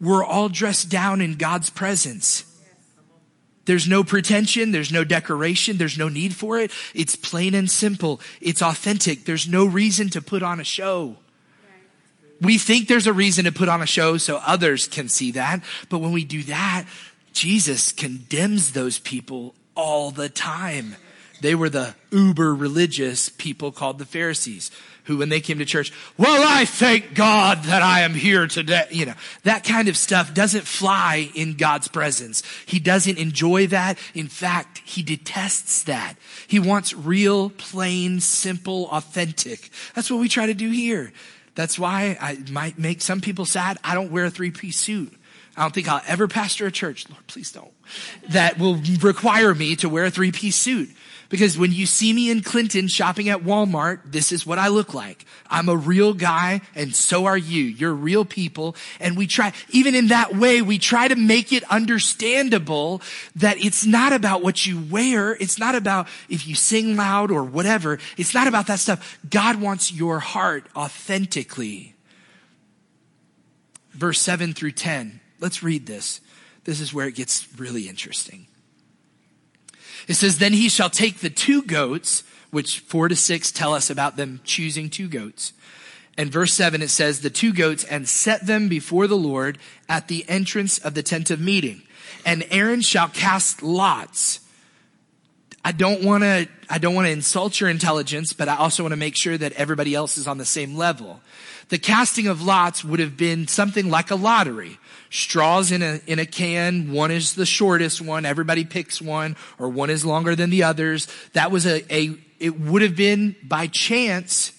We're 0.00 0.24
all 0.24 0.48
dressed 0.48 0.88
down 0.88 1.20
in 1.20 1.34
God's 1.34 1.70
presence. 1.70 2.44
There's 3.66 3.86
no 3.86 4.02
pretension. 4.02 4.72
There's 4.72 4.90
no 4.90 5.04
decoration. 5.04 5.76
There's 5.76 5.98
no 5.98 6.08
need 6.08 6.34
for 6.34 6.58
it. 6.58 6.72
It's 6.94 7.14
plain 7.14 7.54
and 7.54 7.70
simple. 7.70 8.20
It's 8.40 8.62
authentic. 8.62 9.24
There's 9.26 9.46
no 9.46 9.66
reason 9.66 10.08
to 10.10 10.22
put 10.22 10.42
on 10.42 10.58
a 10.58 10.64
show. 10.64 11.16
We 12.40 12.56
think 12.56 12.88
there's 12.88 13.06
a 13.06 13.12
reason 13.12 13.44
to 13.44 13.52
put 13.52 13.68
on 13.68 13.82
a 13.82 13.86
show 13.86 14.16
so 14.16 14.40
others 14.46 14.88
can 14.88 15.08
see 15.08 15.32
that. 15.32 15.62
But 15.90 15.98
when 15.98 16.12
we 16.12 16.24
do 16.24 16.44
that, 16.44 16.86
Jesus 17.32 17.92
condemns 17.92 18.72
those 18.72 18.98
people 18.98 19.54
all 19.74 20.10
the 20.10 20.28
time. 20.28 20.96
They 21.40 21.54
were 21.54 21.68
the 21.68 21.94
uber 22.10 22.54
religious 22.54 23.28
people 23.28 23.70
called 23.70 23.98
the 23.98 24.04
Pharisees, 24.04 24.70
who 25.04 25.18
when 25.18 25.28
they 25.28 25.40
came 25.40 25.58
to 25.58 25.64
church, 25.64 25.92
well, 26.16 26.44
I 26.46 26.64
thank 26.64 27.14
God 27.14 27.62
that 27.64 27.82
I 27.82 28.00
am 28.00 28.14
here 28.14 28.46
today. 28.46 28.86
You 28.90 29.06
know, 29.06 29.14
that 29.44 29.64
kind 29.64 29.88
of 29.88 29.96
stuff 29.96 30.34
doesn't 30.34 30.66
fly 30.66 31.30
in 31.34 31.54
God's 31.54 31.88
presence. 31.88 32.42
He 32.66 32.78
doesn't 32.78 33.18
enjoy 33.18 33.68
that. 33.68 33.98
In 34.14 34.26
fact, 34.26 34.78
he 34.84 35.02
detests 35.02 35.84
that. 35.84 36.14
He 36.46 36.58
wants 36.58 36.92
real, 36.92 37.50
plain, 37.50 38.20
simple, 38.20 38.88
authentic. 38.90 39.70
That's 39.94 40.10
what 40.10 40.20
we 40.20 40.28
try 40.28 40.46
to 40.46 40.54
do 40.54 40.70
here. 40.70 41.12
That's 41.54 41.78
why 41.78 42.16
I 42.20 42.38
might 42.50 42.78
make 42.78 43.00
some 43.00 43.20
people 43.20 43.44
sad. 43.44 43.78
I 43.82 43.94
don't 43.94 44.12
wear 44.12 44.26
a 44.26 44.30
three 44.30 44.50
piece 44.50 44.78
suit. 44.78 45.14
I 45.58 45.62
don't 45.62 45.74
think 45.74 45.88
I'll 45.88 46.02
ever 46.06 46.28
pastor 46.28 46.66
a 46.66 46.70
church, 46.70 47.10
Lord, 47.10 47.26
please 47.26 47.50
don't, 47.50 47.72
that 48.28 48.60
will 48.60 48.76
require 49.00 49.52
me 49.56 49.74
to 49.76 49.88
wear 49.88 50.04
a 50.04 50.10
three 50.10 50.30
piece 50.30 50.54
suit. 50.54 50.88
Because 51.30 51.58
when 51.58 51.72
you 51.72 51.84
see 51.84 52.12
me 52.12 52.30
in 52.30 52.42
Clinton 52.42 52.86
shopping 52.86 53.28
at 53.28 53.40
Walmart, 53.40 54.00
this 54.04 54.30
is 54.30 54.46
what 54.46 54.58
I 54.58 54.68
look 54.68 54.94
like. 54.94 55.26
I'm 55.50 55.68
a 55.68 55.76
real 55.76 56.14
guy 56.14 56.62
and 56.76 56.94
so 56.94 57.26
are 57.26 57.36
you. 57.36 57.64
You're 57.64 57.92
real 57.92 58.24
people. 58.24 58.76
And 59.00 59.16
we 59.16 59.26
try, 59.26 59.52
even 59.70 59.96
in 59.96 60.06
that 60.06 60.36
way, 60.36 60.62
we 60.62 60.78
try 60.78 61.08
to 61.08 61.16
make 61.16 61.52
it 61.52 61.64
understandable 61.64 63.02
that 63.36 63.62
it's 63.62 63.84
not 63.84 64.12
about 64.12 64.42
what 64.42 64.64
you 64.64 64.80
wear. 64.80 65.34
It's 65.34 65.58
not 65.58 65.74
about 65.74 66.06
if 66.30 66.46
you 66.46 66.54
sing 66.54 66.96
loud 66.96 67.30
or 67.30 67.42
whatever. 67.42 67.98
It's 68.16 68.32
not 68.32 68.46
about 68.46 68.68
that 68.68 68.78
stuff. 68.78 69.18
God 69.28 69.60
wants 69.60 69.92
your 69.92 70.20
heart 70.20 70.66
authentically. 70.76 71.94
Verse 73.90 74.20
7 74.20 74.54
through 74.54 74.72
10. 74.72 75.20
Let's 75.40 75.62
read 75.62 75.86
this. 75.86 76.20
This 76.64 76.80
is 76.80 76.92
where 76.92 77.06
it 77.06 77.14
gets 77.14 77.48
really 77.58 77.88
interesting. 77.88 78.46
It 80.06 80.14
says, 80.14 80.38
Then 80.38 80.52
he 80.52 80.68
shall 80.68 80.90
take 80.90 81.18
the 81.18 81.30
two 81.30 81.62
goats, 81.62 82.24
which 82.50 82.80
four 82.80 83.08
to 83.08 83.16
six 83.16 83.52
tell 83.52 83.74
us 83.74 83.90
about 83.90 84.16
them 84.16 84.40
choosing 84.44 84.90
two 84.90 85.08
goats. 85.08 85.52
And 86.18 86.32
verse 86.32 86.52
seven, 86.52 86.82
it 86.82 86.90
says, 86.90 87.20
the 87.20 87.30
two 87.30 87.52
goats 87.52 87.84
and 87.84 88.08
set 88.08 88.44
them 88.44 88.68
before 88.68 89.06
the 89.06 89.16
Lord 89.16 89.56
at 89.88 90.08
the 90.08 90.28
entrance 90.28 90.76
of 90.78 90.94
the 90.94 91.02
tent 91.02 91.30
of 91.30 91.40
meeting. 91.40 91.82
And 92.26 92.44
Aaron 92.50 92.82
shall 92.82 93.08
cast 93.08 93.62
lots. 93.62 94.40
I 95.64 95.70
don't 95.70 96.02
want 96.02 96.24
to, 96.24 96.48
I 96.68 96.78
don't 96.78 96.96
want 96.96 97.06
to 97.06 97.12
insult 97.12 97.60
your 97.60 97.70
intelligence, 97.70 98.32
but 98.32 98.48
I 98.48 98.56
also 98.56 98.82
want 98.82 98.92
to 98.92 98.98
make 98.98 99.16
sure 99.16 99.38
that 99.38 99.52
everybody 99.52 99.94
else 99.94 100.18
is 100.18 100.26
on 100.26 100.38
the 100.38 100.44
same 100.44 100.76
level. 100.76 101.20
The 101.68 101.78
casting 101.78 102.26
of 102.26 102.42
lots 102.42 102.82
would 102.84 102.98
have 102.98 103.16
been 103.16 103.46
something 103.46 103.88
like 103.88 104.10
a 104.10 104.16
lottery 104.16 104.78
straws 105.10 105.72
in 105.72 105.82
a, 105.82 106.00
in 106.06 106.18
a 106.18 106.26
can. 106.26 106.92
One 106.92 107.10
is 107.10 107.34
the 107.34 107.46
shortest 107.46 108.00
one. 108.00 108.26
Everybody 108.26 108.64
picks 108.64 109.00
one 109.00 109.36
or 109.58 109.68
one 109.68 109.90
is 109.90 110.04
longer 110.04 110.34
than 110.34 110.50
the 110.50 110.62
others. 110.62 111.08
That 111.32 111.50
was 111.50 111.66
a, 111.66 111.82
a, 111.94 112.16
it 112.38 112.58
would 112.60 112.82
have 112.82 112.96
been 112.96 113.36
by 113.42 113.66
chance, 113.66 114.52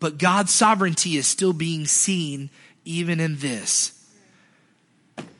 but 0.00 0.18
God's 0.18 0.52
sovereignty 0.52 1.16
is 1.16 1.26
still 1.26 1.52
being 1.52 1.86
seen 1.86 2.50
even 2.84 3.20
in 3.20 3.38
this. 3.38 3.92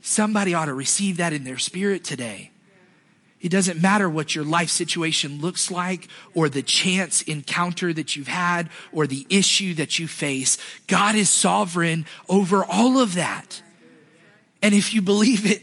Somebody 0.00 0.54
ought 0.54 0.66
to 0.66 0.74
receive 0.74 1.16
that 1.16 1.32
in 1.32 1.44
their 1.44 1.58
spirit 1.58 2.04
today. 2.04 2.50
It 3.40 3.50
doesn't 3.50 3.82
matter 3.82 4.08
what 4.08 4.34
your 4.34 4.44
life 4.44 4.70
situation 4.70 5.40
looks 5.40 5.70
like 5.70 6.09
or 6.34 6.48
the 6.48 6.62
chance 6.62 7.22
encounter 7.22 7.92
that 7.92 8.16
you've 8.16 8.28
had 8.28 8.70
or 8.92 9.07
the 9.07 9.26
issue 9.28 9.74
that 9.74 9.98
you 9.98 10.09
face. 10.09 10.59
God 10.86 11.14
is 11.14 11.28
sovereign 11.28 12.07
over 12.28 12.64
all 12.64 12.98
of 12.98 13.14
that. 13.14 13.62
And 14.62 14.74
if 14.74 14.94
you 14.94 15.02
believe 15.02 15.50
it, 15.50 15.62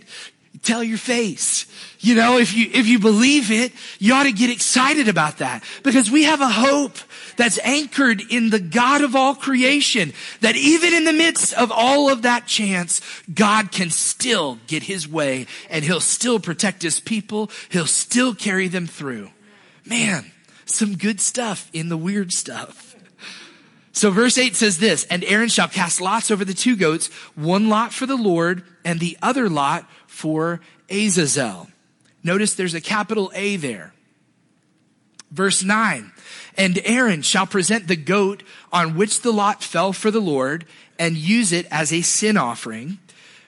tell 0.61 0.83
your 0.83 0.97
face. 0.97 1.65
You 1.99 2.15
know, 2.15 2.37
if 2.37 2.53
you, 2.53 2.69
if 2.73 2.87
you 2.87 2.99
believe 2.99 3.51
it, 3.51 3.71
you 3.99 4.13
ought 4.13 4.23
to 4.23 4.31
get 4.31 4.49
excited 4.49 5.07
about 5.07 5.37
that 5.37 5.63
because 5.83 6.09
we 6.09 6.23
have 6.23 6.41
a 6.41 6.49
hope 6.49 6.97
that's 7.37 7.59
anchored 7.59 8.21
in 8.29 8.49
the 8.49 8.59
God 8.59 9.01
of 9.01 9.15
all 9.15 9.35
creation 9.35 10.13
that 10.41 10.55
even 10.55 10.93
in 10.93 11.05
the 11.05 11.13
midst 11.13 11.53
of 11.53 11.71
all 11.71 12.09
of 12.09 12.23
that 12.23 12.47
chance, 12.47 13.01
God 13.33 13.71
can 13.71 13.89
still 13.89 14.59
get 14.67 14.83
his 14.83 15.07
way 15.07 15.47
and 15.69 15.83
he'll 15.83 15.99
still 15.99 16.39
protect 16.39 16.81
his 16.81 16.99
people. 16.99 17.49
He'll 17.69 17.85
still 17.85 18.35
carry 18.35 18.67
them 18.67 18.87
through. 18.87 19.29
Man, 19.85 20.31
some 20.65 20.95
good 20.95 21.19
stuff 21.19 21.69
in 21.73 21.89
the 21.89 21.97
weird 21.97 22.31
stuff. 22.31 22.92
So 23.93 24.09
verse 24.09 24.39
8 24.39 24.55
says 24.55 24.79
this, 24.79 25.05
and 25.05 25.23
Aaron 25.23 25.49
shall 25.49 25.67
cast 25.67 26.01
lots 26.01 26.31
over 26.31 26.43
the 26.43 26.55
two 26.55 26.75
goats, 26.75 27.07
one 27.35 27.69
lot 27.69 27.93
for 27.93 28.07
the 28.07 28.17
Lord 28.17 28.63
and 28.83 28.99
the 28.99 29.17
other 29.21 29.47
lot 29.47 29.87
for 30.07 30.61
Azazel. 30.89 31.67
Notice 32.23 32.55
there's 32.55 32.73
a 32.73 32.81
capital 32.81 33.31
A 33.35 33.55
there. 33.55 33.93
Verse 35.31 35.63
9, 35.63 36.11
and 36.57 36.79
Aaron 36.85 37.23
shall 37.23 37.47
present 37.47 37.87
the 37.87 37.95
goat 37.95 38.43
on 38.71 38.95
which 38.95 39.21
the 39.21 39.33
lot 39.33 39.63
fell 39.63 39.91
for 39.91 40.11
the 40.11 40.21
Lord 40.21 40.65
and 40.99 41.17
use 41.17 41.51
it 41.51 41.65
as 41.71 41.91
a 41.91 42.01
sin 42.01 42.37
offering. 42.37 42.99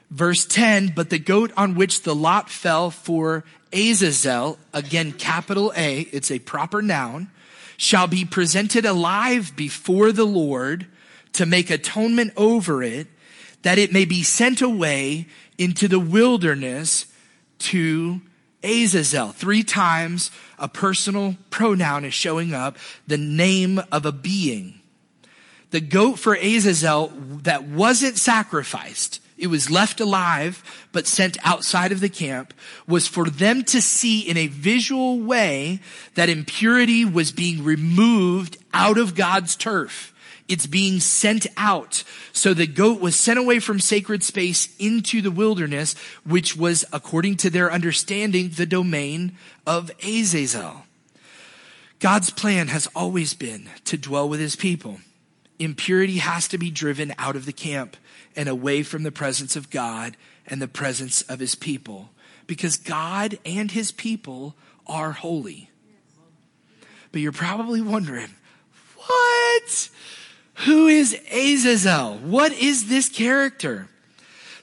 Verse 0.09 0.45
10, 0.45 0.93
but 0.95 1.09
the 1.11 1.19
goat 1.19 1.51
on 1.57 1.75
which 1.75 2.01
the 2.01 2.15
lot 2.15 2.49
fell 2.49 2.89
for 2.89 3.43
Azazel, 3.71 4.57
again 4.73 5.11
capital 5.11 5.73
A, 5.75 6.01
it's 6.11 6.31
a 6.31 6.39
proper 6.39 6.81
noun, 6.81 7.29
shall 7.77 8.07
be 8.07 8.25
presented 8.25 8.85
alive 8.85 9.55
before 9.55 10.11
the 10.11 10.25
Lord 10.25 10.87
to 11.33 11.45
make 11.45 11.69
atonement 11.69 12.33
over 12.37 12.81
it, 12.81 13.07
that 13.63 13.77
it 13.77 13.91
may 13.91 14.05
be 14.05 14.23
sent 14.23 14.61
away 14.61 15.27
into 15.57 15.87
the 15.87 15.99
wilderness 15.99 17.07
to 17.57 18.21
Azazel. 18.63 19.31
Three 19.31 19.63
times 19.63 20.31
a 20.57 20.67
personal 20.67 21.35
pronoun 21.49 22.05
is 22.05 22.13
showing 22.13 22.53
up, 22.53 22.77
the 23.07 23.17
name 23.17 23.81
of 23.91 24.05
a 24.05 24.11
being. 24.11 24.79
The 25.71 25.81
goat 25.81 26.19
for 26.19 26.35
Azazel 26.35 27.11
that 27.43 27.63
wasn't 27.63 28.17
sacrificed 28.17 29.21
it 29.37 29.47
was 29.47 29.69
left 29.69 29.99
alive, 29.99 30.63
but 30.91 31.07
sent 31.07 31.37
outside 31.43 31.91
of 31.91 31.99
the 31.99 32.09
camp, 32.09 32.53
was 32.87 33.07
for 33.07 33.29
them 33.29 33.63
to 33.65 33.81
see 33.81 34.21
in 34.21 34.37
a 34.37 34.47
visual 34.47 35.19
way 35.19 35.81
that 36.15 36.29
impurity 36.29 37.03
was 37.03 37.31
being 37.31 37.63
removed 37.63 38.57
out 38.73 38.97
of 38.97 39.15
God's 39.15 39.55
turf. 39.55 40.13
It's 40.47 40.67
being 40.67 40.99
sent 40.99 41.47
out. 41.57 42.03
So 42.31 42.53
the 42.53 42.67
goat 42.67 43.01
was 43.01 43.15
sent 43.15 43.39
away 43.39 43.59
from 43.59 43.79
sacred 43.79 44.23
space 44.23 44.69
into 44.77 45.21
the 45.21 45.31
wilderness, 45.31 45.95
which 46.23 46.55
was, 46.55 46.85
according 46.93 47.37
to 47.37 47.49
their 47.49 47.71
understanding, 47.71 48.49
the 48.49 48.67
domain 48.67 49.37
of 49.65 49.91
Azazel. 50.03 50.83
God's 51.99 52.29
plan 52.29 52.67
has 52.67 52.87
always 52.95 53.33
been 53.33 53.69
to 53.85 53.97
dwell 53.97 54.29
with 54.29 54.39
his 54.39 54.55
people. 54.55 54.99
Impurity 55.57 56.17
has 56.17 56.47
to 56.49 56.57
be 56.57 56.69
driven 56.69 57.13
out 57.17 57.35
of 57.35 57.45
the 57.45 57.53
camp 57.53 57.97
and 58.35 58.49
away 58.49 58.83
from 58.83 59.03
the 59.03 59.11
presence 59.11 59.55
of 59.55 59.69
God 59.69 60.17
and 60.45 60.61
the 60.61 60.67
presence 60.67 61.21
of 61.23 61.39
his 61.39 61.55
people. 61.55 62.09
Because 62.47 62.77
God 62.77 63.39
and 63.45 63.71
his 63.71 63.91
people 63.91 64.55
are 64.87 65.11
holy. 65.11 65.69
But 67.11 67.21
you're 67.21 67.31
probably 67.31 67.81
wondering, 67.81 68.29
what? 68.97 69.89
Who 70.65 70.87
is 70.87 71.19
Azazel? 71.31 72.17
What 72.17 72.51
is 72.53 72.87
this 72.87 73.09
character? 73.09 73.87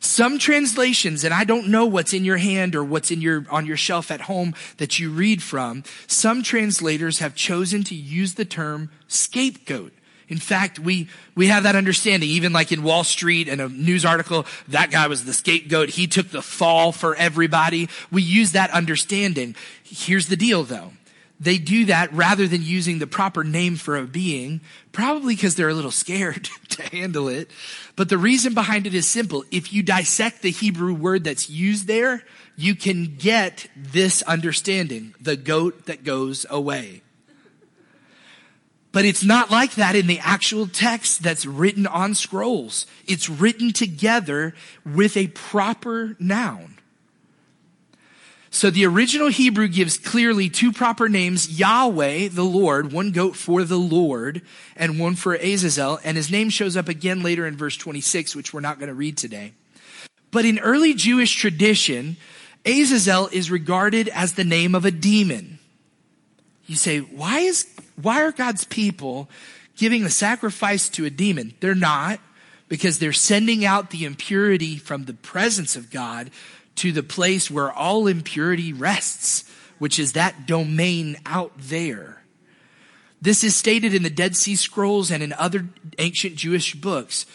Some 0.01 0.39
translations, 0.39 1.23
and 1.23 1.33
I 1.33 1.45
don't 1.45 1.69
know 1.69 1.87
what's 1.87 2.13
in 2.13 2.25
your 2.25 2.39
hand 2.39 2.75
or 2.75 2.83
what's 2.83 3.13
in 3.13 3.21
your, 3.21 3.47
on 3.51 3.67
your 3.67 3.77
shelf 3.77 4.11
at 4.11 4.23
home 4.23 4.53
that 4.79 4.99
you 4.99 5.11
read 5.11 5.43
from, 5.43 5.85
some 6.09 6.43
translators 6.43 7.21
have 7.21 7.37
chosen 7.37 7.85
to 7.85 7.95
use 7.95 8.35
the 8.35 8.45
term 8.45 8.91
scapegoat. 9.07 9.93
In 10.33 10.39
fact, 10.39 10.79
we, 10.79 11.09
we 11.35 11.49
have 11.49 11.65
that 11.65 11.77
understanding, 11.77 12.31
even 12.31 12.55
like 12.55 12.73
in 12.73 12.83
Wall 12.83 13.05
Street 13.05 13.49
and 13.49 13.61
a 13.61 13.69
news 13.69 14.07
article, 14.07 14.47
that 14.69 14.91
guy 14.91 15.07
was 15.07 15.27
the 15.27 15.35
scapegoat. 15.35 15.91
He 15.91 16.07
took 16.07 16.31
the 16.31 16.41
fall 16.41 16.91
for 16.91 17.15
everybody. 17.15 17.91
We 18.11 18.23
use 18.23 18.53
that 18.53 18.71
understanding. 18.71 19.55
Here's 19.85 20.29
the 20.29 20.37
deal 20.37 20.65
though. 20.65 20.93
They 21.39 21.59
do 21.59 21.85
that 21.87 22.15
rather 22.15 22.49
than 22.49 22.63
using 22.63 22.99
the 22.99 23.07
proper 23.07 23.45
name 23.45 23.77
for 23.77 23.99
a 23.99 24.05
being, 24.05 24.63
probably 24.93 25.35
because 25.35 25.55
they're 25.55 25.69
a 25.69 25.75
little 25.75 25.91
scared 25.91 26.49
to 26.71 26.83
handle 26.85 27.29
it. 27.29 27.51
But 27.95 28.09
the 28.09 28.17
reason 28.17 28.55
behind 28.55 28.87
it 28.87 28.95
is 28.95 29.07
simple. 29.07 29.45
If 29.51 29.71
you 29.71 29.83
dissect 29.83 30.41
the 30.41 30.51
Hebrew 30.51 30.95
word 30.95 31.25
that's 31.25 31.51
used 31.51 31.87
there, 31.87 32.25
you 32.57 32.75
can 32.75 33.17
get 33.19 33.67
this 33.77 34.23
understanding. 34.23 35.15
The 35.21 35.37
goat 35.37 35.85
that 35.87 36.05
goes 36.05 36.47
away. 36.49 37.03
But 38.93 39.07
it's 39.07 39.25
not 39.25 39.51
like 39.51 39.75
that 39.75 39.97
in 39.97 40.07
the 40.07 40.19
actual 40.19 40.67
text 40.67 41.23
that's 41.23 41.47
written 41.47 41.87
on 41.87 42.15
scrolls. 42.15 42.87
It's 43.07 43.29
written 43.29 43.73
together 43.73 44.55
with 44.85 45.17
a 45.17 45.29
proper 45.29 46.15
noun. 46.21 46.79
So 48.55 48.69
the 48.69 48.85
original 48.85 49.29
Hebrew 49.29 49.67
gives 49.67 49.97
clearly 49.97 50.51
two 50.51 50.73
proper 50.73 51.09
names, 51.09 51.59
Yahweh, 51.59 52.29
the 52.29 52.45
Lord, 52.45 52.93
one 52.93 53.11
goat 53.11 53.35
for 53.35 53.65
the 53.65 53.79
Lord, 53.79 54.43
and 54.77 55.01
one 55.01 55.15
for 55.15 55.33
Azazel, 55.33 55.99
and 56.05 56.19
his 56.19 56.31
name 56.31 56.51
shows 56.51 56.77
up 56.77 56.87
again 56.87 57.23
later 57.23 57.47
in 57.47 57.57
verse 57.57 57.79
26, 57.79 58.37
which 58.37 58.53
we're 58.53 58.61
not 58.61 58.79
going 58.79 58.89
to 58.89 58.95
read 58.95 59.17
today. 59.17 59.55
But 60.31 60.45
in 60.45 60.59
early 60.59 60.93
Jewish 60.93 61.35
tradition, 61.35 62.19
Azazel 62.67 63.29
is 63.33 63.51
regarded 63.51 64.09
as 64.09 64.35
the 64.35 64.45
name 64.45 64.75
of 64.75 64.85
a 64.85 64.91
demon. 64.91 65.59
You 66.67 66.77
say, 66.77 66.99
why 66.99 67.41
is 67.41 67.67
why 68.01 68.23
are 68.23 68.33
God's 68.33 68.65
people 68.65 69.29
giving 69.77 70.03
the 70.03 70.11
sacrifice 70.11 70.89
to 70.91 71.05
a 71.05 71.11
demon? 71.11 71.55
They're 71.61 71.75
not 71.75 72.21
because 72.69 72.99
they're 72.99 73.13
sending 73.13 73.65
out 73.65 73.91
the 73.91 74.05
impurity 74.05 74.77
from 74.77 75.05
the 75.05 75.15
presence 75.15 75.77
of 75.77 75.91
God 75.91 76.31
to 76.77 76.93
the 76.93 77.03
place 77.03 77.51
where 77.51 77.71
all 77.71 78.07
impurity 78.07 78.73
rests, 78.73 79.45
which 79.79 79.99
is 79.99 80.13
that 80.13 80.47
domain 80.47 81.19
out 81.27 81.53
there. 81.59 82.23
This 83.21 83.45
is 83.45 83.55
stated 83.55 83.95
in 83.95 84.03
the 84.03 84.11
Dead 84.11 84.35
Sea 84.35 84.57
Scrolls 84.57 85.11
and 85.11 85.23
in 85.23 85.33
other 85.35 85.67
ancient 85.99 86.35
Jewish 86.37 86.75
books. 86.75 87.27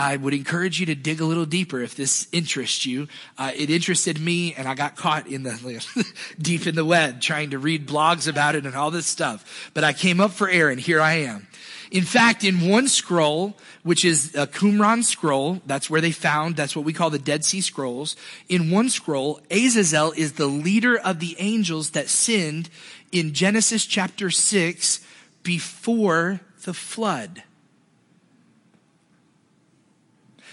I 0.00 0.16
would 0.16 0.32
encourage 0.32 0.80
you 0.80 0.86
to 0.86 0.94
dig 0.94 1.20
a 1.20 1.26
little 1.26 1.44
deeper 1.44 1.82
if 1.82 1.94
this 1.94 2.26
interests 2.32 2.86
you. 2.86 3.06
Uh, 3.36 3.52
it 3.54 3.68
interested 3.68 4.18
me, 4.18 4.54
and 4.54 4.66
I 4.66 4.74
got 4.74 4.96
caught 4.96 5.26
in 5.26 5.42
the 5.42 5.84
deep 6.40 6.66
in 6.66 6.74
the 6.74 6.86
web 6.86 7.20
trying 7.20 7.50
to 7.50 7.58
read 7.58 7.86
blogs 7.86 8.26
about 8.26 8.54
it 8.54 8.64
and 8.64 8.74
all 8.74 8.90
this 8.90 9.06
stuff. 9.06 9.70
But 9.74 9.84
I 9.84 9.92
came 9.92 10.18
up 10.18 10.30
for 10.30 10.48
air, 10.48 10.70
and 10.70 10.80
here 10.80 11.02
I 11.02 11.16
am. 11.16 11.48
In 11.90 12.04
fact, 12.04 12.44
in 12.44 12.66
one 12.66 12.88
scroll, 12.88 13.58
which 13.82 14.06
is 14.06 14.34
a 14.34 14.46
Qumran 14.46 15.04
scroll, 15.04 15.60
that's 15.66 15.90
where 15.90 16.00
they 16.00 16.12
found, 16.12 16.56
that's 16.56 16.74
what 16.74 16.86
we 16.86 16.94
call 16.94 17.10
the 17.10 17.18
Dead 17.18 17.44
Sea 17.44 17.60
Scrolls. 17.60 18.16
In 18.48 18.70
one 18.70 18.88
scroll, 18.88 19.42
Azazel 19.50 20.12
is 20.12 20.32
the 20.32 20.46
leader 20.46 20.96
of 20.96 21.20
the 21.20 21.36
angels 21.38 21.90
that 21.90 22.08
sinned 22.08 22.70
in 23.12 23.34
Genesis 23.34 23.84
chapter 23.84 24.30
6 24.30 25.04
before 25.42 26.40
the 26.64 26.72
flood. 26.72 27.42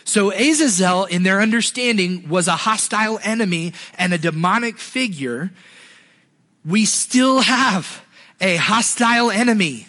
So 0.08 0.32
Azazel, 0.32 1.04
in 1.04 1.24
their 1.24 1.42
understanding, 1.42 2.30
was 2.30 2.48
a 2.48 2.56
hostile 2.56 3.20
enemy 3.24 3.74
and 3.98 4.14
a 4.14 4.18
demonic 4.18 4.78
figure. 4.78 5.52
We 6.66 6.86
still 6.86 7.42
have 7.42 8.06
a 8.40 8.56
hostile 8.56 9.30
enemy 9.30 9.86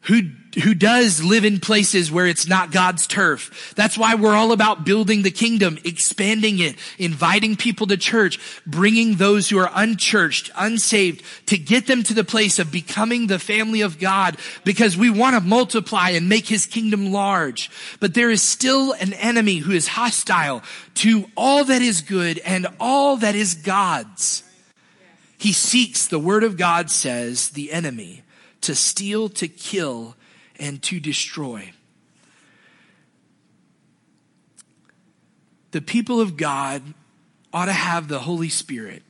who 0.00 0.22
who 0.62 0.74
does 0.74 1.22
live 1.22 1.44
in 1.44 1.60
places 1.60 2.10
where 2.10 2.26
it's 2.26 2.46
not 2.46 2.70
God's 2.70 3.06
turf. 3.06 3.74
That's 3.76 3.98
why 3.98 4.14
we're 4.14 4.34
all 4.34 4.52
about 4.52 4.84
building 4.84 5.22
the 5.22 5.30
kingdom, 5.30 5.78
expanding 5.84 6.58
it, 6.58 6.76
inviting 6.98 7.56
people 7.56 7.86
to 7.88 7.96
church, 7.96 8.38
bringing 8.66 9.16
those 9.16 9.48
who 9.48 9.58
are 9.58 9.70
unchurched, 9.74 10.50
unsaved, 10.56 11.24
to 11.46 11.58
get 11.58 11.86
them 11.86 12.02
to 12.04 12.14
the 12.14 12.24
place 12.24 12.58
of 12.58 12.72
becoming 12.72 13.26
the 13.26 13.38
family 13.38 13.80
of 13.80 13.98
God 13.98 14.36
because 14.64 14.96
we 14.96 15.10
want 15.10 15.34
to 15.34 15.40
multiply 15.40 16.10
and 16.10 16.28
make 16.28 16.46
his 16.46 16.66
kingdom 16.66 17.12
large. 17.12 17.70
But 18.00 18.14
there 18.14 18.30
is 18.30 18.42
still 18.42 18.92
an 18.92 19.12
enemy 19.14 19.56
who 19.56 19.72
is 19.72 19.88
hostile 19.88 20.62
to 20.94 21.26
all 21.36 21.64
that 21.64 21.82
is 21.82 22.00
good 22.00 22.38
and 22.40 22.66
all 22.78 23.16
that 23.16 23.34
is 23.34 23.54
God's. 23.54 24.42
He 25.36 25.52
seeks, 25.52 26.06
the 26.06 26.18
word 26.18 26.44
of 26.44 26.56
God 26.56 26.90
says, 26.90 27.50
the 27.50 27.72
enemy 27.72 28.22
to 28.62 28.74
steal, 28.74 29.28
to 29.28 29.46
kill, 29.46 30.16
and 30.58 30.82
to 30.84 31.00
destroy. 31.00 31.72
The 35.72 35.82
people 35.82 36.20
of 36.20 36.36
God 36.36 36.82
ought 37.52 37.66
to 37.66 37.72
have 37.72 38.08
the 38.08 38.20
Holy 38.20 38.48
Spirit 38.48 39.02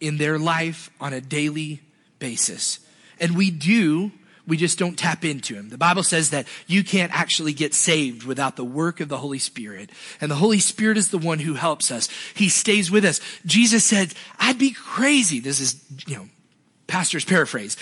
in 0.00 0.18
their 0.18 0.38
life 0.38 0.90
on 1.00 1.12
a 1.12 1.20
daily 1.20 1.80
basis. 2.18 2.80
And 3.18 3.36
we 3.36 3.50
do, 3.50 4.12
we 4.46 4.56
just 4.58 4.78
don't 4.78 4.98
tap 4.98 5.24
into 5.24 5.54
him. 5.54 5.70
The 5.70 5.78
Bible 5.78 6.02
says 6.02 6.30
that 6.30 6.46
you 6.66 6.84
can't 6.84 7.12
actually 7.14 7.54
get 7.54 7.72
saved 7.72 8.24
without 8.24 8.56
the 8.56 8.64
work 8.64 9.00
of 9.00 9.08
the 9.08 9.16
Holy 9.16 9.38
Spirit. 9.38 9.90
And 10.20 10.30
the 10.30 10.36
Holy 10.36 10.58
Spirit 10.58 10.98
is 10.98 11.10
the 11.10 11.18
one 11.18 11.38
who 11.38 11.54
helps 11.54 11.90
us. 11.90 12.08
He 12.34 12.48
stays 12.50 12.90
with 12.90 13.04
us. 13.04 13.20
Jesus 13.46 13.84
said, 13.84 14.12
I'd 14.38 14.58
be 14.58 14.72
crazy. 14.72 15.40
This 15.40 15.60
is, 15.60 15.82
you 16.06 16.16
know, 16.16 16.28
pastor's 16.86 17.24
paraphrase. 17.24 17.76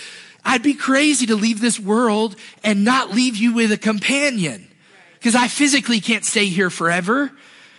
I'd 0.45 0.63
be 0.63 0.73
crazy 0.73 1.25
to 1.27 1.35
leave 1.35 1.61
this 1.61 1.79
world 1.79 2.35
and 2.63 2.83
not 2.83 3.11
leave 3.11 3.35
you 3.35 3.53
with 3.53 3.71
a 3.71 3.77
companion. 3.77 4.67
Because 5.13 5.35
I 5.35 5.47
physically 5.47 6.01
can't 6.01 6.25
stay 6.25 6.45
here 6.47 6.69
forever. 6.69 7.31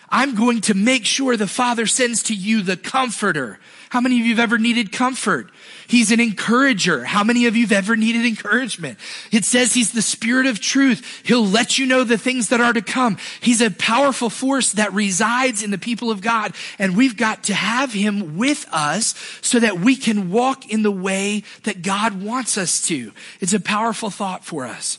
I'm 0.08 0.34
going 0.34 0.62
to 0.62 0.74
make 0.74 1.04
sure 1.04 1.36
the 1.36 1.46
Father 1.46 1.86
sends 1.86 2.22
to 2.24 2.34
you 2.34 2.62
the 2.62 2.76
comforter. 2.76 3.58
How 3.94 4.00
many 4.00 4.18
of 4.18 4.26
you 4.26 4.34
have 4.34 4.42
ever 4.42 4.58
needed 4.58 4.90
comfort? 4.90 5.52
He's 5.86 6.10
an 6.10 6.18
encourager. 6.18 7.04
How 7.04 7.22
many 7.22 7.46
of 7.46 7.54
you 7.54 7.62
have 7.62 7.70
ever 7.70 7.94
needed 7.94 8.26
encouragement? 8.26 8.98
It 9.30 9.44
says 9.44 9.72
he's 9.72 9.92
the 9.92 10.02
spirit 10.02 10.46
of 10.46 10.58
truth. 10.58 11.22
He'll 11.24 11.46
let 11.46 11.78
you 11.78 11.86
know 11.86 12.02
the 12.02 12.18
things 12.18 12.48
that 12.48 12.60
are 12.60 12.72
to 12.72 12.82
come. 12.82 13.18
He's 13.40 13.60
a 13.60 13.70
powerful 13.70 14.30
force 14.30 14.72
that 14.72 14.92
resides 14.92 15.62
in 15.62 15.70
the 15.70 15.78
people 15.78 16.10
of 16.10 16.22
God. 16.22 16.56
And 16.76 16.96
we've 16.96 17.16
got 17.16 17.44
to 17.44 17.54
have 17.54 17.92
him 17.92 18.36
with 18.36 18.66
us 18.72 19.14
so 19.42 19.60
that 19.60 19.78
we 19.78 19.94
can 19.94 20.32
walk 20.32 20.68
in 20.68 20.82
the 20.82 20.90
way 20.90 21.44
that 21.62 21.82
God 21.82 22.20
wants 22.20 22.58
us 22.58 22.84
to. 22.88 23.12
It's 23.38 23.54
a 23.54 23.60
powerful 23.60 24.10
thought 24.10 24.44
for 24.44 24.64
us. 24.64 24.98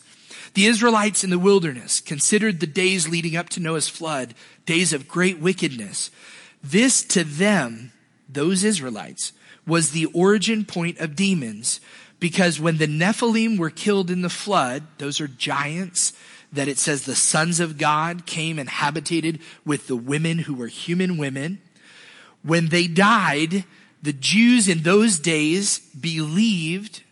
The 0.54 0.68
Israelites 0.68 1.22
in 1.22 1.32
the 1.32 1.38
wilderness 1.38 2.00
considered 2.00 2.62
the 2.62 2.66
days 2.66 3.10
leading 3.10 3.36
up 3.36 3.50
to 3.50 3.60
Noah's 3.60 3.89
flood 3.89 4.36
days 4.66 4.93
of 4.93 5.10
great 5.10 5.39
wickedness. 5.39 6.12
This 6.64 7.04
to 7.08 7.26
them, 7.26 7.91
those 8.28 8.63
Israelites, 8.63 9.34
was 9.67 9.91
the 9.91 10.05
origin 10.07 10.65
point 10.65 10.99
of 10.99 11.15
demons 11.15 11.80
because 12.19 12.59
when 12.59 12.78
the 12.78 12.88
Nephilim 12.88 13.57
were 13.57 13.69
killed 13.69 14.09
in 14.09 14.21
the 14.21 14.30
flood, 14.30 14.84
those 14.97 15.19
are 15.19 15.28
giants 15.28 16.13
that 16.51 16.67
it 16.67 16.78
says 16.78 17.03
the 17.03 17.15
sons 17.15 17.59
of 17.59 17.78
God 17.78 18.26
came 18.26 18.57
and 18.57 18.69
habitated 18.69 19.39
with 19.65 19.88
the 19.88 19.95
women 19.95 20.39
who 20.39 20.53
were 20.53 20.67
human 20.67 21.17
women. 21.17 21.59
When 22.43 22.69
they 22.69 22.88
died, 22.88 23.65
the 24.01 24.13
Jews 24.13 24.69
in 24.69 24.84
those 24.84 25.19
days 25.19 25.80
believed 25.80 27.03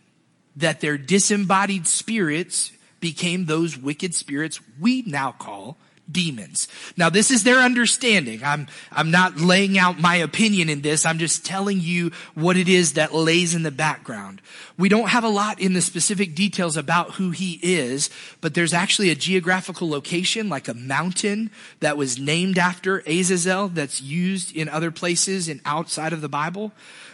that 0.56 0.80
their 0.80 0.96
disembodied 0.96 1.86
spirits 1.86 2.72
became 3.00 3.44
those 3.44 3.76
wicked 3.76 4.14
spirits 4.14 4.60
we 4.80 5.02
now 5.02 5.32
call 5.32 5.76
demons. 6.10 6.68
Now 6.96 7.10
this 7.10 7.30
is 7.30 7.44
their 7.44 7.58
understanding. 7.58 8.42
I'm, 8.44 8.66
I'm 8.92 9.10
not 9.10 9.38
laying 9.38 9.78
out 9.78 9.98
my 9.98 10.16
opinion 10.16 10.68
in 10.68 10.82
this. 10.82 11.06
I'm 11.06 11.18
just 11.18 11.44
telling 11.44 11.80
you 11.80 12.10
what 12.34 12.56
it 12.56 12.68
is 12.68 12.94
that 12.94 13.14
lays 13.14 13.54
in 13.54 13.62
the 13.62 13.70
background. 13.70 14.42
We 14.76 14.88
don't 14.88 15.08
have 15.08 15.24
a 15.24 15.28
lot 15.28 15.60
in 15.60 15.72
the 15.72 15.80
specific 15.80 16.34
details 16.34 16.76
about 16.76 17.12
who 17.12 17.30
he 17.30 17.58
is, 17.62 18.10
but 18.40 18.54
there's 18.54 18.74
actually 18.74 19.10
a 19.10 19.14
geographical 19.14 19.88
location, 19.88 20.48
like 20.48 20.68
a 20.68 20.74
mountain 20.74 21.50
that 21.80 21.96
was 21.96 22.18
named 22.18 22.58
after 22.58 23.02
Azazel 23.06 23.68
that's 23.68 24.02
used 24.02 24.54
in 24.54 24.68
other 24.68 24.90
places 24.90 25.48
and 25.48 25.60
outside 25.64 26.12
of 26.12 26.20
the 26.20 26.28
Bible. 26.28 26.72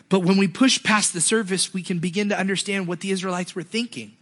But 0.08 0.20
when 0.20 0.36
we 0.36 0.48
push 0.48 0.82
past 0.82 1.12
the 1.12 1.20
surface, 1.20 1.72
we 1.72 1.82
can 1.82 2.00
begin 2.00 2.30
to 2.30 2.38
understand 2.38 2.86
what 2.86 3.00
the 3.00 3.12
Israelites 3.12 3.54
were 3.54 3.62
thinking. 3.62 4.16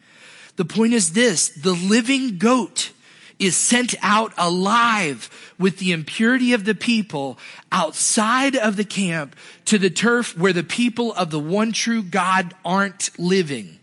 The 0.56 0.64
point 0.64 0.92
is 0.92 1.12
this, 1.12 1.48
the 1.48 1.72
living 1.72 2.36
goat 2.36 2.90
is 3.38 3.56
sent 3.56 3.94
out 4.02 4.32
alive 4.36 5.30
with 5.58 5.78
the 5.78 5.92
impurity 5.92 6.52
of 6.52 6.64
the 6.64 6.74
people 6.74 7.38
outside 7.70 8.56
of 8.56 8.76
the 8.76 8.84
camp 8.84 9.36
to 9.64 9.78
the 9.78 9.90
turf 9.90 10.36
where 10.36 10.52
the 10.52 10.64
people 10.64 11.12
of 11.14 11.30
the 11.30 11.38
one 11.38 11.72
true 11.72 12.02
God 12.02 12.54
aren't 12.64 13.10
living. 13.18 13.78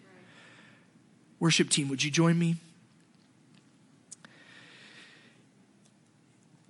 Worship 1.39 1.69
team, 1.69 1.89
would 1.89 2.03
you 2.03 2.11
join 2.11 2.37
me? 2.37 2.57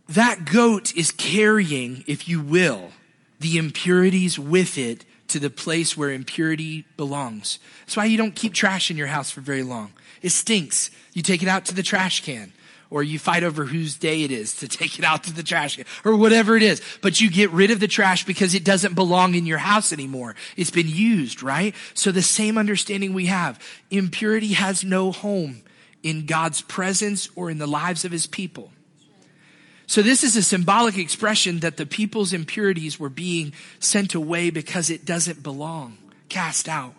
That 0.07 0.45
goat 0.45 0.95
is 0.95 1.11
carrying, 1.11 2.03
if 2.05 2.27
you 2.27 2.39
will, 2.39 2.91
the 3.39 3.57
impurities 3.57 4.37
with 4.37 4.77
it 4.77 5.03
to 5.29 5.39
the 5.39 5.49
place 5.49 5.97
where 5.97 6.11
impurity 6.11 6.85
belongs. 6.95 7.57
That's 7.81 7.97
why 7.97 8.05
you 8.05 8.17
don't 8.17 8.35
keep 8.35 8.53
trash 8.53 8.91
in 8.91 8.97
your 8.97 9.07
house 9.07 9.31
for 9.31 9.41
very 9.41 9.63
long. 9.63 9.93
It 10.21 10.29
stinks. 10.29 10.91
You 11.13 11.23
take 11.23 11.41
it 11.41 11.49
out 11.49 11.65
to 11.65 11.73
the 11.73 11.81
trash 11.81 12.23
can 12.23 12.53
or 12.95 13.03
you 13.03 13.19
fight 13.19 13.43
over 13.43 13.65
whose 13.65 13.97
day 13.97 14.23
it 14.23 14.31
is 14.31 14.55
to 14.55 14.67
take 14.69 14.97
it 14.97 15.03
out 15.03 15.25
to 15.25 15.33
the 15.33 15.43
trash 15.43 15.75
can 15.75 15.85
or 16.05 16.15
whatever 16.15 16.55
it 16.55 16.63
is. 16.63 16.81
But 17.01 17.19
you 17.19 17.29
get 17.29 17.51
rid 17.51 17.69
of 17.69 17.81
the 17.81 17.89
trash 17.89 18.23
because 18.23 18.55
it 18.55 18.63
doesn't 18.63 18.93
belong 18.93 19.35
in 19.35 19.45
your 19.45 19.57
house 19.57 19.91
anymore. 19.91 20.33
It's 20.55 20.71
been 20.71 20.87
used, 20.87 21.43
right? 21.43 21.75
So 21.93 22.13
the 22.13 22.21
same 22.21 22.57
understanding 22.57 23.11
we 23.11 23.25
have. 23.25 23.59
Impurity 23.91 24.53
has 24.53 24.85
no 24.85 25.11
home 25.11 25.61
in 26.03 26.25
God's 26.25 26.61
presence 26.61 27.27
or 27.35 27.49
in 27.49 27.57
the 27.57 27.67
lives 27.67 28.05
of 28.05 28.13
his 28.13 28.27
people. 28.27 28.71
So 29.87 30.01
this 30.01 30.23
is 30.23 30.37
a 30.37 30.41
symbolic 30.41 30.97
expression 30.97 31.59
that 31.59 31.75
the 31.75 31.85
people's 31.85 32.31
impurities 32.31 32.97
were 32.97 33.09
being 33.09 33.51
sent 33.77 34.15
away 34.15 34.51
because 34.51 34.89
it 34.89 35.03
doesn't 35.03 35.43
belong, 35.43 35.97
cast 36.29 36.69
out. 36.69 36.95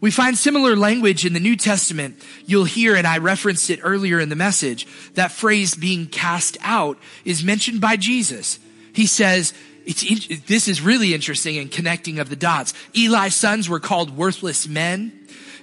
We 0.00 0.10
find 0.10 0.36
similar 0.36 0.76
language 0.76 1.26
in 1.26 1.34
the 1.34 1.40
New 1.40 1.56
Testament. 1.56 2.22
You'll 2.46 2.64
hear, 2.64 2.96
and 2.96 3.06
I 3.06 3.18
referenced 3.18 3.68
it 3.68 3.80
earlier 3.82 4.18
in 4.18 4.30
the 4.30 4.36
message, 4.36 4.86
that 5.14 5.30
phrase 5.30 5.74
being 5.74 6.06
cast 6.06 6.56
out 6.62 6.98
is 7.24 7.44
mentioned 7.44 7.80
by 7.80 7.96
Jesus. 7.96 8.58
He 8.94 9.06
says, 9.06 9.52
this 9.84 10.68
is 10.68 10.80
really 10.80 11.12
interesting 11.12 11.56
in 11.56 11.68
connecting 11.68 12.18
of 12.18 12.30
the 12.30 12.36
dots. 12.36 12.72
Eli's 12.96 13.34
sons 13.34 13.68
were 13.68 13.80
called 13.80 14.16
worthless 14.16 14.66
men. 14.66 15.12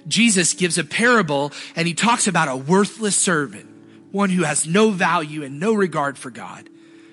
Jesus 0.06 0.54
gives 0.54 0.78
a 0.78 0.84
parable 0.84 1.52
and 1.74 1.88
he 1.88 1.94
talks 1.94 2.26
about 2.26 2.48
a 2.48 2.56
worthless 2.56 3.16
servant, 3.16 3.68
one 4.12 4.30
who 4.30 4.44
has 4.44 4.66
no 4.66 4.90
value 4.90 5.42
and 5.42 5.58
no 5.58 5.74
regard 5.74 6.16
for 6.16 6.30
God 6.30 6.68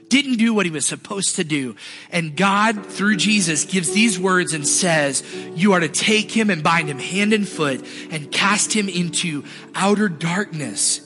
didn't 0.10 0.38
do 0.38 0.54
what 0.54 0.66
he 0.66 0.72
was 0.72 0.86
supposed 0.86 1.36
to 1.38 1.44
do. 1.44 1.76
And 2.12 2.36
God, 2.36 2.86
through 2.86 3.18
Jesus, 3.18 3.66
gives 3.66 3.92
these 3.92 4.20
words 4.20 4.54
and 4.54 4.68
says, 4.68 5.24
you 5.56 5.74
are 5.74 5.80
to 5.80 5.90
take 5.90 6.32
him 6.32 6.50
and 6.50 6.64
bind 6.64 6.90
him 6.90 7.00
hand 7.00 7.34
and 7.34 7.48
foot 7.48 7.86
and 8.12 8.32
cast 8.32 8.74
him 8.74 8.88
into 8.88 9.44
outer 9.74 10.08
darkness. 10.08 11.02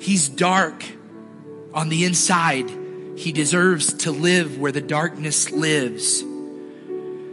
He's 0.00 0.28
dark 0.28 0.84
on 1.72 1.88
the 1.88 2.04
inside. 2.04 2.70
He 3.16 3.32
deserves 3.32 3.92
to 3.94 4.10
live 4.10 4.58
where 4.58 4.72
the 4.72 4.80
darkness 4.80 5.50
lives. 5.50 6.22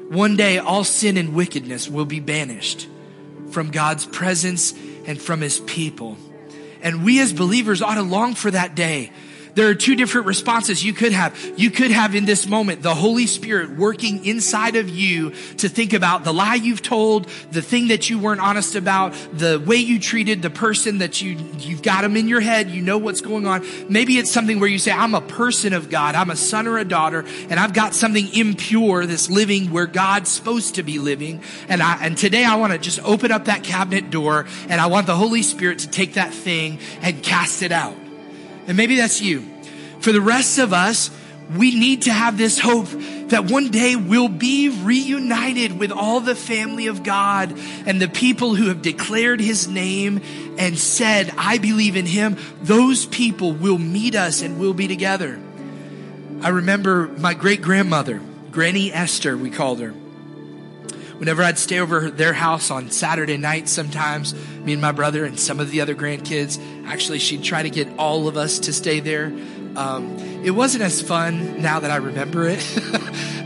One 0.09 0.35
day, 0.35 0.59
all 0.59 0.83
sin 0.83 1.17
and 1.17 1.33
wickedness 1.33 1.89
will 1.89 2.05
be 2.05 2.19
banished 2.19 2.87
from 3.51 3.71
God's 3.71 4.05
presence 4.05 4.73
and 5.05 5.21
from 5.21 5.41
his 5.41 5.59
people. 5.61 6.17
And 6.81 7.03
we 7.03 7.19
as 7.19 7.33
believers 7.33 7.81
ought 7.81 7.95
to 7.95 8.03
long 8.03 8.35
for 8.35 8.51
that 8.51 8.75
day 8.75 9.11
there 9.55 9.69
are 9.69 9.75
two 9.75 9.95
different 9.95 10.27
responses 10.27 10.83
you 10.83 10.93
could 10.93 11.13
have. 11.13 11.35
You 11.57 11.71
could 11.71 11.91
have 11.91 12.13
in 12.13 12.25
this 12.25 12.47
moment 12.47 12.81
the 12.81 12.93
Holy 12.93 13.25
Spirit 13.25 13.71
working 13.71 14.25
inside 14.25 14.75
of 14.75 14.89
you 14.89 15.31
to 15.57 15.69
think 15.69 15.93
about 15.93 16.23
the 16.23 16.33
lie 16.33 16.55
you've 16.55 16.81
told, 16.81 17.27
the 17.51 17.61
thing 17.61 17.87
that 17.87 18.09
you 18.09 18.19
weren't 18.19 18.41
honest 18.41 18.75
about, 18.75 19.13
the 19.33 19.59
way 19.65 19.77
you 19.77 19.99
treated 19.99 20.41
the 20.41 20.49
person 20.49 20.99
that 20.99 21.21
you, 21.21 21.37
you've 21.57 21.81
got 21.81 22.01
them 22.01 22.17
in 22.17 22.27
your 22.27 22.41
head. 22.41 22.69
You 22.69 22.81
know 22.81 22.97
what's 22.97 23.21
going 23.21 23.47
on. 23.47 23.65
Maybe 23.89 24.17
it's 24.17 24.31
something 24.31 24.59
where 24.59 24.69
you 24.69 24.77
say, 24.77 24.91
I'm 24.91 25.15
a 25.15 25.21
person 25.21 25.73
of 25.73 25.89
God. 25.89 26.15
I'm 26.15 26.29
a 26.29 26.35
son 26.35 26.67
or 26.67 26.77
a 26.77 26.85
daughter 26.85 27.25
and 27.49 27.59
I've 27.59 27.73
got 27.73 27.95
something 27.95 28.33
impure 28.35 29.05
that's 29.05 29.29
living 29.29 29.71
where 29.71 29.87
God's 29.87 30.29
supposed 30.29 30.75
to 30.75 30.83
be 30.83 30.99
living. 30.99 31.41
And 31.69 31.81
I, 31.81 31.97
and 32.05 32.17
today 32.17 32.43
I 32.43 32.55
want 32.57 32.73
to 32.73 32.79
just 32.79 33.01
open 33.03 33.31
up 33.31 33.45
that 33.45 33.63
cabinet 33.63 34.09
door 34.09 34.45
and 34.67 34.81
I 34.81 34.87
want 34.87 35.07
the 35.07 35.15
Holy 35.15 35.43
Spirit 35.43 35.79
to 35.79 35.89
take 35.89 36.15
that 36.15 36.33
thing 36.33 36.79
and 37.01 37.23
cast 37.23 37.63
it 37.63 37.71
out. 37.71 38.04
And 38.67 38.77
maybe 38.77 38.95
that's 38.97 39.21
you. 39.21 39.41
For 39.99 40.11
the 40.11 40.21
rest 40.21 40.57
of 40.57 40.73
us, 40.73 41.09
we 41.55 41.77
need 41.77 42.03
to 42.03 42.13
have 42.13 42.37
this 42.37 42.59
hope 42.59 42.87
that 43.29 43.49
one 43.49 43.69
day 43.69 43.95
we'll 43.95 44.27
be 44.27 44.69
reunited 44.69 45.77
with 45.77 45.91
all 45.91 46.19
the 46.19 46.35
family 46.35 46.87
of 46.87 47.03
God 47.03 47.57
and 47.85 48.01
the 48.01 48.07
people 48.07 48.55
who 48.55 48.67
have 48.67 48.81
declared 48.81 49.39
his 49.39 49.67
name 49.67 50.21
and 50.57 50.77
said, 50.77 51.31
I 51.37 51.57
believe 51.57 51.95
in 51.95 52.05
him. 52.05 52.37
Those 52.61 53.05
people 53.05 53.53
will 53.53 53.77
meet 53.77 54.15
us 54.15 54.41
and 54.41 54.59
we'll 54.59 54.73
be 54.73 54.87
together. 54.87 55.39
I 56.41 56.49
remember 56.49 57.07
my 57.17 57.33
great 57.33 57.61
grandmother, 57.61 58.21
Granny 58.51 58.91
Esther, 58.91 59.37
we 59.37 59.49
called 59.49 59.79
her. 59.79 59.93
Whenever 61.17 61.43
I'd 61.43 61.57
stay 61.57 61.79
over 61.79 62.09
their 62.09 62.33
house 62.33 62.69
on 62.69 62.91
Saturday 62.91 63.37
night, 63.37 63.69
sometimes 63.69 64.33
me 64.59 64.73
and 64.73 64.81
my 64.81 64.91
brother 64.91 65.23
and 65.23 65.39
some 65.39 65.61
of 65.61 65.71
the 65.71 65.79
other 65.79 65.95
grandkids, 65.95 66.59
actually, 66.85 67.19
she'd 67.19 67.43
try 67.43 67.63
to 67.63 67.69
get 67.69 67.87
all 67.97 68.27
of 68.27 68.35
us 68.35 68.59
to 68.59 68.73
stay 68.73 68.99
there. 68.99 69.27
Um, 69.77 70.17
it 70.43 70.51
wasn't 70.51 70.83
as 70.83 71.01
fun 71.01 71.61
now 71.61 71.79
that 71.79 71.89
I 71.89 71.97
remember 71.97 72.47
it. 72.47 72.65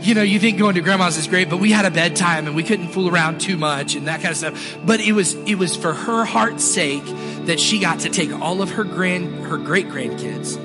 you 0.00 0.14
know, 0.14 0.22
you 0.22 0.40
think 0.40 0.58
going 0.58 0.74
to 0.74 0.80
grandma's 0.80 1.16
is 1.16 1.28
great, 1.28 1.48
but 1.48 1.58
we 1.58 1.70
had 1.70 1.84
a 1.84 1.90
bedtime 1.92 2.46
and 2.46 2.56
we 2.56 2.64
couldn't 2.64 2.88
fool 2.88 3.08
around 3.08 3.40
too 3.40 3.56
much 3.56 3.94
and 3.94 4.08
that 4.08 4.20
kind 4.20 4.32
of 4.32 4.36
stuff. 4.36 4.78
But 4.84 5.00
it 5.00 5.12
was, 5.12 5.34
it 5.34 5.54
was 5.54 5.76
for 5.76 5.92
her 5.92 6.24
heart's 6.24 6.64
sake 6.64 7.04
that 7.46 7.60
she 7.60 7.78
got 7.78 8.00
to 8.00 8.10
take 8.10 8.32
all 8.32 8.62
of 8.62 8.70
her 8.72 8.84
grand, 8.84 9.44
her 9.44 9.58
great 9.58 9.88
grandkids 9.88 10.56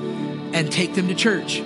and 0.54 0.70
take 0.72 0.94
them 0.94 1.06
to 1.08 1.14
church. 1.14 1.62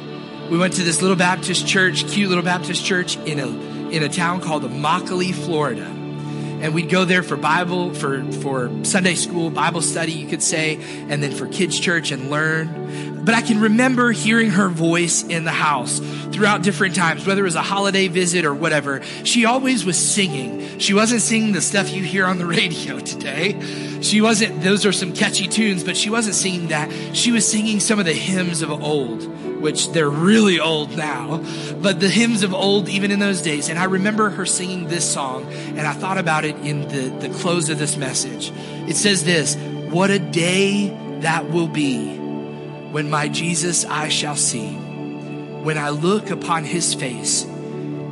We 0.51 0.59
went 0.59 0.75
to 0.75 0.83
this 0.83 1.01
little 1.01 1.17
Baptist 1.17 1.67
church, 1.67 2.07
cute 2.09 2.29
little 2.29 2.45
Baptist 2.45 2.85
church 2.85 3.17
in 3.19 3.39
a 3.39 3.70
in 3.91 4.03
a 4.03 4.09
town 4.09 4.41
called 4.41 4.63
Immokalee, 4.63 5.35
Florida. 5.35 5.85
And 5.85 6.75
we'd 6.75 6.91
go 6.91 7.07
there 7.07 7.23
for 7.23 7.37
Bible, 7.37 7.95
for, 7.95 8.23
for 8.35 8.71
Sunday 8.85 9.15
school, 9.15 9.49
Bible 9.51 9.81
study, 9.81 10.13
you 10.13 10.29
could 10.29 10.43
say, 10.43 10.77
and 11.09 11.23
then 11.23 11.33
for 11.33 11.47
kids' 11.47 11.81
church 11.81 12.11
and 12.11 12.31
learn. 12.31 13.25
But 13.25 13.35
I 13.35 13.41
can 13.41 13.61
remember 13.61 14.13
hearing 14.13 14.51
her 14.51 14.69
voice 14.69 15.23
in 15.23 15.45
the 15.45 15.53
house 15.53 16.01
throughout 16.33 16.63
different 16.63 16.95
times, 16.95 17.27
whether 17.27 17.41
it 17.41 17.45
was 17.45 17.55
a 17.55 17.63
holiday 17.63 18.09
visit 18.09 18.45
or 18.45 18.55
whatever. 18.55 19.03
She 19.25 19.47
always 19.47 19.87
was 19.87 19.97
singing. 19.97 20.79
She 20.79 20.93
wasn't 20.93 21.23
singing 21.23 21.53
the 21.53 21.63
stuff 21.63 21.91
you 21.91 22.03
hear 22.03 22.27
on 22.27 22.39
the 22.39 22.47
radio 22.61 22.99
today. 23.01 24.01
She 24.03 24.21
wasn't, 24.21 24.63
those 24.63 24.85
are 24.85 24.93
some 24.93 25.15
catchy 25.15 25.49
tunes, 25.49 25.83
but 25.83 25.97
she 25.97 26.11
wasn't 26.11 26.35
singing 26.35 26.69
that. 26.69 26.91
She 27.17 27.33
was 27.33 27.51
singing 27.51 27.81
some 27.81 27.99
of 27.99 28.05
the 28.05 28.13
hymns 28.13 28.61
of 28.61 28.71
old 28.71 29.23
which 29.61 29.93
they're 29.93 30.11
really 30.11 30.59
old 30.59 30.97
now, 30.97 31.45
but 31.81 32.01
the 32.01 32.09
hymns 32.09 32.43
of 32.43 32.55
old, 32.55 32.89
even 32.89 33.11
in 33.11 33.19
those 33.19 33.43
days. 33.43 33.69
And 33.69 33.79
I 33.79 33.85
remember 33.85 34.31
her 34.31 34.47
singing 34.47 34.89
this 34.89 35.11
song, 35.11 35.45
and 35.53 35.81
I 35.81 35.93
thought 35.93 36.19
about 36.19 36.45
it 36.45 36.57
in 36.57 36.89
the, 36.89 37.29
the 37.29 37.35
close 37.35 37.69
of 37.69 37.79
this 37.79 37.97
message. 37.97 38.53
It 38.89 38.97
says 38.97 39.25
this 39.25 39.57
What 39.91 40.11
a 40.11 40.19
day 40.19 40.89
that 41.21 41.51
will 41.51 41.69
be 41.69 42.17
when 42.17 43.11
my 43.11 43.29
Jesus 43.29 43.85
I 43.85 44.09
shall 44.09 44.37
see, 44.37 44.73
when 44.73 45.79
I 45.79 45.91
look 45.91 46.31
upon 46.31 46.65
his 46.65 46.95
face, 46.95 47.45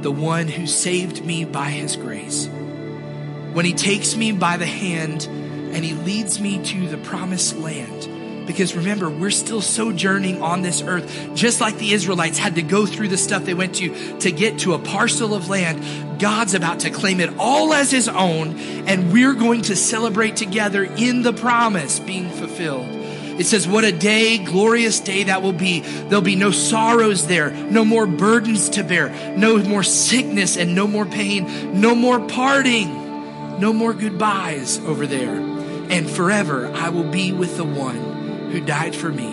the 0.03 0.13
one 0.13 0.47
who 0.49 0.67
saved 0.67 1.25
me 1.25 1.45
by 1.45 1.71
his 1.71 1.97
grace. 1.97 2.49
When 3.53 3.65
he 3.65 3.73
takes 3.73 4.15
me 4.15 4.33
by 4.33 4.57
the 4.57 4.67
hand 4.67 5.25
and 5.25 5.85
he 5.85 5.95
leads 5.95 6.41
me 6.41 6.63
to 6.63 6.89
the 6.89 6.99
promised 6.99 7.57
land 7.57 8.18
because 8.49 8.75
remember, 8.75 9.11
we're 9.11 9.31
still 9.31 9.61
sojourning 9.61 10.41
on 10.43 10.63
this 10.63 10.81
earth, 10.83 11.35
just 11.35 11.61
like 11.61 11.77
the 11.77 11.93
Israelites 11.93 12.39
had 12.39 12.55
to 12.55 12.63
go 12.63 12.87
through 12.87 13.09
the 13.09 13.19
stuff 13.19 13.45
they 13.45 13.53
went 13.53 13.75
to 13.77 14.19
to 14.21 14.33
get 14.33 14.61
to 14.61 14.73
a 14.73 14.79
parcel 14.79 15.35
of 15.35 15.51
land. 15.51 16.19
God's 16.19 16.55
about 16.55 16.81
to 16.81 16.91
claim 16.91 17.21
it 17.21 17.31
all 17.39 17.75
as 17.75 17.91
his 17.91 18.09
own, 18.09 18.59
and 18.89 19.13
we're 19.13 19.35
going 19.35 19.63
to 19.63 19.77
celebrate 19.77 20.35
together 20.35 20.83
in 20.83 21.21
the 21.23 21.35
promise 21.35 22.01
being 22.01 22.31
fulfilled. 22.31 22.87
It 23.39 23.45
says, 23.45 23.69
What 23.69 23.85
a 23.85 23.93
day, 23.93 24.39
glorious 24.39 24.99
day 24.99 25.25
that 25.25 25.43
will 25.43 25.53
be. 25.53 25.81
There'll 25.81 26.23
be 26.23 26.35
no 26.35 26.51
sorrows 26.51 27.27
there, 27.27 27.51
no 27.51 27.85
more 27.85 28.07
burdens 28.07 28.71
to 28.71 28.83
bear, 28.83 29.11
no 29.37 29.59
more 29.59 29.83
sickness 29.83 30.57
and 30.57 30.75
no 30.75 30.87
more 30.87 31.05
pain, 31.05 31.81
no 31.83 31.95
more 31.95 32.19
parting, 32.19 33.61
no 33.61 33.75
more 33.75 33.93
goodbyes 33.93 34.79
over 34.81 35.07
there. 35.07 35.37
And 35.37 36.09
forever 36.09 36.73
I 36.75 36.89
will 36.89 37.11
be 37.11 37.31
with 37.33 37.59
the 37.59 37.65
one 37.65 38.08
who 38.51 38.61
died 38.61 38.95
for 38.95 39.11
me. 39.11 39.27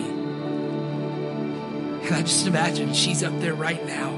And 2.06 2.14
I 2.14 2.22
just 2.22 2.46
imagine 2.46 2.94
she's 2.94 3.22
up 3.22 3.38
there 3.40 3.54
right 3.54 3.84
now 3.86 4.14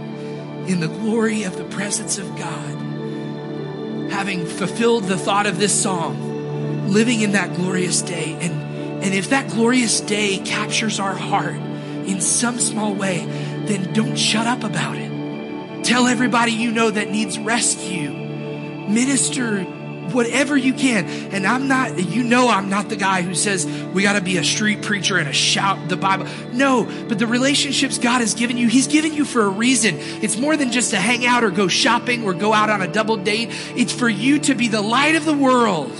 in 0.66 0.80
the 0.80 0.88
glory 0.88 1.44
of 1.44 1.56
the 1.56 1.64
presence 1.64 2.18
of 2.18 2.28
God, 2.36 4.10
having 4.10 4.44
fulfilled 4.44 5.04
the 5.04 5.16
thought 5.16 5.46
of 5.46 5.58
this 5.58 5.82
song, 5.82 6.90
living 6.90 7.22
in 7.22 7.32
that 7.32 7.56
glorious 7.56 8.02
day. 8.02 8.36
And, 8.40 9.02
and 9.02 9.14
if 9.14 9.30
that 9.30 9.50
glorious 9.50 10.00
day 10.00 10.38
captures 10.38 11.00
our 11.00 11.14
heart 11.14 11.56
in 11.56 12.20
some 12.20 12.58
small 12.58 12.94
way, 12.94 13.24
then 13.64 13.92
don't 13.94 14.16
shut 14.16 14.46
up 14.46 14.64
about 14.64 14.96
it. 14.98 15.84
Tell 15.84 16.06
everybody 16.06 16.52
you 16.52 16.70
know 16.70 16.90
that 16.90 17.10
needs 17.10 17.38
rescue. 17.38 18.10
Minister 18.10 19.64
whatever 20.12 20.56
you 20.56 20.72
can. 20.72 21.06
And 21.32 21.46
I'm 21.46 21.68
not, 21.68 21.98
you 21.98 22.22
know, 22.24 22.48
I'm 22.48 22.68
not 22.68 22.88
the 22.88 22.96
guy 22.96 23.22
who 23.22 23.34
says 23.34 23.66
we 23.92 24.02
got 24.02 24.14
to 24.14 24.20
be 24.20 24.36
a 24.36 24.44
street 24.44 24.82
preacher 24.82 25.16
and 25.16 25.28
a 25.28 25.32
shout 25.32 25.88
the 25.88 25.96
Bible. 25.96 26.26
No, 26.52 26.84
but 27.08 27.18
the 27.18 27.26
relationships 27.26 27.98
God 27.98 28.20
has 28.20 28.34
given 28.34 28.56
you, 28.56 28.68
He's 28.68 28.86
given 28.86 29.14
you 29.14 29.24
for 29.24 29.42
a 29.42 29.48
reason. 29.48 29.96
It's 29.96 30.36
more 30.36 30.56
than 30.56 30.72
just 30.72 30.90
to 30.90 30.96
hang 30.96 31.26
out 31.26 31.44
or 31.44 31.50
go 31.50 31.68
shopping 31.68 32.24
or 32.24 32.34
go 32.34 32.52
out 32.52 32.70
on 32.70 32.82
a 32.82 32.88
double 32.88 33.16
date. 33.16 33.50
It's 33.76 33.92
for 33.92 34.08
you 34.08 34.38
to 34.40 34.54
be 34.54 34.68
the 34.68 34.82
light 34.82 35.14
of 35.16 35.24
the 35.24 35.34
world 35.34 35.92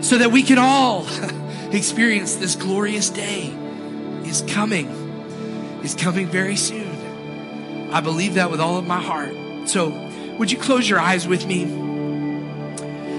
so 0.00 0.18
that 0.18 0.30
we 0.30 0.42
can 0.42 0.58
all 0.58 1.06
experience 1.72 2.36
this 2.36 2.54
glorious 2.54 3.10
day 3.10 3.52
is 4.24 4.42
coming, 4.42 4.86
is 5.82 5.94
coming 5.94 6.26
very 6.26 6.56
soon. 6.56 7.92
I 7.92 8.00
believe 8.00 8.34
that 8.34 8.50
with 8.50 8.60
all 8.60 8.76
of 8.78 8.86
my 8.86 9.00
heart. 9.00 9.34
So, 9.68 9.88
would 10.38 10.50
you 10.50 10.58
close 10.58 10.88
your 10.88 10.98
eyes 10.98 11.26
with 11.26 11.46
me? 11.46 11.85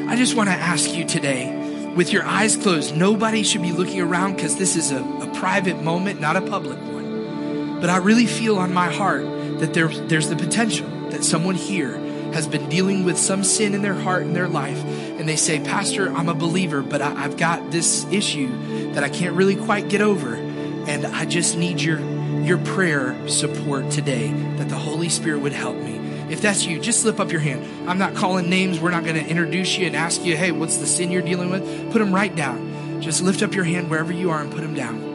I 0.08 0.16
just 0.16 0.36
want 0.36 0.48
to 0.48 0.56
ask 0.56 0.94
you 0.94 1.04
today, 1.04 1.92
with 1.94 2.14
your 2.14 2.24
eyes 2.24 2.56
closed, 2.56 2.96
nobody 2.96 3.44
should 3.44 3.62
be 3.62 3.74
looking 3.74 4.00
around 4.00 4.36
because 4.36 4.56
this 4.56 4.78
is 4.78 4.92
a, 4.92 5.04
a, 5.04 5.28
private 5.36 5.84
moment, 5.84 6.22
not 6.22 6.38
a 6.38 6.42
public 6.42 6.80
one. 6.80 7.82
But 7.82 7.90
I 7.90 7.98
really 7.98 8.26
feel 8.26 8.58
on 8.58 8.74
my 8.74 8.90
heart 8.90 9.26
that 9.60 9.74
there's, 9.74 10.00
there's 10.04 10.30
the 10.30 10.38
potential 10.38 10.88
that 11.10 11.26
someone 11.26 11.56
here 11.56 11.98
has 12.32 12.48
been 12.48 12.70
dealing 12.70 13.04
with 13.04 13.18
some 13.18 13.44
sin 13.44 13.74
in 13.74 13.82
their 13.82 13.94
heart 13.94 14.22
in 14.22 14.32
their 14.32 14.48
life, 14.48 14.82
and 14.86 15.28
they 15.28 15.36
say, 15.36 15.60
Pastor, 15.60 16.10
I'm 16.10 16.30
a 16.30 16.34
believer, 16.34 16.82
but 16.82 17.02
I, 17.02 17.26
I've 17.26 17.36
got 17.36 17.72
this 17.72 18.06
issue 18.10 18.94
that 18.94 19.04
I 19.04 19.10
can't 19.10 19.36
really 19.36 19.58
quite 19.58 19.90
get 19.90 20.00
over, 20.00 20.36
and 20.36 21.06
I 21.06 21.26
just 21.26 21.58
need 21.58 21.82
your 21.82 22.00
your 22.48 22.60
prayer 22.60 23.28
support 23.28 23.92
today 23.92 24.32
that 24.56 24.70
the 24.70 24.78
Holy 24.78 25.10
Spirit 25.10 25.40
would 25.40 25.52
help 25.52 25.76
me. 25.76 26.07
If 26.30 26.42
that's 26.42 26.66
you, 26.66 26.80
just 26.80 27.02
slip 27.02 27.20
up 27.20 27.32
your 27.32 27.42
hand. 27.42 27.90
I'm 27.90 27.98
not 27.98 28.16
calling 28.16 28.50
names. 28.50 28.80
We're 28.80 28.92
not 28.92 29.04
going 29.04 29.16
to 29.16 29.26
introduce 29.26 29.78
you 29.78 29.88
and 29.88 29.96
ask 29.96 30.24
you, 30.26 30.36
hey, 30.36 30.52
what's 30.52 30.78
the 30.78 30.88
sin 30.88 31.12
you're 31.12 31.22
dealing 31.22 31.50
with? 31.50 31.92
Put 31.92 32.00
them 32.00 32.14
right 32.14 32.36
down. 32.36 33.02
Just 33.02 33.22
lift 33.22 33.42
up 33.44 33.54
your 33.54 33.64
hand 33.64 33.90
wherever 33.90 34.12
you 34.12 34.32
are 34.32 34.42
and 34.42 34.52
put 34.52 34.62
them 34.62 34.74
down. 34.74 35.08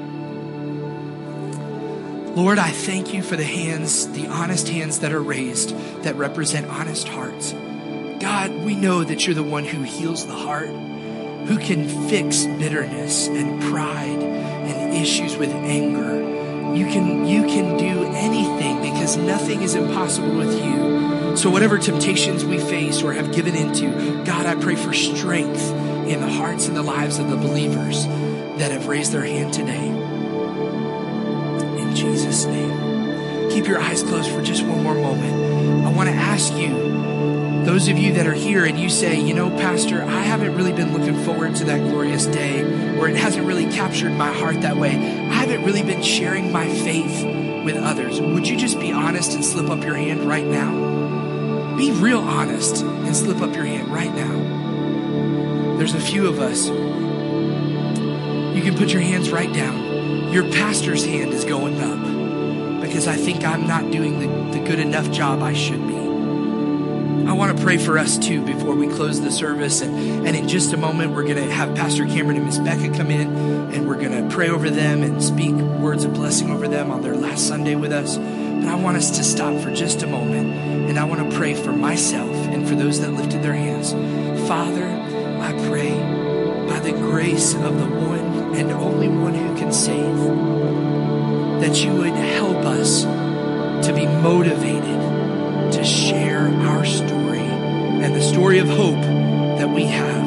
Lord, 2.35 2.59
I 2.59 2.71
thank 2.71 3.13
you 3.13 3.23
for 3.23 3.37
the 3.37 3.45
hands, 3.45 4.09
the 4.13 4.27
honest 4.29 4.67
hands 4.69 5.01
that 5.01 5.13
are 5.13 5.23
raised 5.23 5.77
that 6.03 6.17
represent 6.17 6.67
honest 6.67 7.07
hearts. 7.07 7.53
God, 7.53 8.51
we 8.65 8.75
know 8.75 9.05
that 9.05 9.27
you're 9.27 9.35
the 9.35 9.43
one 9.43 9.65
who 9.65 9.83
heals 9.83 10.25
the 10.27 10.33
heart, 10.33 10.69
who 10.69 11.59
can 11.59 11.87
fix 12.09 12.47
bitterness 12.47 13.29
and 13.29 13.61
pride 13.65 14.23
and 14.23 14.95
issues 14.95 15.37
with 15.37 15.51
anger. 15.51 16.21
You 16.75 16.87
can, 16.87 17.27
you 17.27 17.43
can 17.43 17.77
do 17.77 18.05
anything 18.15 18.81
because 18.81 19.19
nothing 19.19 19.61
is 19.61 19.75
impossible 19.75 20.35
with 20.35 20.55
you. 20.55 21.02
So, 21.35 21.51
whatever 21.51 21.79
temptations 21.79 22.45
we 22.45 22.59
face 22.59 23.03
or 23.03 23.13
have 23.15 23.35
given 23.35 23.57
into, 23.57 24.23
God, 24.25 24.47
I 24.47 24.55
pray 24.55 24.77
for 24.77 24.93
strength 24.93 25.71
in 26.07 26.21
the 26.21 26.29
hearts 26.29 26.69
and 26.69 26.77
the 26.77 26.83
lives 26.83 27.19
of 27.19 27.31
the 27.31 27.37
believers 27.37 28.07
that 28.59 28.71
have 28.71 28.87
raised 28.87 29.13
their 29.13 29.25
hand 29.25 29.53
today. 29.53 29.89
In 31.81 31.97
Jesus' 31.97 32.45
name. 32.45 33.51
Keep 33.51 33.67
your 33.67 33.81
eyes 33.81 34.03
closed 34.03 34.31
for 34.31 34.43
just 34.43 34.65
one 34.65 34.83
more 34.83 34.95
moment. 34.95 35.87
I 35.87 35.93
want 35.93 36.09
to 36.09 36.15
ask 36.15 36.55
you, 36.55 37.65
those 37.65 37.89
of 37.89 37.99
you 37.99 38.15
that 38.15 38.27
are 38.27 38.33
here 38.33 38.65
and 38.65 38.79
you 38.79 38.89
say, 38.89 39.21
you 39.21 39.35
know, 39.35 39.51
Pastor, 39.51 40.03
I 40.03 40.21
haven't 40.21 40.55
really 40.55 40.73
been 40.73 40.93
looking 40.97 41.23
forward 41.25 41.55
to 41.57 41.65
that 41.67 41.81
glorious 41.81 42.27
day, 42.27 42.63
or 42.99 43.09
it 43.09 43.17
hasn't 43.17 43.47
really 43.47 43.67
captured 43.67 44.13
my 44.13 44.33
heart 44.33 44.63
that 44.63 44.77
way. 44.77 44.91
I 44.91 45.35
haven't 45.35 45.65
really 45.65 45.83
been 45.83 46.03
sharing 46.03 46.51
my 46.51 46.67
faith 46.67 47.25
with 47.65 47.77
others. 47.77 48.21
Would 48.21 48.49
you 48.49 48.57
just 48.57 48.81
be 48.81 48.91
honest 48.91 49.35
and 49.35 49.45
slip 49.45 49.71
up 49.71 49.85
your 49.85 49.97
hand 49.97 50.25
right 50.25 50.47
now? 50.47 51.12
Be 51.77 51.91
real 51.93 52.21
honest 52.21 52.83
and 52.83 53.17
slip 53.17 53.41
up 53.41 53.55
your 53.55 53.65
hand 53.65 53.89
right 53.89 54.15
now. 54.15 55.77
There's 55.79 55.95
a 55.95 56.01
few 56.01 56.29
of 56.29 56.39
us. 56.39 56.67
You 58.57 58.63
can 58.63 58.77
put 58.77 58.93
your 58.93 59.03
hands 59.03 59.31
right 59.31 59.53
down. 59.53 60.33
Your 60.33 60.45
pastor's 60.53 61.05
hand 61.05 61.33
is 61.33 61.45
going 61.45 61.81
up 61.81 62.81
because 62.83 63.07
I 63.07 63.17
think 63.17 63.45
I'm 63.45 63.67
not 63.67 63.91
doing 63.91 64.21
the, 64.21 64.59
the 64.59 64.65
good 64.65 64.79
enough 64.79 65.11
job 65.11 65.43
I 65.43 65.55
should 65.55 65.87
be. 65.87 65.97
I 67.27 67.35
want 67.35 67.57
to 67.57 67.65
pray 67.65 67.79
for 67.79 67.99
us 67.99 68.19
too 68.19 68.45
before 68.45 68.75
we 68.75 68.89
close 68.89 69.21
the 69.21 69.31
service. 69.31 69.81
And, 69.81 70.27
and 70.27 70.37
in 70.37 70.49
just 70.49 70.73
a 70.73 70.77
moment, 70.77 71.13
we're 71.13 71.23
going 71.23 71.37
to 71.37 71.51
have 71.51 71.75
Pastor 71.75 72.05
Cameron 72.05 72.37
and 72.37 72.47
Miss 72.47 72.59
Becca 72.59 72.97
come 72.97 73.11
in 73.11 73.73
and 73.73 73.89
we're 73.89 74.01
going 74.01 74.29
to 74.29 74.35
pray 74.35 74.51
over 74.51 74.69
them 74.69 75.03
and 75.03 75.23
speak 75.23 75.55
words 75.55 76.05
of 76.05 76.15
blessing 76.15 76.51
over 76.51 76.69
them 76.69 76.91
on 76.91 77.03
their 77.03 77.17
last 77.17 77.49
Sunday 77.49 77.75
with 77.75 77.93
us. 77.93 78.19
But 78.19 78.69
I 78.69 78.75
want 78.75 78.99
us 78.99 79.17
to 79.17 79.25
stop 79.25 79.61
for 79.63 79.73
just 79.73 80.03
a 80.03 80.07
moment 80.07 80.72
and 80.93 80.99
I 80.99 81.05
want 81.05 81.31
to 81.31 81.37
pray 81.39 81.55
for 81.55 81.73
myself 81.73 82.37
and 82.49 82.69
for 82.69 82.75
those 82.75 83.01
that 83.01 83.15
lifted 83.15 83.43
their 83.43 83.55
hands. 83.55 83.93
Father, 84.47 84.85
I 84.85 85.53
pray 85.67 85.89
by 86.69 86.81
the 86.81 86.93
grace 86.93 87.55
of 87.55 87.79
the 87.79 87.87
one 87.87 88.55
and 88.57 88.71
only 88.73 89.09
one 89.09 89.33
who 89.33 89.57
can 89.57 89.73
save 89.73 90.19
that 91.63 91.83
you 91.83 91.95
would 91.95 92.13
help 92.13 92.59
us 92.67 93.05
to 93.05 93.95
be 93.95 94.05
motivated 94.05 95.73
to 95.73 95.83
share 95.83 96.49
our 96.49 96.85
story 96.85 97.39
and 97.39 98.15
the 98.15 98.21
story 98.21 98.59
of 98.59 98.69
hope 98.69 99.01
that 99.01 99.71
we 99.71 99.85
have 99.85 100.27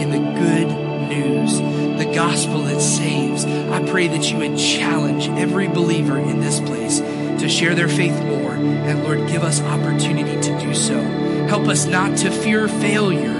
in 0.00 0.08
the 0.08 0.40
good 0.40 0.68
news, 1.10 1.58
the 1.98 2.10
gospel 2.14 2.62
that 2.62 2.80
saves. 2.80 3.44
I 3.44 3.86
pray 3.86 4.08
that 4.08 4.30
you 4.30 4.38
would 4.38 4.56
challenge 4.56 5.28
every 5.28 5.68
believer 5.68 6.16
in 6.16 6.40
this 6.40 6.58
place 6.58 7.02
to 7.46 7.52
share 7.52 7.76
their 7.76 7.88
faith 7.88 8.18
more. 8.24 8.54
And 8.54 9.04
Lord, 9.04 9.28
give 9.28 9.44
us 9.44 9.60
opportunity 9.60 10.40
to 10.40 10.58
do 10.58 10.74
so. 10.74 11.00
Help 11.46 11.68
us 11.68 11.86
not 11.86 12.16
to 12.18 12.30
fear 12.30 12.66
failure, 12.66 13.34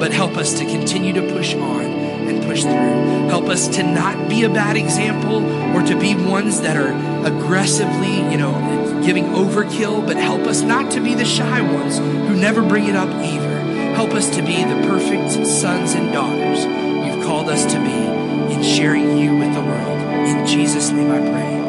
but 0.00 0.12
help 0.12 0.36
us 0.36 0.58
to 0.58 0.64
continue 0.64 1.12
to 1.12 1.32
push 1.32 1.54
on 1.54 1.84
and 1.84 2.42
push 2.42 2.62
through. 2.62 3.28
Help 3.28 3.44
us 3.44 3.68
to 3.68 3.84
not 3.84 4.28
be 4.28 4.42
a 4.42 4.48
bad 4.48 4.76
example 4.76 5.44
or 5.76 5.82
to 5.82 5.96
be 5.96 6.16
ones 6.16 6.62
that 6.62 6.76
are 6.76 6.90
aggressively, 7.24 8.16
you 8.32 8.36
know, 8.36 9.00
giving 9.06 9.26
overkill, 9.26 10.04
but 10.04 10.16
help 10.16 10.40
us 10.40 10.62
not 10.62 10.90
to 10.90 11.00
be 11.00 11.14
the 11.14 11.24
shy 11.24 11.60
ones 11.60 11.98
who 11.98 12.34
never 12.34 12.62
bring 12.62 12.86
it 12.86 12.96
up 12.96 13.10
either. 13.10 13.60
Help 13.94 14.10
us 14.10 14.28
to 14.34 14.42
be 14.42 14.56
the 14.64 14.88
perfect 14.88 15.46
sons 15.46 15.94
and 15.94 16.12
daughters 16.12 16.64
you've 16.64 17.24
called 17.24 17.48
us 17.48 17.64
to 17.72 17.78
be 17.78 18.54
in 18.54 18.62
sharing 18.64 19.18
you 19.18 19.36
with 19.36 19.54
the 19.54 19.60
world. 19.60 20.00
In 20.26 20.46
Jesus' 20.46 20.90
name 20.90 21.12
I 21.12 21.20
pray. 21.20 21.61